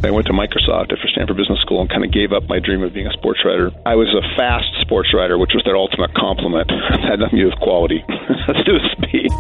I 0.04 0.10
went 0.10 0.26
to 0.26 0.32
Microsoft 0.32 0.92
after 0.92 1.08
Stanford 1.08 1.36
Business 1.36 1.60
School 1.60 1.80
and 1.80 1.88
kind 1.88 2.04
of 2.04 2.12
gave 2.12 2.32
up 2.32 2.48
my 2.48 2.58
dream 2.58 2.82
of 2.82 2.92
being 2.92 3.06
a 3.06 3.12
sports 3.12 3.40
writer. 3.44 3.72
I 3.84 3.96
was 3.96 4.12
a 4.12 4.22
fast 4.36 4.68
sports 4.80 5.14
writer, 5.14 5.38
which 5.38 5.52
was 5.54 5.64
their 5.64 5.76
ultimate 5.76 6.14
compliment. 6.14 6.70
had 6.90 7.18
nothing 7.18 7.38
to 7.38 7.44
do 7.44 7.50
with 7.50 7.60
quality. 7.60 8.04
Let's 8.48 8.62
do 8.64 8.76
speed. 8.92 9.30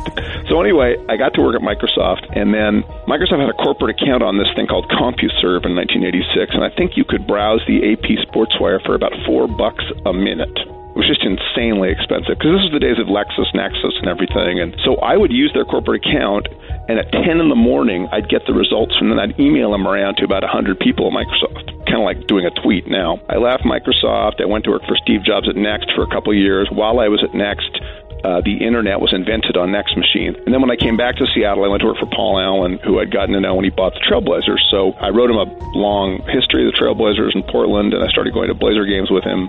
So 0.48 0.60
anyway, 0.60 0.96
I 1.08 1.16
got 1.16 1.34
to 1.34 1.40
work 1.42 1.54
at 1.54 1.62
Microsoft, 1.62 2.26
and 2.34 2.54
then 2.54 2.82
Microsoft 3.06 3.40
had 3.40 3.50
a 3.50 3.58
corporate 3.60 4.00
account 4.00 4.22
on 4.22 4.38
this 4.38 4.48
thing 4.56 4.66
called 4.66 4.88
CompuServe 4.90 5.66
in 5.66 5.76
1986, 5.76 6.54
and 6.54 6.64
I 6.64 6.70
think 6.70 6.96
you 6.96 7.04
could 7.04 7.26
browse 7.26 7.60
the 7.66 7.92
AP 7.92 8.26
SportsWire 8.26 8.84
for 8.84 8.94
about 8.94 9.12
four 9.26 9.46
bucks 9.46 9.84
a 10.04 10.12
minute. 10.12 10.75
Was 10.96 11.04
just 11.04 11.28
insanely 11.28 11.92
expensive 11.92 12.40
because 12.40 12.56
this 12.56 12.64
was 12.64 12.72
the 12.72 12.80
days 12.80 12.96
of 12.96 13.12
Lexis, 13.12 13.52
Nexis, 13.52 14.00
and 14.00 14.08
everything. 14.08 14.64
And 14.64 14.72
so 14.80 14.96
I 15.04 15.14
would 15.20 15.30
use 15.30 15.52
their 15.52 15.68
corporate 15.68 16.00
account, 16.00 16.48
and 16.88 16.96
at 16.98 17.12
10 17.12 17.36
in 17.36 17.52
the 17.52 17.54
morning, 17.54 18.08
I'd 18.16 18.32
get 18.32 18.48
the 18.48 18.56
results, 18.56 18.96
and 18.96 19.12
then 19.12 19.20
I'd 19.20 19.38
email 19.38 19.76
them 19.76 19.86
around 19.86 20.16
to 20.16 20.24
about 20.24 20.42
100 20.42 20.80
people 20.80 21.04
at 21.04 21.12
Microsoft, 21.12 21.68
kind 21.84 22.00
of 22.00 22.08
like 22.08 22.26
doing 22.26 22.48
a 22.48 22.54
tweet 22.64 22.88
now. 22.88 23.20
I 23.28 23.36
left 23.36 23.68
Microsoft. 23.68 24.40
I 24.40 24.48
went 24.48 24.64
to 24.64 24.70
work 24.70 24.88
for 24.88 24.96
Steve 24.96 25.20
Jobs 25.20 25.52
at 25.52 25.54
Next 25.54 25.92
for 25.92 26.00
a 26.00 26.08
couple 26.08 26.32
years. 26.32 26.66
While 26.72 26.98
I 26.98 27.12
was 27.12 27.20
at 27.22 27.36
Next, 27.36 27.76
uh, 28.24 28.40
the 28.40 28.64
internet 28.64 29.00
was 29.00 29.12
invented 29.12 29.56
on 29.56 29.72
Next 29.72 29.96
Machine. 29.96 30.34
And 30.34 30.52
then 30.52 30.60
when 30.60 30.70
I 30.70 30.76
came 30.76 30.96
back 30.96 31.16
to 31.16 31.26
Seattle, 31.34 31.64
I 31.64 31.68
went 31.68 31.80
to 31.82 31.86
work 31.86 31.98
for 31.98 32.06
Paul 32.06 32.38
Allen, 32.38 32.78
who 32.82 32.98
I'd 32.98 33.10
gotten 33.10 33.34
to 33.34 33.40
know 33.40 33.54
when 33.54 33.64
he 33.64 33.70
bought 33.70 33.94
the 33.94 34.00
Trailblazers. 34.00 34.62
So 34.70 34.92
I 34.98 35.10
wrote 35.10 35.30
him 35.30 35.36
a 35.36 35.48
long 35.76 36.22
history 36.26 36.66
of 36.66 36.72
the 36.72 36.78
Trailblazers 36.78 37.34
in 37.34 37.42
Portland, 37.44 37.94
and 37.94 38.02
I 38.02 38.08
started 38.08 38.32
going 38.32 38.48
to 38.48 38.54
Blazer 38.54 38.84
games 38.86 39.10
with 39.10 39.24
him. 39.24 39.48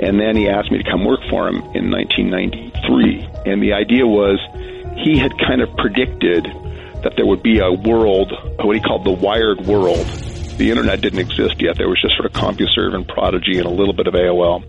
And 0.00 0.18
then 0.18 0.36
he 0.36 0.48
asked 0.48 0.70
me 0.70 0.82
to 0.82 0.90
come 0.90 1.04
work 1.04 1.20
for 1.30 1.48
him 1.48 1.56
in 1.76 1.90
1993. 1.90 3.28
And 3.46 3.62
the 3.62 3.72
idea 3.74 4.06
was 4.06 4.38
he 4.98 5.18
had 5.18 5.32
kind 5.38 5.62
of 5.62 5.74
predicted 5.76 6.44
that 7.02 7.16
there 7.16 7.26
would 7.26 7.42
be 7.42 7.60
a 7.60 7.72
world, 7.72 8.32
what 8.58 8.76
he 8.76 8.82
called 8.82 9.04
the 9.04 9.12
wired 9.12 9.60
world, 9.64 10.06
the 10.60 10.68
internet 10.68 11.00
didn't 11.00 11.20
exist 11.20 11.56
yet. 11.58 11.78
There 11.78 11.88
was 11.88 12.00
just 12.02 12.16
sort 12.16 12.26
of 12.26 12.32
CompuServe 12.32 12.94
and 12.94 13.08
Prodigy 13.08 13.56
and 13.56 13.66
a 13.66 13.70
little 13.70 13.94
bit 13.94 14.06
of 14.06 14.12
AOL. 14.12 14.62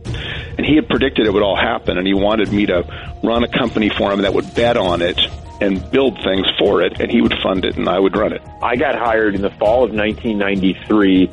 And 0.58 0.66
he 0.66 0.76
had 0.76 0.88
predicted 0.88 1.26
it 1.26 1.34
would 1.34 1.44
all 1.44 1.56
happen, 1.56 1.98
and 1.98 2.06
he 2.06 2.14
wanted 2.14 2.52
me 2.52 2.66
to 2.68 2.84
run 3.24 3.44
a 3.44 3.48
company 3.48 3.90
for 3.90 4.12
him 4.12 4.22
that 4.22 4.34
would 4.34 4.54
bet 4.54 4.78
on 4.78 5.02
it 5.02 5.20
and 5.62 5.90
build 5.92 6.18
things 6.24 6.48
for 6.58 6.82
it, 6.82 7.00
and 7.00 7.12
he 7.12 7.22
would 7.22 7.36
fund 7.42 7.66
it, 7.66 7.78
and 7.78 7.88
I 7.88 8.00
would 8.00 8.16
run 8.16 8.34
it. 8.34 8.42
I 8.62 8.76
got 8.76 8.96
hired 8.96 9.36
in 9.36 9.42
the 9.42 9.52
fall 9.52 9.84
of 9.84 9.94
1993 9.94 11.30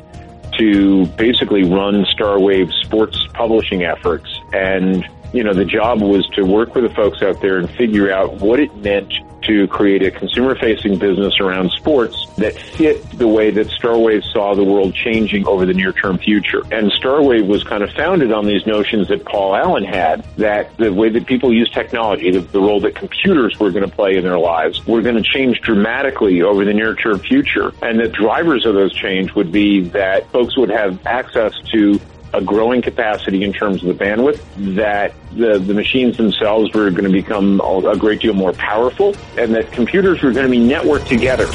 to 0.57 1.05
basically 1.17 1.63
run 1.63 2.05
Starwave 2.05 2.71
sports 2.83 3.17
publishing 3.33 3.83
efforts. 3.83 4.29
And, 4.53 5.07
you 5.33 5.43
know, 5.43 5.53
the 5.53 5.65
job 5.65 6.01
was 6.01 6.27
to 6.35 6.43
work 6.43 6.75
with 6.75 6.85
the 6.85 6.95
folks 6.95 7.21
out 7.21 7.41
there 7.41 7.57
and 7.57 7.69
figure 7.71 8.11
out 8.11 8.35
what 8.35 8.59
it 8.59 8.75
meant 8.77 9.13
to 9.43 9.67
create 9.67 10.03
a 10.03 10.11
consumer 10.11 10.55
facing 10.55 10.97
business 10.97 11.39
around 11.39 11.71
sports 11.71 12.27
that 12.37 12.57
fit 12.75 13.09
the 13.17 13.27
way 13.27 13.51
that 13.51 13.67
Starwave 13.67 14.23
saw 14.31 14.53
the 14.53 14.63
world 14.63 14.93
changing 14.93 15.47
over 15.47 15.65
the 15.65 15.73
near 15.73 15.93
term 15.93 16.17
future. 16.17 16.61
And 16.71 16.91
Starwave 16.91 17.47
was 17.47 17.63
kind 17.63 17.83
of 17.83 17.91
founded 17.91 18.31
on 18.31 18.45
these 18.45 18.65
notions 18.65 19.07
that 19.07 19.25
Paul 19.25 19.55
Allen 19.55 19.83
had 19.83 20.25
that 20.37 20.75
the 20.77 20.93
way 20.93 21.09
that 21.09 21.25
people 21.25 21.53
use 21.53 21.69
technology, 21.71 22.31
the, 22.31 22.39
the 22.39 22.59
role 22.59 22.79
that 22.81 22.95
computers 22.95 23.57
were 23.59 23.71
going 23.71 23.89
to 23.89 23.95
play 23.95 24.17
in 24.17 24.23
their 24.23 24.39
lives, 24.39 24.85
were 24.85 25.01
going 25.01 25.15
to 25.15 25.23
change 25.23 25.61
dramatically 25.61 26.41
over 26.41 26.65
the 26.65 26.73
near 26.73 26.95
term 26.95 27.19
future. 27.19 27.71
And 27.81 27.99
the 27.99 28.09
drivers 28.09 28.65
of 28.65 28.73
those 28.73 28.93
change 28.93 29.33
would 29.35 29.51
be 29.51 29.81
that 29.89 30.29
folks 30.31 30.57
would 30.57 30.69
have 30.69 31.05
access 31.05 31.53
to 31.71 31.99
a 32.33 32.41
growing 32.41 32.81
capacity 32.81 33.43
in 33.43 33.53
terms 33.53 33.83
of 33.83 33.87
the 33.89 34.03
bandwidth, 34.03 34.39
that 34.75 35.15
the, 35.31 35.59
the 35.59 35.73
machines 35.73 36.17
themselves 36.17 36.73
were 36.73 36.89
going 36.91 37.05
to 37.05 37.11
become 37.11 37.61
a 37.61 37.97
great 37.97 38.21
deal 38.21 38.33
more 38.33 38.53
powerful, 38.53 39.15
and 39.37 39.53
that 39.55 39.71
computers 39.71 40.21
were 40.21 40.31
going 40.31 40.45
to 40.45 40.51
be 40.51 40.59
networked 40.59 41.07
together. 41.07 41.47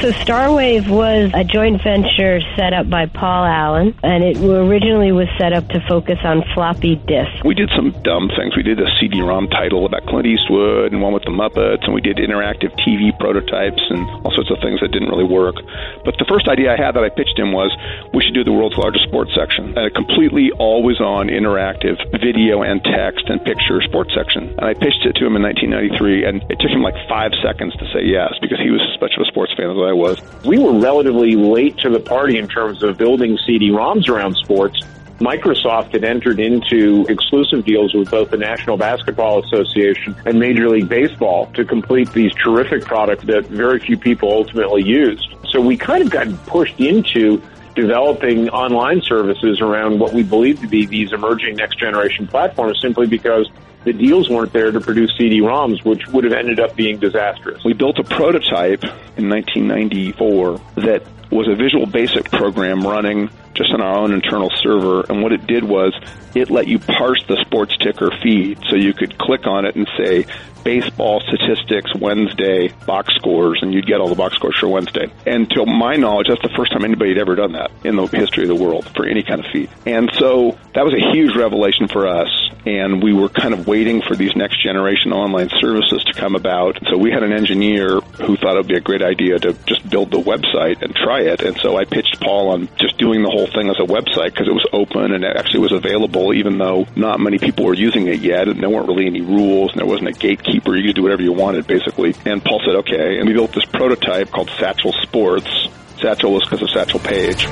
So 0.00 0.12
Starwave 0.12 0.88
was 0.88 1.30
a 1.34 1.44
joint 1.44 1.82
venture 1.82 2.40
set 2.56 2.72
up 2.72 2.88
by 2.88 3.04
Paul 3.06 3.44
Allen, 3.44 3.98
and 4.02 4.22
it 4.24 4.38
originally 4.38 5.12
was 5.12 5.26
set 5.36 5.52
up 5.52 5.68
to 5.74 5.80
focus 5.88 6.16
on 6.24 6.44
floppy 6.54 6.96
disks. 6.96 7.44
We 7.44 7.54
did 7.54 7.68
some 7.76 7.90
dumb 8.02 8.30
things. 8.32 8.56
We 8.56 8.62
did 8.62 8.80
a 8.80 8.86
CD-ROM 9.00 9.48
title 9.48 9.84
about 9.84 10.06
Clint 10.06 10.26
Eastwood 10.26 10.92
and 10.92 11.02
one 11.02 11.12
with 11.12 11.24
the 11.24 11.34
Muppets, 11.34 11.84
and 11.84 11.92
we 11.92 12.00
did 12.00 12.16
interactive 12.16 12.72
TV 12.86 13.12
prototypes 13.18 13.82
and 13.90 14.00
all 14.24 14.32
sorts 14.32 14.50
of 14.50 14.58
things 14.62 14.80
that 14.80 14.88
didn't 14.88 15.10
really 15.10 15.26
work. 15.26 15.56
But 16.04 16.14
the 16.16 16.24
first 16.30 16.48
idea 16.48 16.72
I 16.72 16.78
had 16.80 16.94
that 16.94 17.04
I 17.04 17.10
pitched 17.10 17.36
him 17.36 17.52
was 17.52 17.74
we 18.14 18.22
should 18.22 18.34
do 18.34 18.44
the 18.44 18.52
world's 18.52 18.78
largest 18.78 19.04
sports 19.04 19.34
section, 19.34 19.76
a 19.76 19.90
completely 19.90 20.48
always-on 20.56 21.28
interactive 21.28 21.98
video 22.14 22.62
and 22.62 22.80
text 22.84 23.19
and 23.28 23.42
picture 23.44 23.80
sports 23.82 24.10
section. 24.14 24.48
And 24.48 24.64
I 24.64 24.74
pitched 24.74 25.04
it 25.04 25.16
to 25.16 25.26
him 25.26 25.36
in 25.36 25.42
1993, 25.42 26.24
and 26.24 26.42
it 26.48 26.58
took 26.60 26.70
him 26.70 26.82
like 26.82 26.94
five 27.08 27.32
seconds 27.42 27.74
to 27.76 27.84
say 27.92 28.04
yes 28.04 28.34
because 28.40 28.58
he 28.60 28.70
was 28.70 28.80
as 28.94 29.00
much 29.00 29.12
of 29.16 29.22
a 29.22 29.28
sports 29.28 29.52
fan 29.56 29.70
as 29.70 29.76
I 29.76 29.92
was. 29.92 30.20
We 30.44 30.58
were 30.58 30.78
relatively 30.78 31.36
late 31.36 31.78
to 31.78 31.90
the 31.90 32.00
party 32.00 32.38
in 32.38 32.48
terms 32.48 32.82
of 32.82 32.98
building 32.98 33.38
CD-ROMs 33.46 34.08
around 34.08 34.36
sports. 34.36 34.78
Microsoft 35.20 35.92
had 35.92 36.02
entered 36.02 36.40
into 36.40 37.04
exclusive 37.10 37.64
deals 37.66 37.92
with 37.92 38.10
both 38.10 38.30
the 38.30 38.38
National 38.38 38.78
Basketball 38.78 39.44
Association 39.44 40.16
and 40.24 40.38
Major 40.38 40.70
League 40.70 40.88
Baseball 40.88 41.46
to 41.52 41.64
complete 41.64 42.10
these 42.12 42.32
terrific 42.34 42.84
products 42.86 43.24
that 43.24 43.46
very 43.46 43.78
few 43.80 43.98
people 43.98 44.32
ultimately 44.32 44.82
used. 44.82 45.28
So 45.50 45.60
we 45.60 45.76
kind 45.76 46.02
of 46.02 46.10
got 46.10 46.26
pushed 46.46 46.80
into 46.80 47.42
developing 47.74 48.48
online 48.50 49.02
services 49.02 49.60
around 49.60 49.98
what 49.98 50.12
we 50.12 50.22
believe 50.22 50.60
to 50.60 50.68
be 50.68 50.86
these 50.86 51.12
emerging 51.12 51.56
next 51.56 51.78
generation 51.78 52.26
platforms 52.26 52.78
simply 52.80 53.06
because 53.06 53.48
the 53.84 53.92
deals 53.92 54.28
weren't 54.28 54.52
there 54.52 54.70
to 54.70 54.80
produce 54.80 55.10
CD-ROMs, 55.16 55.84
which 55.84 56.06
would 56.08 56.24
have 56.24 56.32
ended 56.32 56.60
up 56.60 56.76
being 56.76 56.98
disastrous. 56.98 57.64
We 57.64 57.72
built 57.72 57.98
a 57.98 58.04
prototype 58.04 58.84
in 59.16 59.28
1994 59.28 60.60
that 60.76 61.02
was 61.30 61.48
a 61.48 61.54
Visual 61.54 61.86
Basic 61.86 62.30
program 62.30 62.82
running 62.82 63.30
just 63.54 63.69
on 63.80 63.86
our 63.86 63.98
own 63.98 64.12
internal 64.12 64.50
server. 64.62 65.04
And 65.08 65.22
what 65.22 65.32
it 65.32 65.46
did 65.46 65.64
was 65.64 65.94
it 66.34 66.50
let 66.50 66.68
you 66.68 66.78
parse 66.78 67.22
the 67.26 67.42
sports 67.44 67.76
ticker 67.78 68.10
feed. 68.22 68.58
So 68.68 68.76
you 68.76 68.92
could 68.92 69.18
click 69.18 69.46
on 69.46 69.64
it 69.64 69.76
and 69.76 69.88
say, 69.96 70.26
baseball 70.62 71.20
statistics 71.20 71.94
Wednesday 71.94 72.68
box 72.86 73.14
scores, 73.16 73.60
and 73.62 73.72
you'd 73.72 73.86
get 73.86 74.00
all 74.00 74.08
the 74.08 74.14
box 74.14 74.34
scores 74.34 74.58
for 74.58 74.68
Wednesday. 74.68 75.10
And 75.26 75.48
to 75.50 75.66
my 75.66 75.96
knowledge, 75.96 76.28
that's 76.28 76.42
the 76.42 76.54
first 76.56 76.72
time 76.72 76.84
anybody 76.84 77.10
had 77.10 77.18
ever 77.18 77.34
done 77.34 77.52
that 77.52 77.70
in 77.84 77.96
the 77.96 78.06
history 78.06 78.44
of 78.44 78.48
the 78.48 78.62
world 78.62 78.88
for 78.94 79.06
any 79.06 79.22
kind 79.22 79.44
of 79.44 79.50
feed. 79.52 79.70
And 79.86 80.10
so 80.14 80.58
that 80.74 80.84
was 80.84 80.94
a 80.94 81.12
huge 81.12 81.34
revelation 81.36 81.88
for 81.88 82.06
us. 82.06 82.28
And 82.66 83.02
we 83.02 83.14
were 83.14 83.30
kind 83.30 83.54
of 83.54 83.66
waiting 83.66 84.02
for 84.02 84.14
these 84.14 84.36
next 84.36 84.62
generation 84.62 85.12
online 85.12 85.48
services 85.60 86.04
to 86.04 86.12
come 86.12 86.34
about. 86.34 86.78
So 86.90 86.98
we 86.98 87.10
had 87.10 87.22
an 87.22 87.32
engineer 87.32 88.00
who 88.00 88.36
thought 88.36 88.54
it 88.54 88.58
would 88.58 88.68
be 88.68 88.76
a 88.76 88.80
great 88.80 89.02
idea 89.02 89.38
to 89.38 89.54
just 89.64 89.88
build 89.88 90.10
the 90.10 90.20
website 90.20 90.82
and 90.82 90.94
try 90.94 91.20
it. 91.20 91.42
And 91.42 91.56
so 91.58 91.78
I 91.78 91.84
pitched 91.84 92.20
Paul 92.20 92.52
on 92.52 92.68
just 92.78 92.98
doing 92.98 93.22
the 93.22 93.30
whole 93.30 93.46
thing 93.46 93.69
as 93.70 93.78
a 93.78 93.86
website 93.86 94.32
because 94.32 94.48
it 94.48 94.52
was 94.52 94.66
open 94.72 95.12
and 95.12 95.24
it 95.24 95.36
actually 95.36 95.60
was 95.60 95.72
available, 95.72 96.34
even 96.34 96.58
though 96.58 96.86
not 96.96 97.20
many 97.20 97.38
people 97.38 97.64
were 97.64 97.74
using 97.74 98.08
it 98.08 98.20
yet. 98.20 98.48
And 98.48 98.60
there 98.60 98.68
weren't 98.68 98.88
really 98.88 99.06
any 99.06 99.20
rules 99.20 99.72
and 99.72 99.80
there 99.80 99.86
wasn't 99.86 100.08
a 100.08 100.12
gatekeeper. 100.12 100.76
You 100.76 100.88
could 100.88 100.96
do 100.96 101.02
whatever 101.02 101.22
you 101.22 101.32
wanted, 101.32 101.66
basically. 101.66 102.14
And 102.24 102.44
Paul 102.44 102.60
said, 102.64 102.76
okay. 102.76 103.18
And 103.18 103.26
we 103.26 103.34
built 103.34 103.52
this 103.52 103.64
prototype 103.64 104.30
called 104.30 104.50
Satchel 104.58 104.92
Sports. 105.02 105.68
Satchel 106.00 106.32
was 106.32 106.42
because 106.44 106.62
of 106.62 106.70
Satchel 106.70 107.00
Paige. 107.00 107.46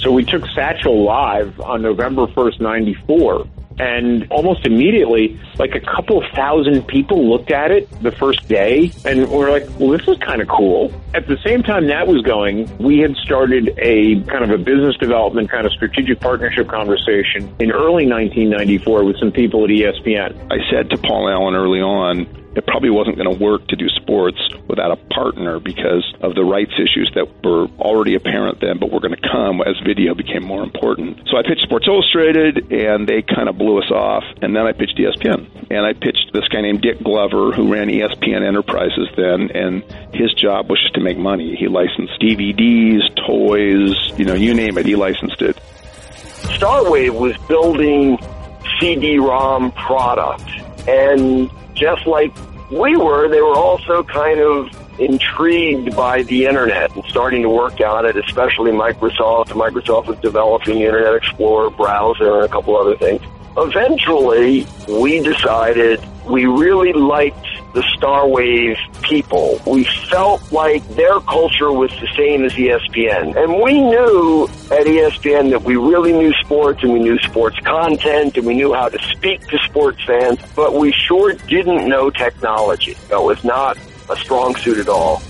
So 0.00 0.12
we 0.12 0.24
took 0.24 0.42
Satchel 0.54 1.02
live 1.04 1.58
on 1.60 1.80
November 1.80 2.26
1st, 2.26 2.60
94 2.60 3.46
and 3.78 4.26
almost 4.30 4.66
immediately, 4.66 5.40
like 5.58 5.74
a 5.74 5.80
couple 5.80 6.22
thousand 6.34 6.86
people 6.86 7.28
looked 7.28 7.50
at 7.50 7.70
it 7.70 7.90
the 8.02 8.12
first 8.12 8.46
day, 8.48 8.92
and 9.04 9.28
were 9.28 9.50
like, 9.50 9.66
well, 9.78 9.90
this 9.90 10.06
is 10.06 10.16
kind 10.18 10.40
of 10.40 10.48
cool. 10.48 10.92
At 11.14 11.26
the 11.26 11.38
same 11.44 11.62
time 11.62 11.86
that 11.88 12.06
was 12.06 12.22
going, 12.22 12.76
we 12.78 12.98
had 12.98 13.14
started 13.16 13.74
a 13.78 14.20
kind 14.22 14.44
of 14.44 14.50
a 14.50 14.58
business 14.58 14.96
development 14.96 15.50
kind 15.50 15.66
of 15.66 15.72
strategic 15.72 16.20
partnership 16.20 16.68
conversation 16.68 17.54
in 17.58 17.70
early 17.70 18.06
1994 18.06 19.04
with 19.04 19.18
some 19.18 19.32
people 19.32 19.64
at 19.64 19.70
ESPN. 19.70 20.34
I 20.50 20.58
said 20.70 20.90
to 20.90 20.98
Paul 20.98 21.28
Allen 21.28 21.54
early 21.54 21.80
on, 21.80 22.43
it 22.56 22.66
probably 22.66 22.90
wasn't 22.90 23.16
going 23.16 23.30
to 23.30 23.42
work 23.42 23.66
to 23.68 23.76
do 23.76 23.88
sports 23.88 24.38
without 24.68 24.92
a 24.92 24.96
partner 25.14 25.58
because 25.58 26.04
of 26.20 26.34
the 26.34 26.44
rights 26.44 26.72
issues 26.78 27.10
that 27.14 27.26
were 27.42 27.66
already 27.78 28.14
apparent 28.14 28.60
then, 28.60 28.78
but 28.78 28.90
were 28.90 29.00
going 29.00 29.14
to 29.14 29.28
come 29.28 29.60
as 29.60 29.74
video 29.84 30.14
became 30.14 30.44
more 30.44 30.62
important. 30.62 31.28
So 31.30 31.36
I 31.36 31.42
pitched 31.42 31.62
Sports 31.62 31.86
Illustrated, 31.88 32.72
and 32.72 33.08
they 33.08 33.22
kind 33.22 33.48
of 33.48 33.58
blew 33.58 33.78
us 33.78 33.90
off. 33.90 34.24
And 34.40 34.54
then 34.54 34.66
I 34.66 34.72
pitched 34.72 34.98
ESPN, 34.98 35.68
and 35.70 35.84
I 35.84 35.92
pitched 35.92 36.30
this 36.32 36.46
guy 36.48 36.60
named 36.60 36.82
Dick 36.82 37.02
Glover, 37.02 37.52
who 37.52 37.72
ran 37.72 37.88
ESPN 37.88 38.46
Enterprises 38.46 39.08
then, 39.16 39.50
and 39.50 39.82
his 40.14 40.32
job 40.34 40.70
was 40.70 40.80
just 40.80 40.94
to 40.94 41.00
make 41.00 41.18
money. 41.18 41.56
He 41.56 41.68
licensed 41.68 42.20
DVDs, 42.20 43.02
toys, 43.26 43.96
you 44.18 44.24
know, 44.24 44.34
you 44.34 44.54
name 44.54 44.78
it, 44.78 44.86
he 44.86 44.96
licensed 44.96 45.42
it. 45.42 45.56
Starwave 46.58 47.18
was 47.18 47.36
building 47.48 48.18
CD-ROM 48.78 49.72
product, 49.72 50.48
and 50.88 51.50
just 51.74 52.06
like 52.06 52.32
we 52.70 52.96
were, 52.96 53.28
they 53.28 53.40
were 53.40 53.56
also 53.56 54.02
kind 54.02 54.40
of 54.40 54.68
intrigued 54.98 55.94
by 55.96 56.22
the 56.22 56.46
internet 56.46 56.94
and 56.94 57.04
starting 57.06 57.42
to 57.42 57.48
work 57.48 57.80
on 57.80 58.06
it, 58.06 58.16
especially 58.16 58.70
Microsoft. 58.70 59.48
Microsoft 59.48 60.06
was 60.06 60.18
developing 60.18 60.80
Internet 60.80 61.14
Explorer 61.14 61.70
browser 61.70 62.36
and 62.36 62.44
a 62.44 62.48
couple 62.48 62.76
other 62.76 62.96
things. 62.96 63.20
Eventually, 63.56 64.66
we 64.88 65.20
decided 65.20 66.00
we 66.26 66.46
really 66.46 66.92
liked 66.92 67.46
the 67.74 67.82
Starwave 67.98 68.78
people. 69.02 69.60
We 69.66 69.84
felt 70.08 70.52
like 70.52 70.86
their 70.94 71.18
culture 71.20 71.72
was 71.72 71.90
the 72.00 72.08
same 72.16 72.44
as 72.44 72.52
ESPN. 72.52 73.36
And 73.36 73.60
we 73.60 73.80
knew 73.80 74.44
at 74.70 74.86
ESPN 74.86 75.50
that 75.50 75.62
we 75.62 75.76
really 75.76 76.12
knew 76.12 76.32
sports 76.34 76.82
and 76.82 76.92
we 76.92 77.00
knew 77.00 77.18
sports 77.18 77.58
content 77.60 78.36
and 78.36 78.46
we 78.46 78.54
knew 78.54 78.72
how 78.72 78.88
to 78.88 78.98
speak 79.10 79.46
to 79.48 79.58
sports 79.58 80.02
fans, 80.04 80.38
but 80.54 80.74
we 80.74 80.92
sure 80.92 81.32
didn't 81.32 81.88
know 81.88 82.10
technology. 82.10 82.94
That 83.08 83.22
was 83.22 83.42
not 83.44 83.76
a 84.08 84.16
strong 84.16 84.54
suit 84.56 84.78
at 84.78 84.88
all. 84.88 85.20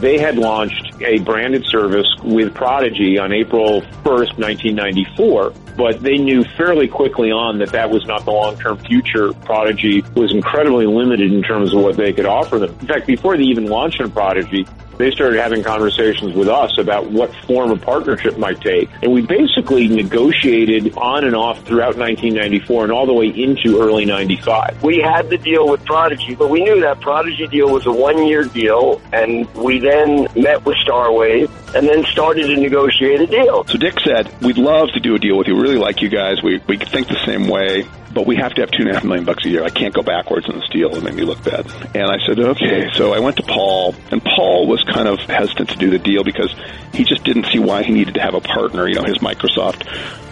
They 0.00 0.16
had 0.16 0.38
launched 0.38 0.94
a 1.02 1.18
branded 1.18 1.66
service 1.66 2.08
with 2.22 2.54
Prodigy 2.54 3.18
on 3.18 3.32
April 3.32 3.82
1st, 4.02 4.38
1994, 4.38 5.52
but 5.80 6.02
they 6.02 6.18
knew 6.18 6.44
fairly 6.58 6.86
quickly 6.86 7.32
on 7.32 7.58
that 7.60 7.70
that 7.70 7.88
was 7.88 8.04
not 8.06 8.26
the 8.26 8.30
long-term 8.30 8.76
future. 8.80 9.32
Prodigy 9.32 10.04
was 10.14 10.30
incredibly 10.30 10.84
limited 10.84 11.32
in 11.32 11.42
terms 11.42 11.72
of 11.72 11.80
what 11.80 11.96
they 11.96 12.12
could 12.12 12.26
offer 12.26 12.58
them. 12.58 12.76
In 12.80 12.86
fact, 12.86 13.06
before 13.06 13.38
they 13.38 13.44
even 13.44 13.64
launched 13.64 14.02
Prodigy, 14.12 14.66
they 14.98 15.10
started 15.10 15.40
having 15.40 15.62
conversations 15.62 16.34
with 16.34 16.48
us 16.48 16.76
about 16.76 17.10
what 17.10 17.34
form 17.46 17.70
a 17.70 17.76
partnership 17.78 18.36
might 18.36 18.60
take. 18.60 18.90
And 19.02 19.10
we 19.10 19.22
basically 19.22 19.88
negotiated 19.88 20.94
on 20.98 21.24
and 21.24 21.34
off 21.34 21.64
throughout 21.64 21.96
1994 21.96 22.84
and 22.84 22.92
all 22.92 23.06
the 23.06 23.14
way 23.14 23.28
into 23.28 23.80
early 23.80 24.04
95. 24.04 24.82
We 24.82 24.98
had 24.98 25.30
the 25.30 25.38
deal 25.38 25.66
with 25.66 25.82
Prodigy, 25.86 26.34
but 26.34 26.50
we 26.50 26.62
knew 26.62 26.82
that 26.82 27.00
Prodigy 27.00 27.46
deal 27.46 27.70
was 27.70 27.86
a 27.86 27.92
one-year 27.92 28.44
deal, 28.44 29.00
and 29.14 29.48
we 29.54 29.78
then 29.78 30.28
met 30.36 30.66
with 30.66 30.76
Starwave 30.86 31.50
and 31.74 31.88
then 31.88 32.04
started 32.04 32.46
to 32.46 32.56
negotiate 32.56 33.20
a 33.20 33.26
deal. 33.26 33.64
So 33.66 33.78
Dick 33.78 33.98
said, 34.00 34.42
we'd 34.42 34.58
love 34.58 34.88
to 34.94 35.00
do 35.00 35.14
a 35.14 35.18
deal 35.18 35.38
with 35.38 35.46
you. 35.46 35.56
We 35.56 35.62
really 35.62 35.78
like 35.78 36.02
you 36.02 36.08
guys. 36.08 36.42
We, 36.42 36.60
we 36.66 36.76
think 36.76 37.08
the 37.08 37.22
same 37.24 37.48
way 37.48 37.86
but 38.12 38.26
we 38.26 38.36
have 38.36 38.52
to 38.54 38.62
have 38.62 38.70
two 38.70 38.82
and 38.82 38.90
a 38.90 38.94
half 38.94 39.04
million 39.04 39.24
bucks 39.24 39.44
a 39.44 39.48
year. 39.48 39.64
I 39.64 39.70
can't 39.70 39.94
go 39.94 40.02
backwards 40.02 40.48
in 40.48 40.58
this 40.58 40.68
deal. 40.70 40.94
It 40.96 41.02
made 41.02 41.14
me 41.14 41.22
look 41.22 41.42
bad. 41.44 41.66
And 41.94 42.10
I 42.10 42.18
said, 42.26 42.38
okay. 42.38 42.90
So 42.94 43.12
I 43.12 43.20
went 43.20 43.36
to 43.36 43.42
Paul, 43.42 43.94
and 44.10 44.22
Paul 44.22 44.66
was 44.66 44.82
kind 44.82 45.06
of 45.06 45.18
hesitant 45.20 45.70
to 45.70 45.76
do 45.76 45.90
the 45.90 45.98
deal 45.98 46.24
because 46.24 46.52
he 46.92 47.04
just 47.04 47.24
didn't 47.24 47.46
see 47.46 47.58
why 47.58 47.82
he 47.82 47.92
needed 47.92 48.14
to 48.14 48.20
have 48.20 48.34
a 48.34 48.40
partner. 48.40 48.88
You 48.88 48.96
know, 48.96 49.04
his 49.04 49.18
Microsoft 49.18 49.86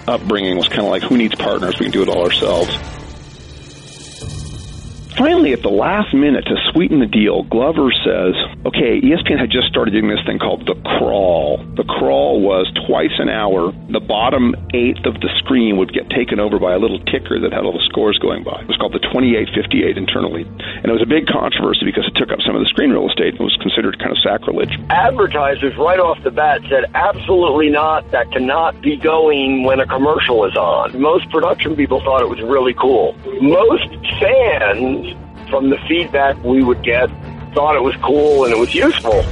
upbringing 0.08 0.56
was 0.56 0.68
kind 0.68 0.82
of 0.82 0.88
like, 0.88 1.02
who 1.02 1.16
needs 1.16 1.34
partners? 1.34 1.78
We 1.78 1.86
can 1.86 1.92
do 1.92 2.02
it 2.02 2.08
all 2.08 2.24
ourselves 2.24 2.76
finally, 5.18 5.52
at 5.52 5.62
the 5.62 5.68
last 5.68 6.14
minute, 6.14 6.46
to 6.46 6.56
sweeten 6.72 7.00
the 7.00 7.10
deal, 7.10 7.42
Glover 7.50 7.90
says, 8.06 8.38
okay, 8.64 9.02
ESPN 9.02 9.38
had 9.38 9.50
just 9.50 9.66
started 9.66 9.90
doing 9.90 10.08
this 10.08 10.22
thing 10.24 10.38
called 10.38 10.64
the 10.64 10.78
crawl. 10.96 11.58
The 11.74 11.84
crawl 11.84 12.40
was 12.40 12.70
twice 12.86 13.12
an 13.18 13.28
hour. 13.28 13.74
The 13.90 14.00
bottom 14.00 14.54
eighth 14.72 15.04
of 15.04 15.18
the 15.20 15.28
screen 15.42 15.76
would 15.76 15.92
get 15.92 16.08
taken 16.10 16.38
over 16.38 16.58
by 16.58 16.72
a 16.74 16.78
little 16.78 17.02
ticker 17.10 17.42
that 17.42 17.52
had 17.52 17.66
all 17.66 17.74
the 17.74 17.84
scores 17.90 18.16
going 18.18 18.44
by. 18.44 18.62
It 18.62 18.68
was 18.70 18.78
called 18.78 18.94
the 18.94 19.02
2858 19.10 19.98
internally. 19.98 20.46
And 20.46 20.86
it 20.86 20.94
was 20.94 21.02
a 21.02 21.10
big 21.10 21.26
controversy 21.26 21.84
because 21.84 22.06
it 22.06 22.14
took 22.14 22.30
up 22.30 22.38
some 22.46 22.54
of 22.54 22.62
the 22.62 22.70
screen 22.70 22.94
real 22.94 23.10
estate 23.10 23.34
and 23.34 23.42
was 23.42 23.56
considered 23.58 23.98
kind 23.98 24.14
of 24.14 24.18
sacrilege. 24.22 24.78
Advertisers 24.90 25.74
right 25.76 25.98
off 25.98 26.22
the 26.22 26.30
bat 26.30 26.62
said, 26.70 26.86
absolutely 26.94 27.68
not. 27.68 28.08
That 28.14 28.30
cannot 28.30 28.80
be 28.80 28.96
going 28.96 29.64
when 29.64 29.80
a 29.80 29.86
commercial 29.86 30.46
is 30.46 30.54
on. 30.54 30.94
Most 31.00 31.28
production 31.30 31.74
people 31.74 32.00
thought 32.00 32.22
it 32.22 32.30
was 32.30 32.40
really 32.40 32.74
cool. 32.74 33.18
Most 33.42 33.88
fans 34.20 35.07
from 35.48 35.70
the 35.70 35.78
feedback 35.88 36.36
we 36.44 36.62
would 36.62 36.82
get, 36.82 37.08
thought 37.54 37.76
it 37.76 37.82
was 37.82 37.96
cool 38.02 38.44
and 38.44 38.52
it 38.52 38.58
was 38.58 38.74
useful. 38.74 39.22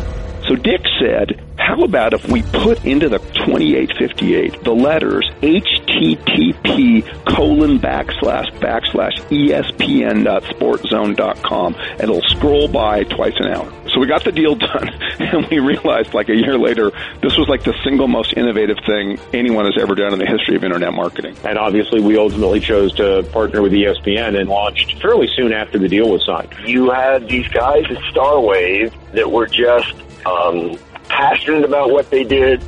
So 0.48 0.54
Dick 0.54 0.80
said, 1.00 1.42
how 1.58 1.82
about 1.82 2.12
if 2.12 2.28
we 2.28 2.42
put 2.42 2.84
into 2.84 3.08
the 3.08 3.18
2858 3.18 4.62
the 4.62 4.72
letters 4.72 5.28
http 5.40 7.02
colon 7.24 7.80
backslash 7.80 8.48
backslash 8.60 9.18
espn.sportzone.com 9.30 11.74
and 11.74 12.00
it'll 12.00 12.22
scroll 12.22 12.68
by 12.68 13.02
twice 13.04 13.34
an 13.38 13.46
hour. 13.48 13.72
So 13.96 14.00
we 14.00 14.08
got 14.08 14.24
the 14.24 14.32
deal 14.32 14.54
done 14.56 14.90
and 15.18 15.46
we 15.46 15.58
realized 15.58 16.12
like 16.12 16.28
a 16.28 16.34
year 16.36 16.58
later 16.58 16.90
this 17.22 17.38
was 17.38 17.48
like 17.48 17.64
the 17.64 17.72
single 17.82 18.08
most 18.08 18.34
innovative 18.36 18.76
thing 18.84 19.18
anyone 19.32 19.64
has 19.64 19.78
ever 19.80 19.94
done 19.94 20.12
in 20.12 20.18
the 20.18 20.26
history 20.26 20.54
of 20.54 20.64
internet 20.64 20.92
marketing. 20.92 21.34
And 21.44 21.56
obviously 21.56 22.02
we 22.02 22.18
ultimately 22.18 22.60
chose 22.60 22.92
to 22.96 23.22
partner 23.32 23.62
with 23.62 23.72
ESPN 23.72 24.38
and 24.38 24.50
launched 24.50 25.00
fairly 25.00 25.28
soon 25.34 25.54
after 25.54 25.78
the 25.78 25.88
deal 25.88 26.10
was 26.10 26.26
signed. 26.26 26.54
You 26.66 26.90
had 26.90 27.26
these 27.26 27.48
guys 27.48 27.84
at 27.84 27.96
Starwave 28.12 28.92
that 29.12 29.32
were 29.32 29.46
just 29.46 29.94
um, 30.26 30.78
passionate 31.08 31.64
about 31.64 31.90
what 31.90 32.10
they 32.10 32.24
did, 32.24 32.62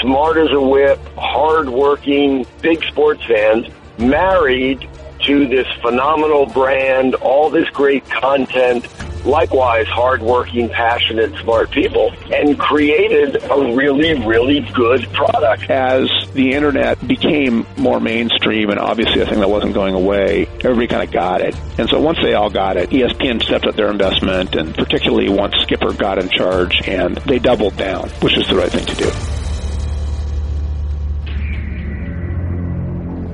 smart 0.00 0.36
as 0.36 0.50
a 0.50 0.60
whip, 0.60 0.98
hardworking, 1.16 2.44
big 2.60 2.82
sports 2.86 3.24
fans, 3.24 3.68
married 3.98 4.88
to 5.26 5.46
this 5.46 5.66
phenomenal 5.80 6.46
brand, 6.46 7.14
all 7.16 7.50
this 7.50 7.68
great 7.70 8.04
content, 8.10 8.84
likewise 9.26 9.86
hardworking, 9.88 10.68
passionate, 10.68 11.36
smart 11.40 11.70
people, 11.70 12.12
and 12.32 12.58
created 12.58 13.42
a 13.50 13.74
really, 13.74 14.14
really 14.26 14.60
good 14.72 15.02
product. 15.12 15.68
As 15.68 16.08
the 16.32 16.52
internet 16.52 17.06
became 17.06 17.66
more 17.76 18.00
mainstream, 18.00 18.70
and 18.70 18.78
obviously 18.78 19.20
a 19.20 19.26
thing 19.26 19.40
that 19.40 19.50
wasn't 19.50 19.74
going 19.74 19.94
away, 19.94 20.46
everybody 20.60 20.86
kind 20.86 21.02
of 21.02 21.10
got 21.10 21.40
it. 21.40 21.54
And 21.78 21.88
so 21.88 22.00
once 22.00 22.18
they 22.22 22.34
all 22.34 22.50
got 22.50 22.76
it, 22.76 22.90
ESPN 22.90 23.42
stepped 23.42 23.66
up 23.66 23.74
their 23.74 23.90
investment, 23.90 24.54
and 24.54 24.74
particularly 24.74 25.28
once 25.28 25.54
Skipper 25.62 25.92
got 25.92 26.18
in 26.18 26.28
charge, 26.30 26.86
and 26.88 27.16
they 27.18 27.38
doubled 27.38 27.76
down, 27.76 28.08
which 28.20 28.36
was 28.36 28.46
the 28.48 28.56
right 28.56 28.70
thing 28.70 28.86
to 28.86 28.94
do. 28.94 29.10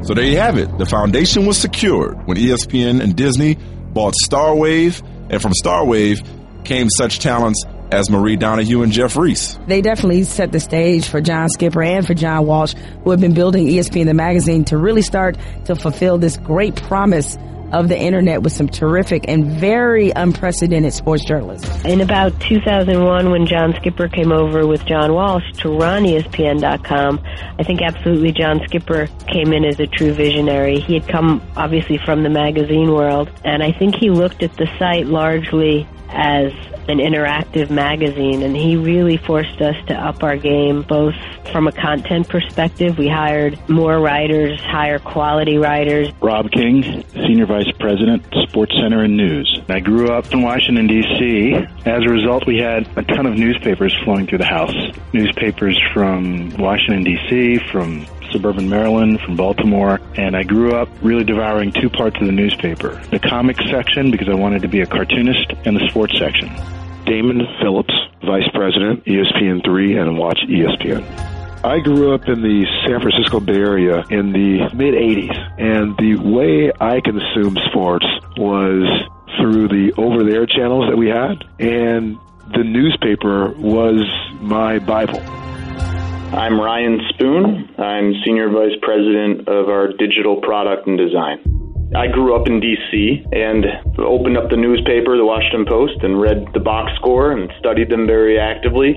So 0.04 0.14
there 0.14 0.24
you 0.24 0.36
have 0.38 0.58
it. 0.58 0.78
The 0.78 0.86
foundation 0.86 1.46
was 1.46 1.58
secured 1.58 2.26
when 2.26 2.36
ESPN 2.36 3.00
and 3.00 3.14
Disney 3.14 3.54
bought 3.54 4.14
Starwave, 4.26 5.00
and 5.32 5.42
from 5.42 5.52
Starwave 5.52 6.24
came 6.64 6.88
such 6.88 7.18
talents 7.18 7.64
as 7.90 8.08
Marie 8.08 8.36
Donoghue 8.36 8.82
and 8.82 8.92
Jeff 8.92 9.16
Reese. 9.16 9.58
They 9.66 9.82
definitely 9.82 10.24
set 10.24 10.52
the 10.52 10.60
stage 10.60 11.06
for 11.06 11.20
John 11.20 11.48
Skipper 11.48 11.82
and 11.82 12.06
for 12.06 12.14
John 12.14 12.46
Walsh, 12.46 12.74
who 13.02 13.10
have 13.10 13.20
been 13.20 13.34
building 13.34 13.66
ESPN 13.66 14.06
the 14.06 14.14
magazine 14.14 14.64
to 14.66 14.78
really 14.78 15.02
start 15.02 15.36
to 15.66 15.74
fulfill 15.74 16.18
this 16.18 16.36
great 16.38 16.76
promise 16.76 17.36
of 17.72 17.88
the 17.88 17.98
internet 17.98 18.42
with 18.42 18.52
some 18.52 18.68
terrific 18.68 19.24
and 19.28 19.46
very 19.46 20.10
unprecedented 20.10 20.92
sports 20.92 21.24
journalism. 21.24 21.86
In 21.86 22.00
about 22.00 22.38
2001, 22.40 23.30
when 23.30 23.46
John 23.46 23.74
Skipper 23.76 24.08
came 24.08 24.30
over 24.30 24.66
with 24.66 24.84
John 24.84 25.14
Walsh 25.14 25.50
to 25.58 25.70
run 25.70 26.04
ESPN.com, 26.04 27.20
I 27.58 27.62
think 27.62 27.80
absolutely 27.82 28.32
John 28.32 28.60
Skipper 28.66 29.08
came 29.26 29.52
in 29.52 29.64
as 29.64 29.80
a 29.80 29.86
true 29.86 30.12
visionary. 30.12 30.80
He 30.80 30.94
had 30.94 31.08
come 31.08 31.42
obviously 31.56 31.98
from 31.98 32.22
the 32.22 32.30
magazine 32.30 32.92
world, 32.92 33.30
and 33.44 33.62
I 33.62 33.72
think 33.72 33.96
he 33.96 34.10
looked 34.10 34.42
at 34.42 34.54
the 34.56 34.68
site 34.78 35.06
largely 35.06 35.88
as 36.10 36.52
an 36.88 36.98
interactive 36.98 37.70
magazine 37.70 38.42
and 38.42 38.56
he 38.56 38.76
really 38.76 39.16
forced 39.16 39.60
us 39.60 39.76
to 39.86 39.94
up 39.94 40.22
our 40.22 40.36
game 40.36 40.82
both 40.82 41.14
from 41.50 41.68
a 41.68 41.72
content 41.72 42.28
perspective. 42.28 42.98
We 42.98 43.08
hired 43.08 43.58
more 43.68 43.98
writers, 43.98 44.60
higher 44.60 44.98
quality 44.98 45.58
writers. 45.58 46.08
Rob 46.20 46.50
King, 46.50 47.04
Senior 47.12 47.46
Vice 47.46 47.70
President, 47.78 48.24
Sports 48.48 48.74
Center 48.80 49.04
and 49.04 49.16
News. 49.16 49.60
I 49.68 49.80
grew 49.80 50.08
up 50.08 50.32
in 50.32 50.42
Washington, 50.42 50.86
D.C. 50.86 51.54
As 51.84 52.02
a 52.04 52.10
result, 52.10 52.46
we 52.46 52.58
had 52.58 52.86
a 52.96 53.02
ton 53.02 53.26
of 53.26 53.34
newspapers 53.34 53.96
flowing 54.04 54.26
through 54.26 54.38
the 54.38 54.44
house. 54.44 54.74
Newspapers 55.12 55.78
from 55.92 56.50
Washington, 56.56 57.04
D.C., 57.04 57.58
from 57.70 58.06
suburban 58.32 58.68
Maryland, 58.68 59.20
from 59.20 59.36
Baltimore, 59.36 60.00
and 60.16 60.36
I 60.36 60.42
grew 60.42 60.74
up 60.74 60.88
really 61.02 61.24
devouring 61.24 61.72
two 61.72 61.90
parts 61.90 62.16
of 62.20 62.26
the 62.26 62.32
newspaper. 62.32 63.00
The 63.10 63.18
comics 63.18 63.64
section, 63.70 64.10
because 64.10 64.28
I 64.28 64.34
wanted 64.34 64.62
to 64.62 64.68
be 64.68 64.80
a 64.80 64.86
cartoonist, 64.86 65.52
and 65.64 65.76
the 65.76 65.86
sports 65.88 66.18
section. 66.18 66.48
Damon 67.04 67.46
Phillips, 67.60 67.94
Vice 68.24 68.48
President, 68.54 69.04
ESPN3, 69.04 70.00
and 70.00 70.18
watch 70.18 70.38
ESPN. 70.48 71.32
I 71.64 71.78
grew 71.78 72.12
up 72.12 72.28
in 72.28 72.42
the 72.42 72.66
San 72.84 73.00
Francisco 73.00 73.38
Bay 73.38 73.54
Area 73.54 74.04
in 74.10 74.32
the 74.32 74.68
mid 74.74 74.94
80s, 74.94 75.60
and 75.60 75.96
the 75.96 76.16
way 76.16 76.72
I 76.80 77.00
consumed 77.00 77.60
sports 77.70 78.06
was 78.36 78.82
through 79.38 79.68
the 79.68 79.92
over 79.96 80.24
the 80.24 80.32
air 80.32 80.46
channels 80.46 80.88
that 80.90 80.96
we 80.96 81.08
had, 81.08 81.44
and 81.60 82.18
the 82.52 82.64
newspaper 82.64 83.50
was 83.52 84.02
my 84.40 84.78
Bible. 84.80 85.20
I'm 86.32 86.58
Ryan 86.58 86.98
Spoon. 87.10 87.68
I'm 87.76 88.14
Senior 88.24 88.48
Vice 88.48 88.72
President 88.80 89.46
of 89.48 89.68
our 89.68 89.92
Digital 89.92 90.40
Product 90.40 90.86
and 90.86 90.96
Design. 90.96 91.44
I 91.94 92.06
grew 92.08 92.34
up 92.34 92.48
in 92.48 92.58
D.C. 92.58 93.26
and 93.32 93.66
opened 93.98 94.38
up 94.38 94.48
the 94.48 94.56
newspaper, 94.56 95.18
the 95.18 95.26
Washington 95.26 95.66
Post, 95.68 96.00
and 96.00 96.18
read 96.18 96.48
the 96.54 96.60
box 96.60 96.90
score 96.96 97.32
and 97.32 97.52
studied 97.58 97.90
them 97.90 98.06
very 98.06 98.40
actively. 98.40 98.96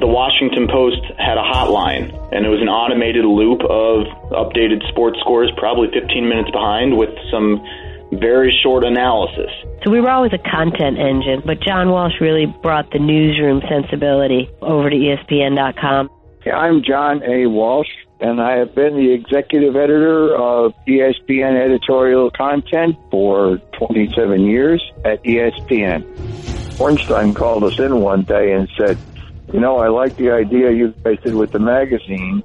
The 0.00 0.06
Washington 0.08 0.68
Post 0.72 1.04
had 1.18 1.36
a 1.36 1.44
hotline, 1.44 2.16
and 2.32 2.46
it 2.46 2.48
was 2.48 2.62
an 2.62 2.72
automated 2.72 3.26
loop 3.28 3.60
of 3.60 4.08
updated 4.32 4.80
sports 4.88 5.20
scores, 5.20 5.52
probably 5.58 5.92
15 5.92 6.26
minutes 6.26 6.50
behind, 6.50 6.96
with 6.96 7.12
some 7.30 7.60
very 8.16 8.56
short 8.62 8.84
analysis. 8.84 9.52
So 9.84 9.92
we 9.92 10.00
were 10.00 10.10
always 10.10 10.32
a 10.32 10.40
content 10.50 10.96
engine, 10.96 11.42
but 11.44 11.60
John 11.60 11.90
Walsh 11.90 12.16
really 12.22 12.46
brought 12.62 12.90
the 12.90 12.98
newsroom 12.98 13.60
sensibility 13.68 14.48
over 14.62 14.88
to 14.88 14.96
ESPN.com. 14.96 16.08
I'm 16.46 16.82
John 16.82 17.22
A. 17.22 17.46
Walsh, 17.46 17.90
and 18.18 18.40
I 18.40 18.56
have 18.56 18.74
been 18.74 18.96
the 18.96 19.12
executive 19.12 19.76
editor 19.76 20.34
of 20.34 20.72
ESPN 20.86 21.54
editorial 21.60 22.30
content 22.30 22.96
for 23.10 23.58
27 23.78 24.46
years 24.46 24.82
at 25.04 25.22
ESPN. 25.22 26.02
Bornstein 26.78 27.36
called 27.36 27.64
us 27.64 27.78
in 27.78 28.00
one 28.00 28.22
day 28.22 28.52
and 28.52 28.70
said, 28.78 28.96
You 29.52 29.60
know, 29.60 29.76
I 29.76 29.88
like 29.88 30.16
the 30.16 30.30
idea 30.30 30.70
you 30.70 30.94
guys 31.04 31.18
did 31.22 31.34
with 31.34 31.52
the 31.52 31.58
magazine, 31.58 32.42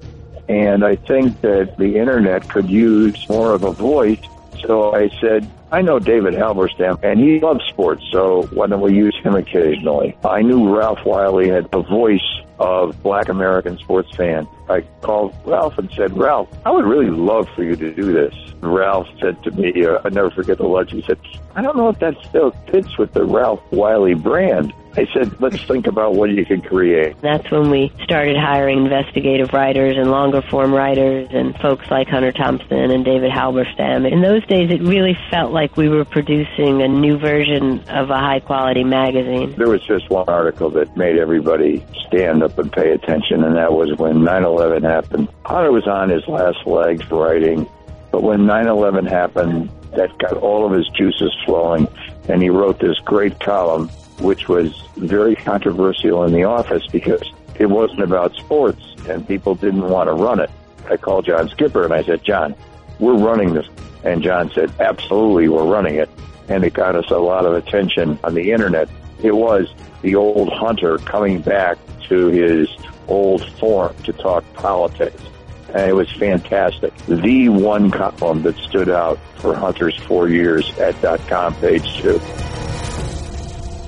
and 0.50 0.84
I 0.84 0.98
think 0.98 1.40
that 1.40 1.78
the 1.78 1.96
internet 1.98 2.50
could 2.50 2.70
use 2.70 3.30
more 3.30 3.54
of 3.54 3.64
a 3.64 3.72
voice. 3.72 4.20
So 4.68 4.94
I 4.94 5.08
said, 5.22 5.50
I 5.72 5.82
know 5.82 6.00
David 6.00 6.34
Halberstam, 6.34 7.02
and 7.02 7.18
he 7.18 7.40
loves 7.40 7.64
sports, 7.70 8.04
so 8.12 8.44
why 8.52 8.68
don't 8.68 8.82
we 8.82 8.94
use 8.94 9.16
him 9.24 9.36
occasionally? 9.36 10.18
I 10.26 10.42
knew 10.42 10.76
Ralph 10.76 11.06
Wiley 11.06 11.48
had 11.48 11.70
a 11.72 11.82
voice 11.82 12.20
of 12.60 13.02
black 13.04 13.30
American 13.30 13.78
sports 13.78 14.16
fan. 14.16 14.48
I 14.70 14.82
called 15.02 15.36
Ralph 15.46 15.78
and 15.78 15.92
said, 15.96 16.18
Ralph, 16.18 16.50
I 16.66 16.72
would 16.72 16.86
really 16.86 17.10
love 17.10 17.48
for 17.56 17.64
you 17.64 17.76
to 17.76 17.94
do 17.94 18.12
this. 18.12 18.34
Ralph 18.62 19.08
said 19.20 19.42
to 19.44 19.52
me, 19.52 19.86
uh, 19.86 20.00
I 20.04 20.10
never 20.10 20.32
forget 20.32 20.58
the 20.58 20.66
lunch, 20.66 20.92
he 20.92 21.04
said, 21.04 21.20
I 21.56 21.62
don't 21.62 21.78
know 21.78 21.90
if 21.90 22.00
that 22.00 22.16
still 22.26 22.52
fits 22.70 22.98
with 22.98 23.14
the 23.14 23.24
Ralph 23.24 23.62
Wiley 23.72 24.14
brand. 24.14 24.74
I 24.98 25.06
said, 25.14 25.40
let's 25.42 25.62
think 25.68 25.88
about 25.88 26.16
what 26.16 26.30
you 26.30 26.46
can 26.46 26.62
create. 26.62 27.20
That's 27.22 27.50
when 27.52 27.70
we 27.70 27.92
started 28.04 28.38
hiring 28.38 28.86
investigative 28.86 29.54
writers 29.54 29.98
and 29.98 30.10
longer 30.10 30.42
form 30.42 30.74
writers 30.74 31.28
and 31.32 31.56
folks 31.58 31.90
like 31.92 32.08
Hunter 32.08 32.32
Thompson 32.32 32.92
and 32.92 33.04
David 33.04 33.32
Halberstam. 33.32 34.10
In 34.10 34.22
those 34.22 34.46
days, 34.48 34.72
it 34.72 34.82
really 34.82 35.18
felt 35.30 35.52
like 35.52 35.78
we 35.78 35.90
were 35.90 36.06
producing 36.06 36.82
a 36.82 36.88
new 36.88 37.18
version 37.18 37.80
of 37.90 38.10
a 38.10 38.18
high 38.18 38.40
quality 38.40 38.84
magazine. 38.84 39.56
There 39.58 39.70
was 39.70 39.82
just 39.84 40.10
one 40.10 40.28
article 40.28 40.70
that 40.72 40.96
made 40.96 41.18
everybody 41.18 41.86
stand 42.08 42.44
up 42.44 42.58
and 42.58 42.72
pay 42.72 42.92
attention, 42.92 43.44
and 43.44 43.56
that 43.56 43.74
was 43.74 43.98
when 43.98 44.24
9-11 44.56 44.84
happened. 44.84 45.28
Hunter 45.46 45.72
was 45.72 45.88
on 45.88 46.10
his 46.10 46.28
last 46.28 46.66
legs 46.66 47.10
writing, 47.12 47.68
but 48.12 48.24
when 48.24 48.42
9-11 48.42 49.08
happened, 49.10 49.70
that 49.96 50.18
got 50.18 50.34
all 50.38 50.66
of 50.66 50.72
his 50.72 50.88
juices 50.90 51.34
flowing, 51.46 51.88
and 52.28 52.42
he 52.42 52.50
wrote 52.50 52.80
this 52.80 52.98
great 53.00 53.40
column 53.40 53.90
which 54.20 54.48
was 54.48 54.74
very 54.96 55.36
controversial 55.36 56.24
in 56.24 56.34
the 56.34 56.44
office 56.44 56.86
because 56.88 57.22
it 57.60 57.66
wasn't 57.66 58.02
about 58.02 58.34
sports 58.36 58.82
and 59.10 59.28
people 59.28 59.56
didn't 59.56 59.88
want 59.88 60.08
to 60.08 60.14
run 60.14 60.40
it. 60.40 60.50
I 60.90 60.98
called 60.98 61.26
John 61.26 61.50
Skipper 61.50 61.84
and 61.84 61.94
I 61.94 62.04
said, 62.04 62.24
John, 62.24 62.56
we're 63.00 63.18
running 63.18 63.54
this. 63.54 63.68
And 64.04 64.22
John 64.22 64.52
said, 64.52 64.72
absolutely, 64.80 65.50
we're 65.50 65.66
running 65.66 65.96
it. 65.96 66.10
And 66.48 66.64
it 66.64 66.74
got 66.74 66.96
us 66.96 67.10
a 67.10 67.18
lot 67.18 67.46
of 67.46 67.54
attention 67.54 68.20
on 68.24 68.36
the 68.36 68.52
internet. 68.52 68.88
It 69.22 69.36
was 69.36 69.74
the 70.02 70.16
old 70.16 70.52
hunter 70.54 70.98
coming 71.00 71.42
back 71.42 71.78
to 72.08 72.28
his 72.28 72.70
old 73.08 73.48
form 73.58 73.96
to 74.04 74.14
talk 74.14 74.44
politics. 74.54 75.22
And 75.70 75.90
it 75.90 75.94
was 75.94 76.12
fantastic. 76.12 76.96
The 77.08 77.50
one 77.50 77.92
column 77.92 78.44
that 78.44 78.56
stood 78.58 78.90
out 78.90 79.20
for 79.38 79.56
Hunter's 79.56 79.98
four 79.98 80.30
years 80.30 80.72
at 80.80 80.96
.com 81.28 81.54
page 81.56 82.02
two. 82.02 82.20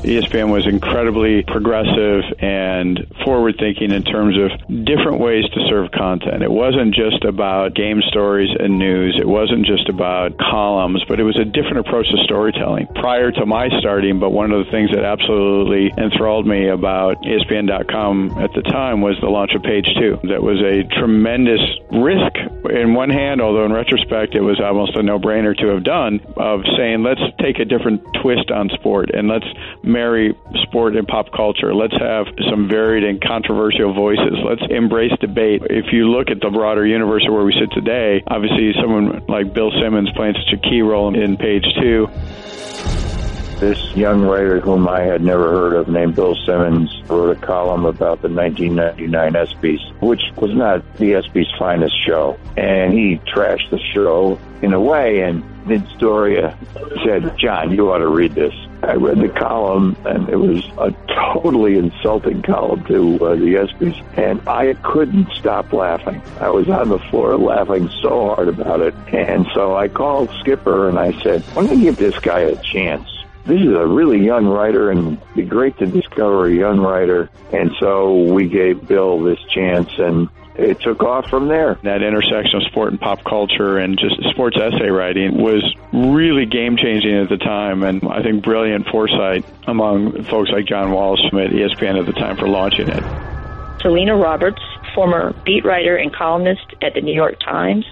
ESPN 0.04 0.52
was 0.52 0.68
incredibly 0.68 1.44
progressive 1.44 2.24
and 2.40 3.06
forward 3.26 3.56
thinking 3.60 3.92
in 3.92 4.04
terms 4.04 4.38
of 4.38 4.52
different 4.86 5.20
ways 5.20 5.44
to 5.54 5.60
serve 5.68 5.92
content. 5.92 6.44
It 6.44 6.52
wasn't 6.52 6.94
just 6.94 7.26
about 7.26 7.74
game 7.74 8.02
stories 8.08 8.50
and 8.60 8.78
news. 8.78 9.18
It 9.20 9.28
wasn't 9.28 9.66
just 9.66 9.90
about 9.90 10.38
columns, 10.38 11.04
but 11.08 11.20
it 11.20 11.24
was 11.24 11.38
a 11.40 11.46
different 11.46 11.80
approach 11.80 12.08
to 12.12 12.18
storytelling. 12.24 12.88
Prior 12.96 13.32
to 13.32 13.46
my 13.46 13.70
starting, 13.80 14.20
but 14.20 14.30
one 14.30 14.52
of 14.52 14.64
the 14.64 14.72
things 14.72 14.92
that 14.94 15.04
absolutely 15.04 15.92
enthralled 15.98 16.46
me 16.46 16.70
about 16.70 17.18
ESPN.com 17.24 18.38
at 18.38 18.54
the 18.54 18.62
time 18.62 19.02
was 19.02 19.18
the 19.22 19.30
launch 19.30 19.52
of 19.56 19.64
Page 19.64 19.88
Two. 20.00 20.20
That 20.30 20.44
was 20.44 20.62
a 20.62 20.84
tremendous 21.00 21.62
risk 21.92 22.38
in 22.70 22.94
one 22.94 23.10
hand, 23.10 23.42
although 23.42 23.66
in 23.66 23.74
retrospect 23.74 24.36
it 24.36 24.42
was 24.42 24.62
almost 24.62 24.96
a 24.96 25.04
no-brainer 25.04 25.58
to 25.58 25.68
have 25.68 25.84
done, 25.84 26.20
of 26.38 26.62
saying 26.78 27.04
let's 27.04 27.22
take 27.42 27.60
a 27.60 27.66
different 27.66 28.02
twist 28.22 28.52
on 28.52 28.70
sport 28.70 29.10
and 29.14 29.28
let's 29.28 29.48
marry 29.88 30.38
sport 30.64 30.96
and 30.96 31.08
pop 31.08 31.32
culture. 31.32 31.74
Let's 31.74 31.96
have 32.00 32.28
some 32.50 32.68
varied 32.68 33.04
and 33.04 33.22
controversial 33.22 33.94
voices. 33.94 34.34
Let's 34.44 34.64
embrace 34.70 35.14
debate. 35.20 35.64
If 35.70 35.94
you 35.94 36.10
look 36.12 36.30
at 36.30 36.42
the 36.42 36.50
broader 36.50 36.86
universe 36.86 37.26
of 37.28 37.34
where 37.34 37.44
we 37.44 37.54
sit 37.54 37.72
today, 37.72 38.24
obviously 38.28 38.74
someone 38.82 39.26
like 39.28 39.54
Bill 39.54 39.72
Simmons 39.72 40.10
playing 40.16 40.36
such 40.36 40.60
a 40.60 40.70
key 40.70 40.82
role 40.82 41.16
in 41.16 41.38
page 41.38 41.66
two. 41.80 42.08
This 43.60 43.80
young 43.96 44.22
writer 44.22 44.60
whom 44.60 44.88
I 44.88 45.02
had 45.02 45.24
never 45.24 45.50
heard 45.50 45.74
of 45.74 45.88
named 45.88 46.16
Bill 46.16 46.36
Simmons 46.46 46.92
wrote 47.08 47.36
a 47.36 47.42
column 47.42 47.86
about 47.86 48.22
the 48.22 48.30
1999 48.30 49.34
ESPYs, 49.34 50.02
which 50.02 50.22
was 50.36 50.54
not 50.54 50.84
the 50.98 51.14
ESPYs' 51.14 51.58
finest 51.58 51.96
show. 52.06 52.38
And 52.56 52.94
he 52.94 53.20
trashed 53.34 53.72
the 53.72 53.80
show 53.96 54.40
in 54.62 54.74
a 54.74 54.80
way 54.80 55.22
and 55.22 55.44
mid-story 55.68 56.42
said, 57.04 57.38
John, 57.38 57.72
you 57.72 57.92
ought 57.92 58.00
to 58.00 58.08
read 58.08 58.34
this. 58.34 58.54
I 58.84 58.94
read 58.94 59.20
the 59.20 59.30
column, 59.30 59.98
and 60.06 60.30
it 60.30 60.36
was 60.36 60.64
a 60.78 60.94
totally 61.34 61.78
insulting 61.78 62.42
column 62.44 62.84
to 62.86 63.16
uh, 63.16 63.36
the 63.36 63.56
ESPYs, 63.56 64.18
and 64.18 64.48
I 64.48 64.74
couldn't 64.76 65.32
stop 65.34 65.74
laughing. 65.74 66.22
I 66.40 66.50
was 66.50 66.70
on 66.70 66.90
the 66.90 67.00
floor 67.00 67.38
laughing 67.38 67.90
so 68.02 68.36
hard 68.36 68.48
about 68.48 68.82
it, 68.82 68.94
and 69.12 69.48
so 69.54 69.76
I 69.76 69.88
called 69.88 70.30
Skipper 70.40 70.90
and 70.90 71.00
I 71.00 71.12
said, 71.24 71.42
"Why 71.54 71.66
don't 71.66 71.80
you 71.80 71.86
give 71.86 71.98
this 71.98 72.18
guy 72.20 72.42
a 72.42 72.56
chance?" 72.62 73.10
This 73.46 73.62
is 73.62 73.74
a 73.74 73.86
really 73.88 74.24
young 74.24 74.46
writer, 74.46 74.92
and 74.92 75.14
it'd 75.14 75.36
be 75.36 75.44
great 75.44 75.78
to 75.78 75.86
discover 75.86 76.48
a 76.48 76.54
young 76.54 76.82
writer. 76.82 77.30
And 77.54 77.72
so 77.80 78.14
we 78.26 78.50
gave 78.50 78.88
Bill 78.88 79.22
this 79.24 79.40
chance, 79.50 79.90
and 79.98 80.28
it 80.58 80.82
took 80.82 81.04
off 81.04 81.30
from 81.30 81.48
there. 81.48 81.78
That 81.84 82.02
intersection 82.02 82.62
of 82.62 82.64
sport 82.64 82.92
and 82.92 83.00
pop 83.00 83.24
culture 83.24 83.78
and 83.78 83.98
just 83.98 84.16
sports 84.32 84.58
essay 84.58 84.90
writing 84.90 85.42
was 85.42 85.64
really 85.94 86.46
game 86.46 86.78
changing 86.78 87.16
at 87.16 87.30
the 87.30 87.38
time, 87.38 87.84
and 87.84 88.04
I 88.10 88.22
think 88.24 88.44
brilliant 88.44 88.88
foresight 88.88 89.46
among 89.68 90.24
folks 90.26 90.50
like 90.52 90.66
John 90.66 90.92
Walsh 90.92 91.20
at 91.28 91.52
ESPN 91.52 92.00
at 92.00 92.06
the 92.06 92.14
time 92.14 92.38
for 92.38 92.48
launching 92.48 92.90
it. 92.90 93.04
Selena 93.82 94.16
Roberts, 94.16 94.62
former 94.96 95.34
beat 95.46 95.64
writer 95.64 95.96
and 95.96 96.14
columnist 96.14 96.66
at 96.82 96.94
the 96.96 97.02
New 97.02 97.14
York 97.14 97.40
Times, 97.40 97.86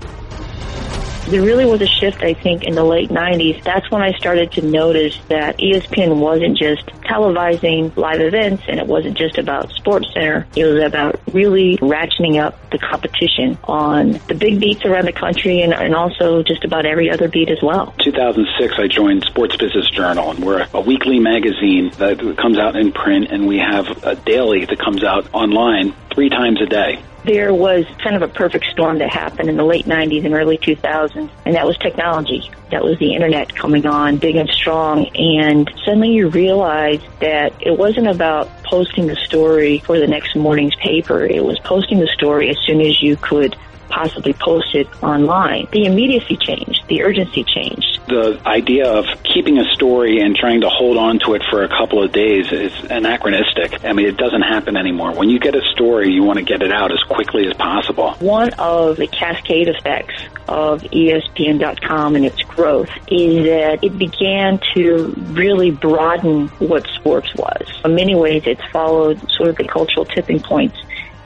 there 1.27 1.41
really 1.41 1.65
was 1.65 1.81
a 1.81 1.87
shift, 1.87 2.21
I 2.21 2.33
think, 2.33 2.63
in 2.63 2.75
the 2.75 2.83
late 2.83 3.09
90s. 3.09 3.63
That's 3.63 3.89
when 3.89 4.01
I 4.01 4.11
started 4.13 4.51
to 4.53 4.61
notice 4.61 5.17
that 5.29 5.57
ESPN 5.57 6.17
wasn't 6.17 6.57
just 6.57 6.85
televising 7.03 7.95
live 7.97 8.21
events 8.21 8.63
and 8.67 8.79
it 8.79 8.87
wasn't 8.87 9.17
just 9.17 9.37
about 9.37 9.71
Sports 9.71 10.07
Center. 10.13 10.47
It 10.55 10.65
was 10.65 10.83
about 10.83 11.19
really 11.33 11.77
ratcheting 11.77 12.41
up 12.41 12.69
the 12.69 12.77
competition 12.77 13.57
on 13.63 14.13
the 14.27 14.35
big 14.35 14.59
beats 14.59 14.85
around 14.85 15.05
the 15.05 15.13
country 15.13 15.61
and, 15.61 15.73
and 15.73 15.95
also 15.95 16.43
just 16.43 16.63
about 16.63 16.85
every 16.85 17.09
other 17.09 17.27
beat 17.27 17.49
as 17.49 17.61
well. 17.61 17.93
2006, 18.03 18.73
I 18.77 18.87
joined 18.87 19.23
Sports 19.23 19.55
Business 19.57 19.89
Journal 19.89 20.31
and 20.31 20.45
we're 20.45 20.67
a 20.73 20.81
weekly 20.81 21.19
magazine 21.19 21.91
that 21.97 22.19
comes 22.37 22.57
out 22.57 22.75
in 22.75 22.91
print 22.91 23.31
and 23.31 23.47
we 23.47 23.57
have 23.57 24.03
a 24.03 24.15
daily 24.15 24.65
that 24.65 24.79
comes 24.79 25.03
out 25.03 25.33
online 25.33 25.93
three 26.13 26.29
times 26.29 26.61
a 26.61 26.65
day 26.65 27.01
there 27.25 27.53
was 27.53 27.85
kind 28.03 28.15
of 28.15 28.21
a 28.21 28.27
perfect 28.27 28.65
storm 28.65 28.99
that 28.99 29.09
happened 29.09 29.49
in 29.49 29.57
the 29.57 29.63
late 29.63 29.85
90s 29.85 30.25
and 30.25 30.33
early 30.33 30.57
2000s, 30.57 31.29
and 31.45 31.55
that 31.55 31.65
was 31.65 31.77
technology. 31.77 32.51
That 32.71 32.83
was 32.83 32.97
the 32.99 33.13
internet 33.13 33.55
coming 33.55 33.85
on 33.85 34.17
big 34.17 34.35
and 34.35 34.49
strong, 34.49 35.07
and 35.15 35.71
suddenly 35.83 36.11
you 36.11 36.29
realized 36.29 37.05
that 37.19 37.53
it 37.61 37.77
wasn't 37.77 38.07
about 38.07 38.49
posting 38.63 39.07
the 39.07 39.15
story 39.15 39.79
for 39.79 39.99
the 39.99 40.07
next 40.07 40.35
morning's 40.35 40.75
paper. 40.75 41.25
It 41.25 41.43
was 41.43 41.59
posting 41.59 41.99
the 41.99 42.07
story 42.07 42.49
as 42.49 42.57
soon 42.65 42.81
as 42.81 43.01
you 43.01 43.17
could 43.17 43.55
possibly 43.95 44.33
post 44.33 44.75
it 44.75 44.87
online. 45.01 45.67
The 45.71 45.85
immediacy 45.85 46.35
changed, 46.35 46.85
the 46.89 47.03
urgency 47.03 47.45
changed. 47.45 47.99
The 48.07 48.39
idea 48.45 48.91
of 48.91 49.05
keeping 49.23 49.57
a 49.57 49.63
story 49.73 50.19
and 50.19 50.35
trying 50.35 50.61
to 50.61 50.69
hold 50.69 50.97
on 50.97 51.19
to 51.19 51.33
it 51.33 51.43
for 51.49 51.63
a 51.63 51.69
couple 51.69 52.03
of 52.03 52.11
days 52.11 52.51
is 52.51 52.71
anachronistic. 52.91 53.83
I 53.85 53.93
mean, 53.93 54.05
it 54.05 54.17
doesn't 54.17 54.41
happen 54.41 54.75
anymore. 54.75 55.13
When 55.13 55.29
you 55.29 55.39
get 55.39 55.55
a 55.55 55.61
story, 55.71 56.11
you 56.11 56.23
want 56.23 56.39
to 56.39 56.45
get 56.45 56.61
it 56.61 56.71
out 56.71 56.91
as 56.91 57.01
quickly 57.03 57.47
as 57.47 57.53
possible. 57.55 58.13
One 58.19 58.53
of 58.55 58.97
the 58.97 59.07
cascade 59.07 59.69
effects 59.69 60.15
of 60.47 60.83
ESPN.com 60.83 62.15
and 62.15 62.25
its 62.25 62.41
growth 62.43 62.89
is 63.07 63.45
that 63.45 63.79
it 63.81 63.97
began 63.97 64.59
to 64.75 65.13
really 65.31 65.71
broaden 65.71 66.49
what 66.59 66.85
sports 66.95 67.33
was. 67.35 67.81
In 67.83 67.95
many 67.95 68.13
ways, 68.13 68.43
it's 68.45 68.63
followed 68.71 69.19
sort 69.31 69.49
of 69.49 69.55
the 69.55 69.67
cultural 69.67 70.05
tipping 70.05 70.41
points. 70.41 70.77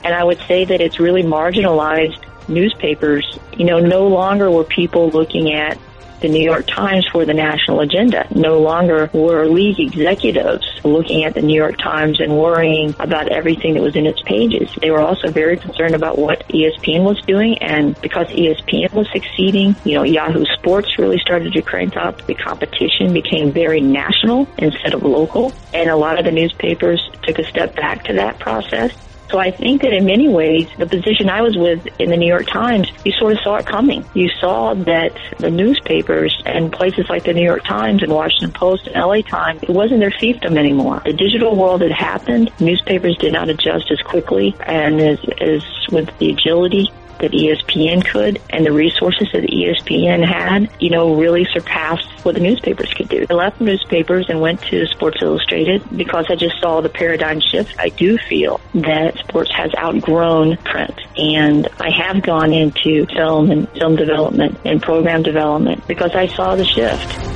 And 0.03 0.13
I 0.13 0.23
would 0.23 0.39
say 0.47 0.63
that 0.63 0.79
it's 0.79 0.99
really 0.99 1.23
marginalized 1.23 2.23
newspapers, 2.49 3.37
you 3.57 3.65
know, 3.65 3.79
no 3.79 4.07
longer 4.07 4.49
were 4.49 4.63
people 4.63 5.09
looking 5.09 5.53
at 5.53 5.77
the 6.21 6.27
New 6.27 6.41
York 6.41 6.67
Times 6.67 7.07
for 7.11 7.25
the 7.25 7.33
national 7.33 7.79
agenda. 7.79 8.27
No 8.31 8.59
longer 8.59 9.09
were 9.13 9.47
league 9.47 9.79
executives 9.79 10.65
looking 10.83 11.23
at 11.23 11.33
the 11.33 11.41
New 11.41 11.55
York 11.55 11.77
Times 11.77 12.19
and 12.19 12.37
worrying 12.37 12.95
about 12.99 13.31
everything 13.31 13.73
that 13.75 13.83
was 13.83 13.95
in 13.95 14.05
its 14.05 14.21
pages. 14.23 14.69
They 14.81 14.91
were 14.91 15.01
also 15.01 15.31
very 15.31 15.57
concerned 15.57 15.95
about 15.95 16.17
what 16.17 16.47
ESPN 16.49 17.03
was 17.03 17.21
doing 17.25 17.57
and 17.61 17.99
because 18.01 18.27
ESPN 18.27 18.93
was 18.93 19.07
succeeding, 19.11 19.75
you 19.83 19.95
know, 19.95 20.03
Yahoo 20.03 20.45
Sports 20.57 20.97
really 20.97 21.19
started 21.19 21.53
to 21.53 21.61
crank 21.61 21.95
up. 21.95 22.25
The 22.25 22.35
competition 22.35 23.13
became 23.13 23.51
very 23.51 23.81
national 23.81 24.47
instead 24.57 24.93
of 24.93 25.03
local 25.03 25.53
and 25.73 25.89
a 25.89 25.95
lot 25.95 26.19
of 26.19 26.25
the 26.25 26.31
newspapers 26.31 27.01
took 27.23 27.39
a 27.39 27.45
step 27.45 27.75
back 27.75 28.03
to 28.05 28.13
that 28.13 28.39
process 28.39 28.91
So 29.29 29.37
I 29.37 29.51
think 29.51 29.83
that 29.83 29.93
in 29.93 30.05
many 30.05 30.27
ways, 30.27 30.67
the 30.77 30.87
position 30.87 31.29
I 31.29 31.41
was 31.41 31.55
with 31.55 31.85
in 31.99 32.09
the 32.09 32.17
New 32.17 32.27
York 32.27 32.47
Times, 32.47 32.91
you 33.05 33.11
sort 33.11 33.33
of 33.33 33.39
saw 33.43 33.57
it 33.57 33.65
coming. 33.65 34.03
You 34.15 34.27
saw 34.39 34.73
that 34.73 35.15
the 35.37 35.51
newspapers 35.51 36.41
and 36.45 36.71
places 36.71 37.07
like 37.09 37.25
the 37.25 37.33
New 37.33 37.43
York 37.43 37.63
Times 37.63 38.01
and 38.01 38.11
Washington 38.11 38.51
Post 38.51 38.87
and 38.87 38.95
LA 38.95 39.21
Times, 39.21 39.61
it 39.61 39.69
wasn't 39.69 39.99
their 39.99 40.11
fiefdom 40.11 40.57
anymore. 40.57 41.03
The 41.05 41.13
digital 41.13 41.55
world 41.55 41.81
had 41.81 41.91
happened. 41.91 42.51
Newspapers 42.59 43.17
did 43.17 43.33
not 43.33 43.49
adjust 43.49 43.91
as 43.91 44.01
quickly 44.01 44.55
and 44.61 44.99
as, 44.99 45.19
as 45.39 45.63
with 45.91 46.17
the 46.17 46.31
agility 46.31 46.91
that 47.19 47.31
ESPN 47.31 48.05
could 48.05 48.41
and 48.49 48.65
the 48.65 48.71
resources 48.71 49.27
that 49.33 49.43
ESPN 49.43 50.25
had, 50.25 50.69
you 50.79 50.89
know, 50.89 51.15
really 51.15 51.45
surpassed 51.53 52.07
what 52.23 52.35
the 52.35 52.41
newspapers 52.41 52.93
could 52.93 53.09
do. 53.09 53.25
I 53.29 53.33
left 53.33 53.61
newspapers 53.61 54.29
and 54.29 54.41
went 54.41 54.61
to 54.63 54.85
Sports 54.87 55.17
Illustrated 55.21 55.83
because 55.95 56.25
I 56.29 56.35
just 56.35 56.59
saw 56.61 56.81
the 56.81 56.89
paradigm 56.89 57.39
shift. 57.39 57.75
I 57.79 57.89
do 57.89 58.17
feel 58.17 58.59
that 58.75 59.17
sports 59.19 59.51
has 59.55 59.71
outgrown 59.77 60.57
print 60.57 60.99
and 61.17 61.67
I 61.79 61.89
have 61.91 62.21
gone 62.21 62.53
into 62.53 63.05
film 63.07 63.51
and 63.51 63.69
film 63.71 63.95
development 63.95 64.59
and 64.65 64.81
program 64.81 65.23
development 65.23 65.87
because 65.87 66.11
I 66.13 66.27
saw 66.27 66.55
the 66.55 66.65
shift. 66.65 67.29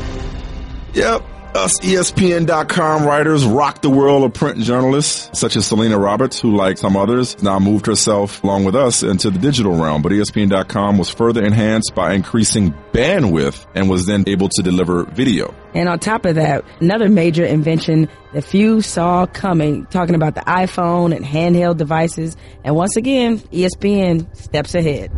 Yep. 0.95 1.23
Us 1.55 1.79
ESPN.com 1.81 3.05
writers 3.05 3.45
rock 3.45 3.83
the 3.83 3.89
world 3.89 4.23
of 4.23 4.33
print 4.33 4.57
journalists, 4.57 5.39
such 5.39 5.55
as 5.55 5.67
Selena 5.67 5.99
Roberts, 5.99 6.39
who, 6.39 6.55
like 6.55 6.79
some 6.79 6.97
others, 6.97 7.41
now 7.43 7.59
moved 7.59 7.85
herself 7.85 8.43
along 8.43 8.65
with 8.65 8.75
us 8.75 9.03
into 9.03 9.29
the 9.29 9.37
digital 9.37 9.75
realm. 9.75 10.01
But 10.01 10.13
ESPN.com 10.13 10.97
was 10.97 11.09
further 11.09 11.43
enhanced 11.43 11.93
by 11.93 12.13
increasing 12.13 12.73
bandwidth 12.91 13.67
and 13.75 13.87
was 13.87 14.07
then 14.07 14.23
able 14.25 14.49
to 14.49 14.63
deliver 14.63 15.03
video. 15.03 15.53
And 15.75 15.87
on 15.87 15.99
top 15.99 16.25
of 16.25 16.35
that, 16.35 16.65
another 16.79 17.07
major 17.07 17.45
invention 17.45 18.09
that 18.33 18.43
few 18.43 18.81
saw 18.81 19.27
coming, 19.27 19.85
talking 19.87 20.15
about 20.15 20.33
the 20.33 20.41
iPhone 20.41 21.15
and 21.15 21.23
handheld 21.23 21.77
devices. 21.77 22.35
And 22.63 22.75
once 22.75 22.95
again, 22.97 23.37
ESPN 23.37 24.35
steps 24.35 24.73
ahead 24.73 25.11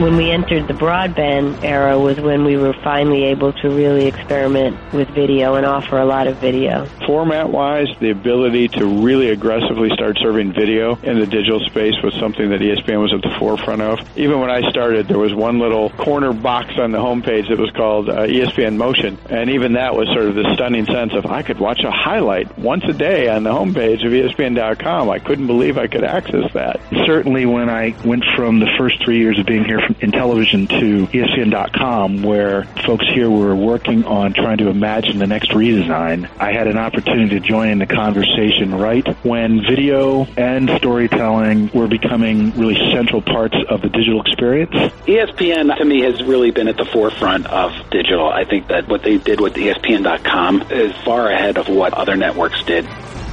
when 0.00 0.16
we 0.16 0.30
entered 0.30 0.68
the 0.68 0.74
broadband 0.74 1.64
era 1.64 1.98
was 1.98 2.20
when 2.20 2.44
we 2.44 2.56
were 2.56 2.72
finally 2.84 3.24
able 3.24 3.52
to 3.52 3.68
really 3.68 4.06
experiment 4.06 4.76
with 4.92 5.08
video 5.08 5.54
and 5.54 5.66
offer 5.66 5.98
a 5.98 6.04
lot 6.04 6.28
of 6.28 6.36
video. 6.36 6.86
Format 7.04 7.50
wise, 7.50 7.88
the 7.98 8.10
ability 8.10 8.68
to 8.68 8.86
really 8.86 9.30
aggressively 9.30 9.90
start 9.94 10.16
serving 10.20 10.52
video 10.52 10.94
in 11.02 11.18
the 11.18 11.26
digital 11.26 11.58
space 11.60 11.94
was 12.02 12.14
something 12.14 12.50
that 12.50 12.60
ESPN 12.60 13.00
was 13.00 13.12
at 13.12 13.22
the 13.22 13.34
forefront 13.40 13.82
of. 13.82 13.98
Even 14.16 14.38
when 14.40 14.50
I 14.50 14.70
started, 14.70 15.08
there 15.08 15.18
was 15.18 15.34
one 15.34 15.58
little 15.58 15.90
corner 15.90 16.32
box 16.32 16.78
on 16.78 16.92
the 16.92 16.98
homepage 16.98 17.48
that 17.48 17.58
was 17.58 17.70
called 17.72 18.08
uh, 18.08 18.26
ESPN 18.26 18.76
Motion. 18.76 19.18
And 19.28 19.50
even 19.50 19.72
that 19.72 19.96
was 19.96 20.08
sort 20.08 20.26
of 20.26 20.36
the 20.36 20.54
stunning 20.54 20.86
sense 20.86 21.12
of 21.14 21.26
I 21.26 21.42
could 21.42 21.58
watch 21.58 21.82
a 21.82 21.90
highlight 21.90 22.56
once 22.56 22.84
a 22.84 22.92
day 22.92 23.28
on 23.28 23.42
the 23.42 23.50
homepage 23.50 24.06
of 24.06 24.12
ESPN.com. 24.12 25.10
I 25.10 25.18
couldn't 25.18 25.48
believe 25.48 25.76
I 25.76 25.88
could 25.88 26.04
access 26.04 26.52
that. 26.52 26.80
Certainly 27.04 27.46
when 27.46 27.68
I 27.68 27.96
went 28.04 28.24
from 28.36 28.60
the 28.60 28.70
first 28.78 29.02
three 29.04 29.18
years 29.18 29.38
of 29.40 29.46
being 29.46 29.64
here 29.64 29.80
in 30.00 30.12
television 30.12 30.66
to 30.66 31.06
ESPN.com, 31.06 32.22
where 32.22 32.64
folks 32.86 33.04
here 33.12 33.30
were 33.30 33.54
working 33.54 34.04
on 34.04 34.32
trying 34.32 34.58
to 34.58 34.68
imagine 34.68 35.18
the 35.18 35.26
next 35.26 35.50
redesign, 35.50 36.28
I 36.38 36.52
had 36.52 36.66
an 36.66 36.78
opportunity 36.78 37.40
to 37.40 37.40
join 37.40 37.68
in 37.68 37.78
the 37.78 37.86
conversation 37.86 38.74
right 38.74 39.06
when 39.24 39.62
video 39.62 40.24
and 40.36 40.70
storytelling 40.76 41.70
were 41.72 41.88
becoming 41.88 42.52
really 42.58 42.76
central 42.92 43.22
parts 43.22 43.56
of 43.68 43.82
the 43.82 43.88
digital 43.88 44.20
experience. 44.20 44.74
ESPN 45.06 45.76
to 45.76 45.84
me 45.84 46.02
has 46.02 46.22
really 46.22 46.50
been 46.50 46.68
at 46.68 46.76
the 46.76 46.84
forefront 46.84 47.46
of 47.46 47.72
digital. 47.90 48.28
I 48.28 48.44
think 48.44 48.68
that 48.68 48.88
what 48.88 49.02
they 49.02 49.18
did 49.18 49.40
with 49.40 49.54
ESPN.com 49.54 50.62
is 50.70 50.96
far 51.04 51.30
ahead 51.30 51.58
of 51.58 51.68
what 51.68 51.94
other 51.94 52.16
networks 52.16 52.62
did. 52.64 52.86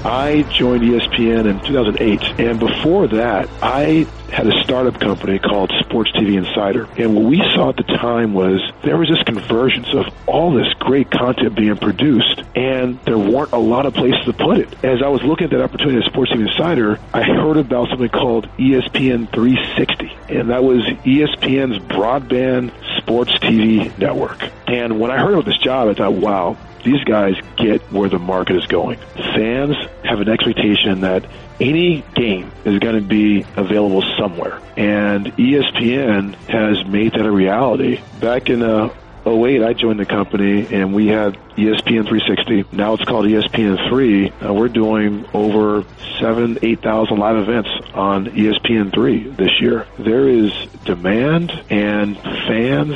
I 0.06 0.44
joined 0.44 0.84
ESPN 0.84 1.50
in 1.50 1.60
2008, 1.62 2.40
and 2.40 2.60
before 2.60 3.08
that, 3.08 3.50
I 3.60 4.06
had 4.32 4.46
a 4.46 4.64
startup 4.64 5.00
company 5.00 5.40
called 5.40 5.72
Sports 5.80 6.12
TV 6.12 6.38
Insider. 6.38 6.88
And 6.96 7.16
what 7.16 7.26
we 7.26 7.38
saw 7.56 7.70
at 7.70 7.78
the 7.78 7.84
time 7.84 8.36
was 8.36 8.62
there 8.84 8.98
was 8.98 9.10
this 9.10 9.24
convergence 9.24 9.88
of 9.96 10.06
all 10.28 10.54
this 10.54 10.72
great 10.78 11.10
content 11.10 11.56
being 11.56 11.76
produced, 11.78 12.44
and 12.56 13.00
there 13.06 13.18
weren't 13.18 13.52
a 13.54 13.58
lot 13.58 13.88
of 13.88 13.96
places 13.96 14.24
to 14.26 14.34
put 14.34 14.60
it. 14.60 14.72
As 14.86 15.02
I 15.02 15.08
was 15.08 15.24
looking 15.24 15.46
at 15.46 15.50
that 15.50 15.62
opportunity 15.62 15.98
at 15.98 16.12
Sports 16.12 16.32
TV 16.32 16.50
Insider, 16.50 17.00
I 17.12 17.24
heard 17.24 17.58
about 17.58 17.90
something 17.90 18.10
called 18.10 18.48
ESPN 18.60 19.34
360, 19.34 20.12
and 20.30 20.52
that 20.52 20.64
was 20.64 20.84
ESPN's 21.04 21.80
broadband 21.80 22.72
sports 23.02 23.32
TV 23.40 23.98
network. 23.98 24.40
And 24.68 25.00
when 25.00 25.10
I 25.10 25.18
heard 25.18 25.34
about 25.34 25.46
this 25.46 25.58
job, 25.58 25.88
I 25.88 25.96
thought, 25.96 26.14
wow, 26.14 26.58
these 26.86 27.04
guys 27.04 27.34
get 27.58 27.82
where 27.92 28.08
the 28.08 28.20
market 28.20 28.56
is 28.56 28.66
going. 28.68 29.00
Fans 29.16 29.76
have 30.04 30.22
an 30.22 30.30
expectation 30.30 31.02
that 31.02 31.26
any 31.60 32.04
game 32.14 32.52
is 32.64 32.80
going 32.80 32.96
to 32.96 33.02
be 33.02 33.46
available 33.56 34.04
somewhere. 34.18 34.62
And 34.78 35.26
ESPN 35.36 36.36
has 36.48 36.86
made 36.86 37.14
that 37.14 37.26
a 37.26 37.32
reality. 37.32 38.00
Back 38.20 38.50
in 38.50 38.62
uh, 38.62 38.94
08, 39.26 39.64
I 39.64 39.74
joined 39.74 40.00
the 40.00 40.06
company 40.06 40.68
and 40.68 40.94
we 40.94 41.08
had 41.08 41.34
ESPN 41.56 42.08
360. 42.08 42.66
Now 42.72 42.94
it's 42.94 43.04
called 43.04 43.26
ESPN 43.26 43.90
3. 43.90 44.30
Uh, 44.30 44.54
we're 44.54 44.70
doing 44.70 45.26
over 45.34 45.84
seven, 46.20 46.60
8,000 46.62 47.18
live 47.18 47.38
events 47.38 47.70
on 47.94 48.28
ESPN 48.28 48.94
3 48.94 49.30
this 49.32 49.60
year. 49.60 49.88
There 49.98 50.28
is 50.28 50.52
demand 50.86 51.52
and 51.72 52.16
fans 52.18 52.96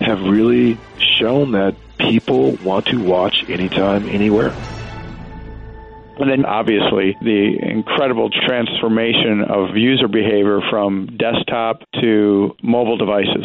have 0.00 0.20
really 0.22 0.78
shown 0.98 1.52
that 1.52 1.76
people 1.98 2.56
want 2.64 2.86
to 2.86 2.96
watch 2.98 3.36
anytime, 3.48 4.08
anywhere. 4.08 4.52
And 6.18 6.28
then 6.28 6.44
obviously 6.44 7.16
the 7.20 7.56
incredible 7.62 8.28
transformation 8.30 9.44
of 9.48 9.76
user 9.76 10.08
behavior 10.08 10.60
from 10.68 11.16
desktop 11.16 11.82
to 12.00 12.56
mobile 12.62 12.96
devices. 12.96 13.44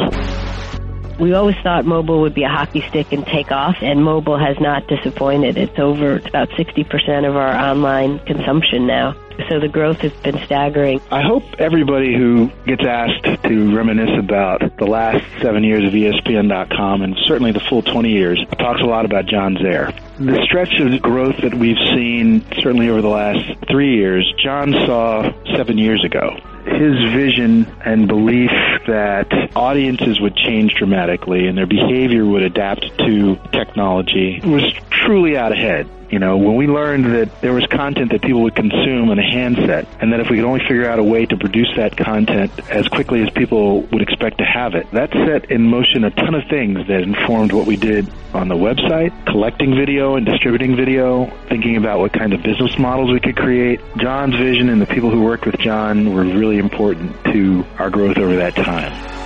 We 1.24 1.34
always 1.34 1.56
thought 1.64 1.86
mobile 1.86 2.20
would 2.20 2.34
be 2.34 2.44
a 2.44 2.50
hockey 2.50 2.82
stick 2.90 3.14
and 3.14 3.26
take 3.26 3.50
off, 3.50 3.78
and 3.82 4.04
mobile 4.04 4.38
has 4.38 4.60
not 4.60 4.90
disappointed. 4.90 5.56
It's 5.56 5.80
over, 5.80 6.18
it's 6.18 6.28
about 6.28 6.50
60% 6.50 7.26
of 7.26 7.38
our 7.38 7.56
online 7.56 8.20
consumption 8.26 8.86
now. 8.88 9.16
So 9.48 9.62
the 9.62 9.70
growth 9.70 10.00
has 10.00 10.12
been 10.12 10.38
staggering. 10.40 11.00
I 11.12 11.22
hope 11.22 11.44
everybody 11.60 12.14
who 12.14 12.52
gets 12.66 12.84
asked 12.86 13.24
to 13.46 13.74
reminisce 13.74 14.20
about 14.20 14.76
the 14.76 14.86
last 14.86 15.24
seven 15.42 15.64
years 15.64 15.86
of 15.86 15.94
ESPN.com 15.94 17.02
and 17.02 17.16
certainly 17.26 17.54
the 17.54 17.62
full 17.62 17.82
20 17.82 18.10
years 18.10 18.46
talks 18.60 18.82
a 18.82 18.86
lot 18.86 19.06
about 19.06 19.26
John 19.26 19.56
Zehr. 19.56 19.98
The 20.26 20.42
stretch 20.46 20.80
of 20.80 21.02
growth 21.02 21.36
that 21.42 21.54
we've 21.54 21.76
seen 21.94 22.46
certainly 22.62 22.88
over 22.88 23.02
the 23.02 23.10
last 23.10 23.44
three 23.70 23.98
years, 23.98 24.32
John 24.42 24.72
saw 24.72 25.34
seven 25.58 25.78
years 25.78 26.02
ago 26.06 26.38
his 26.64 26.96
vision 27.14 27.66
and 27.84 28.08
belief 28.08 28.50
that 28.88 29.28
audiences 29.54 30.22
would 30.22 30.36
change 30.38 30.76
dramatically 30.76 31.48
and 31.48 31.58
their 31.58 31.68
behavior 31.68 32.26
would 32.26 32.42
adapt 32.42 32.86
to 33.00 33.36
technology 33.52 34.40
was 34.46 34.64
truly 34.90 35.36
out 35.36 35.52
ahead. 35.52 35.90
You 36.14 36.20
know, 36.20 36.38
when 36.38 36.58
we 36.58 36.68
learned 36.68 37.06
that 37.06 37.42
there 37.42 37.54
was 37.54 37.66
content 37.66 38.12
that 38.12 38.22
people 38.22 38.44
would 38.44 38.54
consume 38.54 39.10
on 39.10 39.18
a 39.18 39.24
handset, 39.24 39.88
and 40.00 40.14
that 40.14 40.20
if 40.20 40.30
we 40.30 40.36
could 40.36 40.46
only 40.46 40.60
figure 40.60 40.88
out 40.88 41.00
a 41.00 41.04
way 41.04 41.26
to 41.26 41.36
produce 41.36 41.74
that 41.76 41.98
content 41.98 42.52
as 42.70 42.88
quickly 42.88 43.24
as 43.24 43.32
people 43.32 43.82
would 43.92 44.04
expect 44.04 44.38
to 44.38 44.44
have 44.44 44.76
it, 44.76 44.86
that 44.92 45.10
set 45.26 45.50
in 45.50 45.64
motion 45.64 46.04
a 46.04 46.12
ton 46.12 46.36
of 46.36 46.44
things 46.52 46.88
that 46.88 47.02
informed 47.02 47.52
what 47.52 47.66
we 47.66 47.78
did 47.78 48.08
on 48.32 48.48
the 48.48 48.54
website, 48.54 49.12
collecting 49.26 49.74
video 49.74 50.16
and 50.16 50.24
distributing 50.24 50.76
video, 50.76 51.26
thinking 51.50 51.78
about 51.78 51.98
what 51.98 52.14
kind 52.14 52.32
of 52.32 52.44
business 52.44 52.78
models 52.78 53.12
we 53.12 53.20
could 53.20 53.36
create. 53.36 53.82
John's 53.98 54.36
vision 54.36 54.70
and 54.70 54.80
the 54.80 54.86
people 54.86 55.10
who 55.10 55.24
worked 55.24 55.48
with 55.48 55.58
John 55.58 56.14
were 56.14 56.26
really 56.26 56.60
important 56.60 57.12
to 57.34 57.66
our 57.80 57.90
growth 57.90 58.20
over 58.20 58.36
that 58.36 58.56
time 58.56 59.23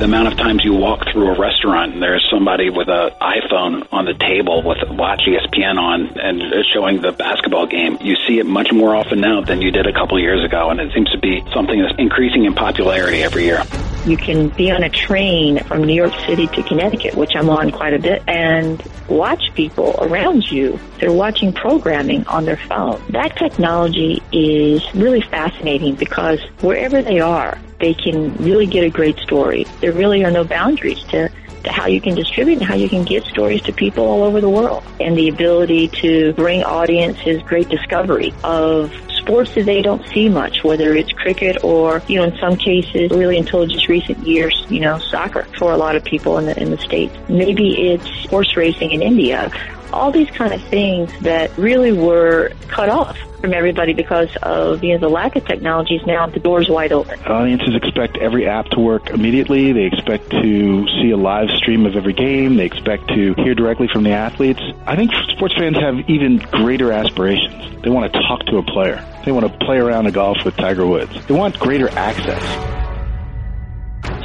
the 0.00 0.06
amount 0.06 0.28
of 0.28 0.36
times 0.38 0.64
you 0.64 0.72
walk 0.72 1.04
through 1.12 1.28
a 1.28 1.38
restaurant 1.38 1.92
and 1.92 2.02
there's 2.02 2.26
somebody 2.32 2.70
with 2.70 2.88
an 2.88 3.10
iPhone 3.20 3.86
on 3.92 4.06
the 4.06 4.14
table 4.14 4.62
with 4.62 4.78
Watch 4.88 5.20
ESPN 5.28 5.76
on 5.76 6.18
and 6.18 6.40
showing 6.72 7.02
the 7.02 7.12
basketball 7.12 7.66
game, 7.66 7.98
you 8.00 8.16
see 8.26 8.38
it 8.38 8.46
much 8.46 8.72
more 8.72 8.96
often 8.96 9.20
now 9.20 9.42
than 9.42 9.60
you 9.60 9.70
did 9.70 9.86
a 9.86 9.92
couple 9.92 10.18
years 10.18 10.42
ago, 10.42 10.70
and 10.70 10.80
it 10.80 10.90
seems 10.94 11.10
to 11.10 11.18
be 11.18 11.44
something 11.52 11.78
that's 11.78 11.92
increasing 11.98 12.46
in 12.46 12.54
popularity 12.54 13.22
every 13.22 13.44
year. 13.44 13.62
You 14.06 14.16
can 14.16 14.48
be 14.48 14.70
on 14.70 14.82
a 14.82 14.88
train 14.88 15.62
from 15.64 15.84
New 15.84 15.92
York 15.92 16.14
City 16.26 16.46
to 16.46 16.62
Connecticut, 16.62 17.14
which 17.14 17.36
I'm 17.36 17.50
on 17.50 17.70
quite 17.70 17.92
a 17.92 17.98
bit, 17.98 18.22
and 18.26 18.82
watch 19.06 19.52
people 19.54 19.96
around 19.98 20.50
you. 20.50 20.80
They're 20.98 21.12
watching 21.12 21.52
programming 21.52 22.26
on 22.26 22.46
their 22.46 22.56
phone. 22.56 23.02
That 23.10 23.36
technology 23.36 24.22
is 24.32 24.82
really 24.94 25.20
fascinating 25.20 25.96
because 25.96 26.40
wherever 26.62 27.02
they 27.02 27.20
are, 27.20 27.58
they 27.80 27.94
can 27.94 28.34
really 28.36 28.66
get 28.66 28.84
a 28.84 28.90
great 28.90 29.18
story. 29.18 29.66
There 29.80 29.92
really 29.92 30.24
are 30.24 30.30
no 30.30 30.44
boundaries 30.44 31.02
to, 31.10 31.28
to 31.64 31.72
how 31.72 31.86
you 31.86 32.00
can 32.00 32.14
distribute 32.14 32.58
and 32.58 32.66
how 32.66 32.76
you 32.76 32.88
can 32.88 33.04
get 33.04 33.24
stories 33.24 33.62
to 33.62 33.72
people 33.72 34.04
all 34.04 34.22
over 34.22 34.40
the 34.40 34.48
world. 34.48 34.84
And 35.00 35.16
the 35.16 35.28
ability 35.28 35.88
to 36.02 36.32
bring 36.34 36.62
audiences 36.62 37.42
great 37.42 37.68
discovery 37.68 38.32
of 38.44 38.92
sports 39.08 39.54
that 39.54 39.66
they 39.66 39.82
don't 39.82 40.04
see 40.12 40.28
much, 40.28 40.64
whether 40.64 40.94
it's 40.94 41.12
cricket 41.12 41.62
or, 41.62 42.02
you 42.08 42.16
know, 42.16 42.24
in 42.24 42.36
some 42.38 42.56
cases, 42.56 43.10
really 43.10 43.38
until 43.38 43.66
just 43.66 43.88
recent 43.88 44.18
years, 44.26 44.64
you 44.68 44.80
know, 44.80 44.98
soccer 44.98 45.46
for 45.58 45.72
a 45.72 45.76
lot 45.76 45.96
of 45.96 46.04
people 46.04 46.38
in 46.38 46.46
the, 46.46 46.60
in 46.60 46.70
the 46.70 46.78
States. 46.78 47.14
Maybe 47.28 47.92
it's 47.92 48.30
horse 48.30 48.56
racing 48.56 48.92
in 48.92 49.02
India 49.02 49.50
all 49.92 50.10
these 50.10 50.30
kind 50.30 50.52
of 50.52 50.62
things 50.64 51.10
that 51.20 51.56
really 51.56 51.92
were 51.92 52.52
cut 52.68 52.88
off 52.88 53.18
from 53.40 53.54
everybody 53.54 53.94
because 53.94 54.28
of 54.42 54.84
you 54.84 54.92
know 54.92 54.98
the 54.98 55.08
lack 55.08 55.36
of 55.36 55.44
technologies. 55.46 56.00
Now 56.06 56.26
the 56.26 56.40
door's 56.40 56.68
wide 56.68 56.92
open. 56.92 57.18
Audiences 57.24 57.74
expect 57.74 58.18
every 58.18 58.46
app 58.46 58.66
to 58.70 58.80
work 58.80 59.10
immediately. 59.10 59.72
They 59.72 59.84
expect 59.84 60.30
to 60.30 60.86
see 61.00 61.10
a 61.10 61.16
live 61.16 61.50
stream 61.50 61.86
of 61.86 61.96
every 61.96 62.12
game. 62.12 62.56
They 62.56 62.66
expect 62.66 63.08
to 63.08 63.34
hear 63.34 63.54
directly 63.54 63.88
from 63.88 64.04
the 64.04 64.12
athletes. 64.12 64.60
I 64.86 64.96
think 64.96 65.12
sports 65.28 65.54
fans 65.56 65.76
have 65.78 66.08
even 66.08 66.38
greater 66.38 66.92
aspirations. 66.92 67.82
They 67.82 67.90
want 67.90 68.12
to 68.12 68.20
talk 68.20 68.44
to 68.46 68.58
a 68.58 68.62
player. 68.62 69.04
They 69.24 69.32
want 69.32 69.50
to 69.50 69.64
play 69.64 69.78
around 69.78 70.06
a 70.06 70.12
golf 70.12 70.44
with 70.44 70.56
Tiger 70.56 70.86
Woods. 70.86 71.26
They 71.26 71.34
want 71.34 71.58
greater 71.58 71.88
access 71.90 72.79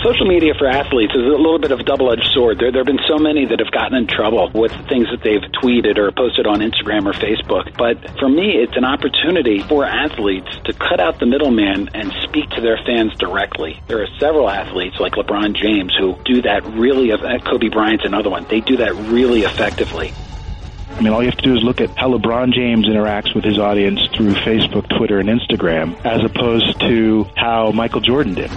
social 0.05 0.27
media 0.27 0.53
for 0.53 0.67
athletes 0.67 1.13
is 1.15 1.25
a 1.25 1.41
little 1.41 1.57
bit 1.57 1.71
of 1.71 1.79
a 1.79 1.83
double-edged 1.83 2.29
sword. 2.31 2.59
There, 2.59 2.71
there 2.71 2.81
have 2.81 2.85
been 2.85 3.01
so 3.07 3.17
many 3.17 3.45
that 3.45 3.57
have 3.57 3.71
gotten 3.71 3.97
in 3.97 4.05
trouble 4.05 4.51
with 4.53 4.71
the 4.71 4.83
things 4.83 5.07
that 5.09 5.23
they've 5.23 5.41
tweeted 5.63 5.97
or 5.97 6.11
posted 6.11 6.45
on 6.45 6.59
Instagram 6.59 7.09
or 7.09 7.13
Facebook. 7.13 7.75
But 7.75 7.97
for 8.19 8.29
me, 8.29 8.53
it's 8.53 8.77
an 8.77 8.85
opportunity 8.85 9.59
for 9.65 9.83
athletes 9.83 10.49
to 10.65 10.73
cut 10.73 10.99
out 10.99 11.19
the 11.19 11.25
middleman 11.25 11.89
and 11.95 12.13
speak 12.21 12.49
to 12.51 12.61
their 12.61 12.77
fans 12.85 13.15
directly. 13.17 13.81
There 13.87 14.03
are 14.03 14.07
several 14.19 14.47
athletes 14.47 14.99
like 14.99 15.13
LeBron 15.13 15.55
James 15.55 15.95
who 15.97 16.15
do 16.23 16.43
that 16.43 16.63
really. 16.65 17.11
Uh, 17.11 17.39
Kobe 17.39 17.69
Bryant's 17.69 18.05
another 18.05 18.29
one. 18.29 18.45
They 18.47 18.59
do 18.59 18.77
that 18.77 18.93
really 19.09 19.41
effectively. 19.41 20.13
I 20.91 21.01
mean, 21.01 21.13
all 21.13 21.23
you 21.23 21.29
have 21.29 21.37
to 21.39 21.43
do 21.43 21.55
is 21.55 21.63
look 21.63 21.81
at 21.81 21.89
how 21.97 22.09
LeBron 22.09 22.53
James 22.53 22.85
interacts 22.85 23.33
with 23.33 23.43
his 23.43 23.57
audience 23.57 23.99
through 24.15 24.35
Facebook, 24.35 24.87
Twitter, 24.97 25.19
and 25.19 25.27
Instagram, 25.27 25.97
as 26.05 26.23
opposed 26.23 26.79
to 26.81 27.25
how 27.35 27.71
Michael 27.71 28.01
Jordan 28.01 28.35
did. 28.35 28.51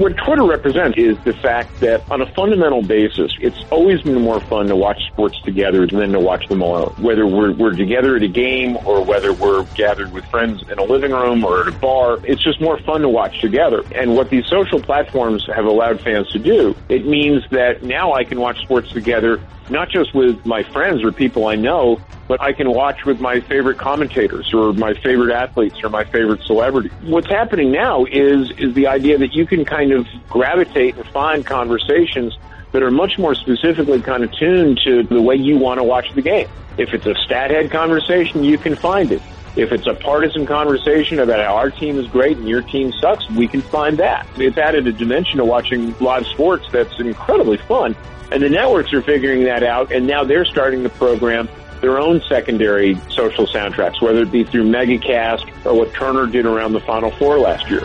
What 0.00 0.16
Twitter 0.16 0.44
represents 0.44 0.96
is 0.96 1.18
the 1.26 1.34
fact 1.42 1.80
that 1.80 2.06
on 2.10 2.22
a 2.22 2.26
fundamental 2.32 2.80
basis, 2.80 3.36
it's 3.38 3.62
always 3.70 4.00
been 4.00 4.18
more 4.22 4.40
fun 4.48 4.68
to 4.68 4.74
watch 4.74 4.96
sports 5.12 5.38
together 5.44 5.86
than 5.86 6.12
to 6.12 6.18
watch 6.18 6.48
them 6.48 6.62
alone. 6.62 6.94
Whether 6.96 7.26
we're, 7.26 7.52
we're 7.52 7.76
together 7.76 8.16
at 8.16 8.22
a 8.22 8.28
game 8.28 8.78
or 8.86 9.04
whether 9.04 9.34
we're 9.34 9.64
gathered 9.76 10.10
with 10.10 10.24
friends 10.30 10.64
in 10.72 10.78
a 10.78 10.84
living 10.84 11.10
room 11.10 11.44
or 11.44 11.60
at 11.60 11.68
a 11.68 11.72
bar, 11.72 12.16
it's 12.24 12.42
just 12.42 12.62
more 12.62 12.80
fun 12.86 13.02
to 13.02 13.10
watch 13.10 13.42
together. 13.42 13.84
And 13.94 14.16
what 14.16 14.30
these 14.30 14.46
social 14.46 14.80
platforms 14.80 15.46
have 15.54 15.66
allowed 15.66 16.00
fans 16.00 16.30
to 16.30 16.38
do, 16.38 16.74
it 16.88 17.04
means 17.04 17.44
that 17.50 17.82
now 17.82 18.14
I 18.14 18.24
can 18.24 18.40
watch 18.40 18.56
sports 18.62 18.90
together 18.92 19.42
not 19.70 19.90
just 19.90 20.14
with 20.14 20.44
my 20.44 20.62
friends 20.62 21.02
or 21.04 21.12
people 21.12 21.46
I 21.46 21.54
know, 21.54 22.00
but 22.28 22.40
I 22.40 22.52
can 22.52 22.70
watch 22.70 23.04
with 23.04 23.20
my 23.20 23.40
favorite 23.40 23.78
commentators 23.78 24.52
or 24.54 24.72
my 24.72 24.94
favorite 24.94 25.32
athletes 25.32 25.82
or 25.82 25.88
my 25.88 26.04
favorite 26.04 26.42
celebrities. 26.42 26.92
What's 27.02 27.28
happening 27.28 27.72
now 27.72 28.04
is 28.04 28.50
is 28.52 28.74
the 28.74 28.86
idea 28.86 29.18
that 29.18 29.34
you 29.34 29.46
can 29.46 29.64
kind 29.64 29.92
of 29.92 30.06
gravitate 30.28 30.96
and 30.96 31.06
find 31.06 31.44
conversations 31.44 32.36
that 32.72 32.82
are 32.82 32.90
much 32.90 33.18
more 33.18 33.34
specifically 33.34 34.00
kind 34.00 34.22
of 34.22 34.32
tuned 34.32 34.80
to 34.84 35.02
the 35.02 35.20
way 35.20 35.34
you 35.34 35.58
want 35.58 35.78
to 35.78 35.84
watch 35.84 36.12
the 36.14 36.22
game. 36.22 36.48
If 36.78 36.94
it's 36.94 37.06
a 37.06 37.14
stat 37.24 37.50
head 37.50 37.70
conversation, 37.70 38.44
you 38.44 38.58
can 38.58 38.76
find 38.76 39.10
it. 39.10 39.22
If 39.56 39.72
it's 39.72 39.88
a 39.88 39.94
partisan 39.94 40.46
conversation 40.46 41.18
about 41.18 41.44
how 41.44 41.56
our 41.56 41.70
team 41.70 41.98
is 41.98 42.06
great 42.06 42.36
and 42.36 42.48
your 42.48 42.62
team 42.62 42.92
sucks, 43.00 43.28
we 43.30 43.48
can 43.48 43.60
find 43.60 43.98
that. 43.98 44.24
It's 44.36 44.56
added 44.56 44.86
a 44.86 44.92
dimension 44.92 45.38
to 45.38 45.44
watching 45.44 45.98
live 45.98 46.24
sports 46.26 46.66
that's 46.70 46.98
incredibly 47.00 47.56
fun. 47.56 47.96
And 48.30 48.42
the 48.42 48.48
networks 48.48 48.92
are 48.92 49.02
figuring 49.02 49.44
that 49.44 49.62
out, 49.62 49.92
and 49.92 50.06
now 50.06 50.24
they're 50.24 50.44
starting 50.44 50.82
to 50.84 50.88
program 50.88 51.48
their 51.80 51.98
own 51.98 52.20
secondary 52.28 52.94
social 53.08 53.46
soundtracks, 53.46 54.00
whether 54.00 54.22
it 54.22 54.30
be 54.30 54.44
through 54.44 54.64
Megacast 54.64 55.66
or 55.66 55.74
what 55.74 55.92
Turner 55.94 56.26
did 56.26 56.46
around 56.46 56.72
the 56.72 56.80
Final 56.80 57.10
Four 57.12 57.38
last 57.38 57.68
year. 57.70 57.82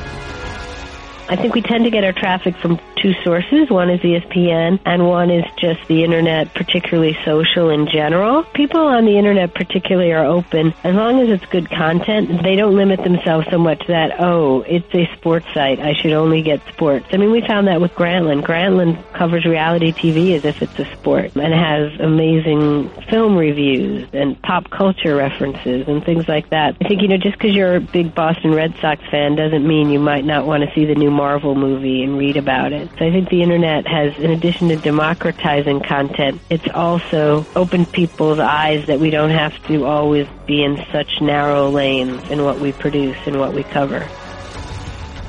I 1.28 1.36
think 1.36 1.56
we 1.56 1.62
tend 1.62 1.86
to 1.86 1.90
get 1.90 2.04
our 2.04 2.14
traffic 2.14 2.56
from 2.58 2.80
two 2.96 3.14
sources. 3.24 3.70
One 3.70 3.90
is 3.90 4.00
ESPN 4.02 4.80
and 4.86 5.08
one 5.08 5.30
is 5.30 5.46
just 5.58 5.88
the 5.88 6.04
internet, 6.04 6.54
particularly 6.54 7.18
social 7.26 7.70
in 7.70 7.88
general. 7.88 8.44
People 8.44 8.82
on 8.82 9.06
the 9.06 9.18
internet 9.18 9.54
particularly 9.54 10.12
are 10.12 10.26
open 10.26 10.74
as 10.84 10.96
long 10.96 11.20
as 11.22 11.30
it's 11.30 11.46
good 11.52 11.70
content. 11.70 12.44
They 12.44 12.56
don't 12.56 12.76
limit 12.76 13.04
themselves 13.04 13.48
so 13.50 13.58
much 13.58 13.86
that, 13.88 14.20
oh, 14.20 14.62
it's 14.62 14.94
a 14.94 15.10
sports 15.16 15.46
site. 15.54 15.80
I 15.80 15.94
should 15.94 16.14
only 16.14 16.42
get 16.42 16.62
sports. 16.74 17.08
I 17.12 17.18
mean, 17.18 17.32
we 17.32 17.42
found 17.46 17.68
that 17.68 17.82
with 17.82 17.92
Grantland. 17.94 18.44
Grantland 18.44 19.02
covers 19.14 19.46
reality 19.46 19.92
TV 19.92 20.36
as 20.36 20.46
if 20.46 20.62
it's 20.62 20.78
a 20.80 20.86
sport 20.96 21.36
and 21.36 21.54
has 21.54 22.00
amazing 22.00 22.90
film 23.10 23.38
reviews 23.38 24.08
and 24.14 24.42
pop 24.42 24.70
culture 24.70 25.16
references 25.16 25.88
and 25.88 26.04
things 26.04 26.28
like 26.28 26.50
that. 26.50 26.76
I 26.82 26.88
think, 26.88 27.02
you 27.02 27.08
know, 27.08 27.18
just 27.18 27.38
because 27.38 27.56
you're 27.56 27.76
a 27.76 27.82
big 27.82 28.14
Boston 28.16 28.54
Red 28.54 28.76
Sox 28.82 29.02
fan 29.10 29.36
doesn't 29.36 29.66
mean 29.68 29.90
you 29.90 30.00
might 30.00 30.26
not 30.26 30.46
want 30.46 30.64
to 30.64 30.74
see 30.74 30.86
the 30.86 30.96
new 30.96 31.12
Marvel 31.12 31.56
movie 31.56 32.04
and 32.04 32.18
read 32.18 32.38
about 32.38 32.74
it. 32.74 32.85
So 32.98 33.06
I 33.06 33.12
think 33.12 33.30
the 33.30 33.42
internet 33.42 33.88
has, 33.88 34.18
in 34.18 34.32
addition 34.32 34.70
to 34.70 34.76
democratizing 34.76 35.82
content, 35.82 36.42
it's 36.50 36.68
also 36.74 37.46
opened 37.56 37.92
people's 37.92 38.40
eyes 38.40 38.86
that 38.88 39.00
we 39.00 39.10
don't 39.10 39.32
have 39.32 39.54
to 39.68 39.86
always 39.86 40.28
be 40.46 40.64
in 40.64 40.78
such 40.92 41.22
narrow 41.22 41.70
lanes 41.70 42.30
in 42.30 42.44
what 42.44 42.60
we 42.60 42.72
produce 42.72 43.18
and 43.26 43.40
what 43.40 43.54
we 43.54 43.64
cover. 43.64 44.08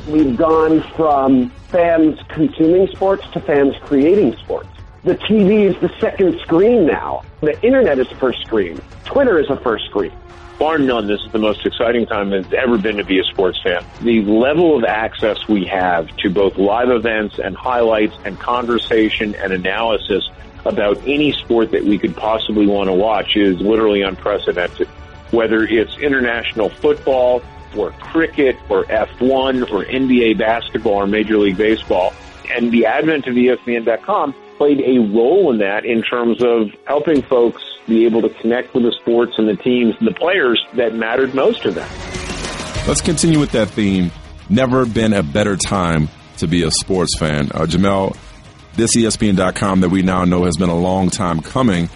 We've 0.08 0.36
gone 0.36 0.82
from 0.94 1.50
fans 1.68 2.20
consuming 2.28 2.88
sports 2.88 3.26
to 3.32 3.40
fans 3.40 3.74
creating 3.82 4.36
sports. 4.36 4.68
The 5.02 5.16
TV 5.16 5.70
is 5.70 5.80
the 5.80 5.90
second 6.00 6.38
screen 6.40 6.86
now. 6.86 7.24
The 7.40 7.60
internet 7.64 7.98
is 7.98 8.08
the 8.08 8.16
first 8.16 8.40
screen. 8.42 8.80
Twitter 9.04 9.38
is 9.38 9.48
the 9.48 9.56
first 9.56 9.86
screen 9.86 10.12
bar 10.58 10.78
none, 10.78 11.06
this 11.06 11.20
is 11.24 11.32
the 11.32 11.38
most 11.38 11.64
exciting 11.66 12.06
time 12.06 12.32
it's 12.32 12.52
ever 12.52 12.78
been 12.78 12.96
to 12.96 13.04
be 13.04 13.18
a 13.18 13.24
sports 13.24 13.60
fan. 13.62 13.84
The 14.00 14.22
level 14.22 14.76
of 14.76 14.84
access 14.84 15.36
we 15.48 15.64
have 15.66 16.08
to 16.18 16.30
both 16.30 16.56
live 16.56 16.90
events 16.90 17.38
and 17.42 17.56
highlights 17.56 18.14
and 18.24 18.38
conversation 18.38 19.34
and 19.34 19.52
analysis 19.52 20.28
about 20.64 20.98
any 21.06 21.32
sport 21.32 21.70
that 21.72 21.84
we 21.84 21.98
could 21.98 22.16
possibly 22.16 22.66
want 22.66 22.88
to 22.88 22.94
watch 22.94 23.36
is 23.36 23.60
literally 23.60 24.02
unprecedented. 24.02 24.88
Whether 25.30 25.64
it's 25.64 25.96
international 25.98 26.70
football 26.80 27.42
or 27.76 27.90
cricket 27.92 28.56
or 28.68 28.84
F1 28.84 29.70
or 29.70 29.84
NBA 29.84 30.38
basketball 30.38 30.94
or 30.94 31.06
Major 31.06 31.38
League 31.38 31.56
Baseball. 31.56 32.12
And 32.50 32.72
the 32.72 32.86
advent 32.86 33.26
of 33.26 33.34
ESPN.com 33.34 34.34
played 34.56 34.80
a 34.80 34.98
role 34.98 35.52
in 35.52 35.58
that 35.58 35.84
in 35.84 36.02
terms 36.02 36.42
of 36.42 36.70
helping 36.86 37.22
folks 37.22 37.62
be 37.86 38.04
able 38.04 38.22
to 38.22 38.28
connect 38.40 38.74
with 38.74 38.82
the 38.82 38.92
sports 38.92 39.34
and 39.38 39.48
the 39.48 39.56
teams 39.56 39.94
and 39.98 40.08
the 40.08 40.14
players 40.14 40.64
that 40.74 40.94
mattered 40.94 41.34
most 41.34 41.62
to 41.62 41.70
them. 41.70 41.88
Let's 42.86 43.00
continue 43.00 43.38
with 43.38 43.52
that 43.52 43.68
theme. 43.68 44.10
Never 44.48 44.86
been 44.86 45.12
a 45.12 45.22
better 45.22 45.56
time 45.56 46.08
to 46.38 46.46
be 46.46 46.62
a 46.62 46.70
sports 46.70 47.18
fan. 47.18 47.50
Uh, 47.52 47.66
Jemele, 47.66 48.16
this 48.74 48.94
ESPN.com 48.96 49.80
that 49.80 49.88
we 49.88 50.02
now 50.02 50.24
know 50.24 50.44
has 50.44 50.56
been 50.56 50.68
a 50.68 50.78
long 50.78 51.10
time 51.10 51.40
coming, 51.40 51.88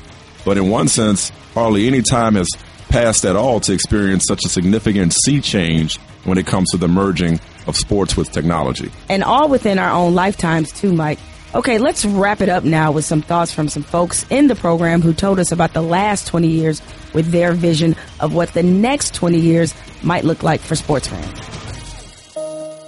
but 0.44 0.56
in 0.56 0.68
one 0.68 0.88
sense, 0.88 1.30
hardly 1.54 1.86
any 1.86 2.02
time 2.02 2.34
has 2.34 2.48
passed 2.88 3.24
at 3.24 3.36
all 3.36 3.60
to 3.60 3.72
experience 3.72 4.24
such 4.26 4.44
a 4.44 4.48
significant 4.48 5.14
sea 5.24 5.40
change 5.40 5.98
when 6.24 6.38
it 6.38 6.46
comes 6.46 6.70
to 6.70 6.76
the 6.76 6.88
merging 6.88 7.38
of 7.66 7.76
sports 7.76 8.16
with 8.16 8.30
technology. 8.32 8.90
And 9.08 9.22
all 9.22 9.48
within 9.48 9.78
our 9.78 9.90
own 9.90 10.14
lifetimes, 10.14 10.72
too, 10.72 10.92
Mike. 10.92 11.18
Okay, 11.52 11.78
let's 11.78 12.04
wrap 12.04 12.40
it 12.42 12.48
up 12.48 12.62
now 12.62 12.92
with 12.92 13.04
some 13.04 13.22
thoughts 13.22 13.52
from 13.52 13.68
some 13.68 13.82
folks 13.82 14.24
in 14.30 14.46
the 14.46 14.54
program 14.54 15.02
who 15.02 15.12
told 15.12 15.40
us 15.40 15.50
about 15.50 15.72
the 15.72 15.82
last 15.82 16.28
20 16.28 16.46
years 16.46 16.80
with 17.12 17.32
their 17.32 17.50
vision 17.50 17.96
of 18.20 18.32
what 18.32 18.54
the 18.54 18.62
next 18.62 19.14
20 19.14 19.36
years 19.36 19.74
might 20.04 20.22
look 20.22 20.44
like 20.44 20.60
for 20.60 20.76
sports 20.76 21.08
fans. 21.08 21.49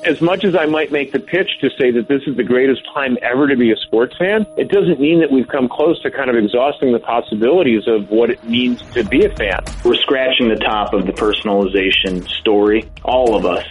As 0.05 0.21
much 0.21 0.45
as 0.45 0.57
I 0.57 0.67
might 0.67 0.91
make 0.91 1.13
the 1.13 1.21
pitch 1.21 1.49
to 1.61 1.71
say 1.79 1.93
that 1.93 2.09
this 2.09 2.23
is 2.27 2.37
the 2.37 2.43
greatest 2.43 2.83
time 2.93 3.17
ever 3.23 3.47
to 3.47 3.57
be 3.57 3.71
a 3.71 3.77
sports 3.77 4.17
fan, 4.19 4.45
it 4.57 4.69
doesn't 4.69 4.99
mean 4.99 5.21
that 5.21 5.31
we've 5.31 5.47
come 5.47 5.69
close 5.69 6.03
to 6.03 6.11
kind 6.11 6.29
of 6.29 6.35
exhausting 6.35 6.93
the 6.93 6.99
possibilities 6.99 7.87
of 7.87 8.11
what 8.11 8.29
it 8.29 8.43
means 8.43 8.83
to 8.95 9.05
be 9.05 9.25
a 9.25 9.31
fan. 9.37 9.63
We're 9.85 9.95
scratching 9.95 10.49
the 10.49 10.57
top 10.57 10.93
of 10.93 11.07
the 11.07 11.13
personalization 11.13 12.29
story, 12.29 12.91
all 13.05 13.37
of 13.37 13.47
us 13.47 13.65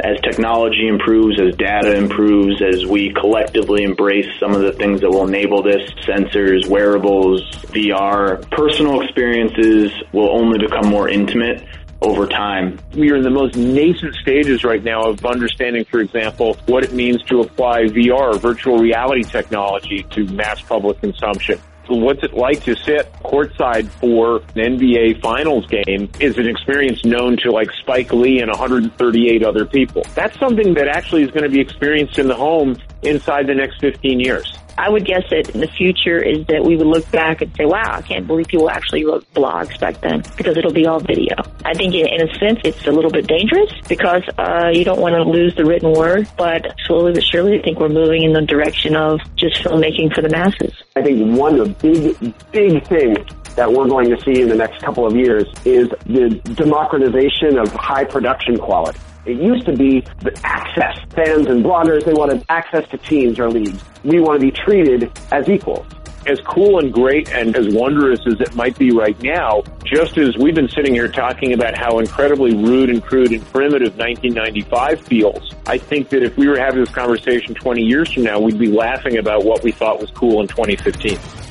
as 0.00 0.20
technology 0.20 0.86
improves, 0.86 1.40
as 1.40 1.56
data 1.56 1.96
improves, 1.96 2.62
as 2.62 2.86
we 2.86 3.12
collectively 3.14 3.82
embrace 3.82 4.28
some 4.38 4.54
of 4.54 4.60
the 4.60 4.72
things 4.72 5.00
that 5.00 5.10
will 5.10 5.26
enable 5.26 5.62
this, 5.62 5.90
sensors, 6.06 6.68
wearables, 6.68 7.42
VR, 7.72 8.48
personal 8.50 9.00
experiences 9.00 9.90
will 10.12 10.30
only 10.30 10.58
become 10.58 10.86
more 10.86 11.08
intimate 11.08 11.66
over 12.00 12.26
time. 12.26 12.78
We 12.94 13.10
are 13.10 13.16
in 13.16 13.22
the 13.22 13.30
most 13.30 13.56
nascent 13.56 14.14
stages 14.16 14.64
right 14.64 14.82
now 14.82 15.02
of 15.02 15.24
understanding, 15.24 15.84
for 15.84 16.00
example, 16.00 16.56
what 16.66 16.84
it 16.84 16.92
means 16.92 17.22
to 17.24 17.40
apply 17.40 17.84
VR, 17.84 18.38
virtual 18.40 18.78
reality 18.78 19.24
technology 19.24 20.04
to 20.10 20.24
mass 20.26 20.60
public 20.62 21.00
consumption 21.00 21.60
what's 21.96 22.22
it 22.22 22.34
like 22.34 22.62
to 22.64 22.76
sit 22.76 23.12
courtside 23.24 23.88
for 23.88 24.36
an 24.54 24.78
NBA 24.78 25.20
finals 25.22 25.66
game 25.66 26.10
is 26.20 26.36
an 26.38 26.46
experience 26.46 27.04
known 27.04 27.36
to 27.38 27.50
like 27.50 27.70
Spike 27.80 28.12
Lee 28.12 28.40
and 28.40 28.50
138 28.50 29.44
other 29.44 29.64
people. 29.64 30.04
That's 30.14 30.38
something 30.38 30.74
that 30.74 30.88
actually 30.88 31.22
is 31.22 31.30
going 31.30 31.44
to 31.44 31.48
be 31.48 31.60
experienced 31.60 32.18
in 32.18 32.28
the 32.28 32.34
home 32.34 32.76
inside 33.02 33.46
the 33.46 33.54
next 33.54 33.80
15 33.80 34.20
years. 34.20 34.58
I 34.78 34.88
would 34.88 35.04
guess 35.04 35.24
that 35.30 35.50
in 35.50 35.60
the 35.60 35.66
future 35.66 36.22
is 36.22 36.46
that 36.46 36.64
we 36.64 36.76
would 36.76 36.86
look 36.86 37.10
back 37.10 37.42
and 37.42 37.52
say, 37.56 37.64
wow, 37.64 37.96
I 37.96 38.00
can't 38.00 38.28
believe 38.28 38.46
people 38.46 38.70
actually 38.70 39.04
wrote 39.04 39.26
blogs 39.34 39.78
back 39.80 40.00
then 40.00 40.22
because 40.36 40.56
it'll 40.56 40.72
be 40.72 40.86
all 40.86 41.00
video. 41.00 41.34
I 41.64 41.74
think 41.74 41.94
in, 41.96 42.06
in 42.06 42.28
a 42.28 42.32
sense 42.38 42.60
it's 42.62 42.86
a 42.86 42.92
little 42.92 43.10
bit 43.10 43.26
dangerous 43.26 43.72
because 43.88 44.22
uh, 44.38 44.70
you 44.72 44.84
don't 44.84 45.00
want 45.00 45.16
to 45.16 45.24
lose 45.24 45.52
the 45.56 45.64
written 45.64 45.92
word, 45.92 46.28
but 46.36 46.76
slowly 46.86 47.12
but 47.12 47.24
surely 47.24 47.58
I 47.58 47.62
think 47.62 47.80
we're 47.80 47.88
moving 47.88 48.22
in 48.22 48.32
the 48.32 48.42
direction 48.42 48.94
of 48.94 49.18
just 49.34 49.56
filmmaking 49.64 50.14
for 50.14 50.22
the 50.22 50.28
masses. 50.28 50.72
I 50.94 51.02
think 51.02 51.36
one 51.36 51.58
of 51.58 51.76
the 51.80 52.14
big, 52.20 52.52
big 52.52 52.86
things 52.86 53.18
that 53.56 53.72
we're 53.72 53.88
going 53.88 54.10
to 54.10 54.20
see 54.22 54.42
in 54.42 54.48
the 54.48 54.54
next 54.54 54.80
couple 54.80 55.04
of 55.04 55.16
years 55.16 55.44
is 55.64 55.88
the 56.06 56.40
democratization 56.54 57.58
of 57.58 57.72
high 57.72 58.04
production 58.04 58.56
quality. 58.56 59.00
It 59.26 59.40
used 59.40 59.66
to 59.66 59.72
be 59.72 60.00
the 60.20 60.38
access. 60.44 60.98
Fans 61.14 61.46
and 61.46 61.64
bloggers, 61.64 62.04
they 62.04 62.14
wanted 62.14 62.44
access 62.48 62.88
to 62.90 62.98
teams 62.98 63.38
or 63.38 63.50
leagues. 63.50 63.82
We 64.04 64.20
want 64.20 64.40
to 64.40 64.46
be 64.46 64.52
treated 64.52 65.10
as 65.32 65.48
equals 65.48 65.86
as 66.28 66.40
cool 66.40 66.78
and 66.78 66.92
great 66.92 67.30
and 67.32 67.56
as 67.56 67.74
wondrous 67.74 68.20
as 68.26 68.40
it 68.40 68.54
might 68.54 68.78
be 68.78 68.90
right 68.90 69.20
now, 69.22 69.62
just 69.84 70.18
as 70.18 70.36
we've 70.36 70.54
been 70.54 70.68
sitting 70.68 70.92
here 70.92 71.08
talking 71.08 71.54
about 71.54 71.76
how 71.76 71.98
incredibly 71.98 72.54
rude 72.54 72.90
and 72.90 73.02
crude 73.02 73.32
and 73.32 73.44
primitive 73.46 73.96
1995 73.96 75.00
feels, 75.00 75.54
I 75.66 75.78
think 75.78 76.10
that 76.10 76.22
if 76.22 76.36
we 76.36 76.48
were 76.48 76.58
having 76.58 76.80
this 76.80 76.94
conversation 76.94 77.54
20 77.54 77.82
years 77.82 78.12
from 78.12 78.24
now, 78.24 78.38
we'd 78.38 78.58
be 78.58 78.70
laughing 78.70 79.18
about 79.18 79.44
what 79.44 79.62
we 79.62 79.72
thought 79.72 80.00
was 80.00 80.10
cool 80.10 80.40
in 80.40 80.48
2015. 80.48 81.47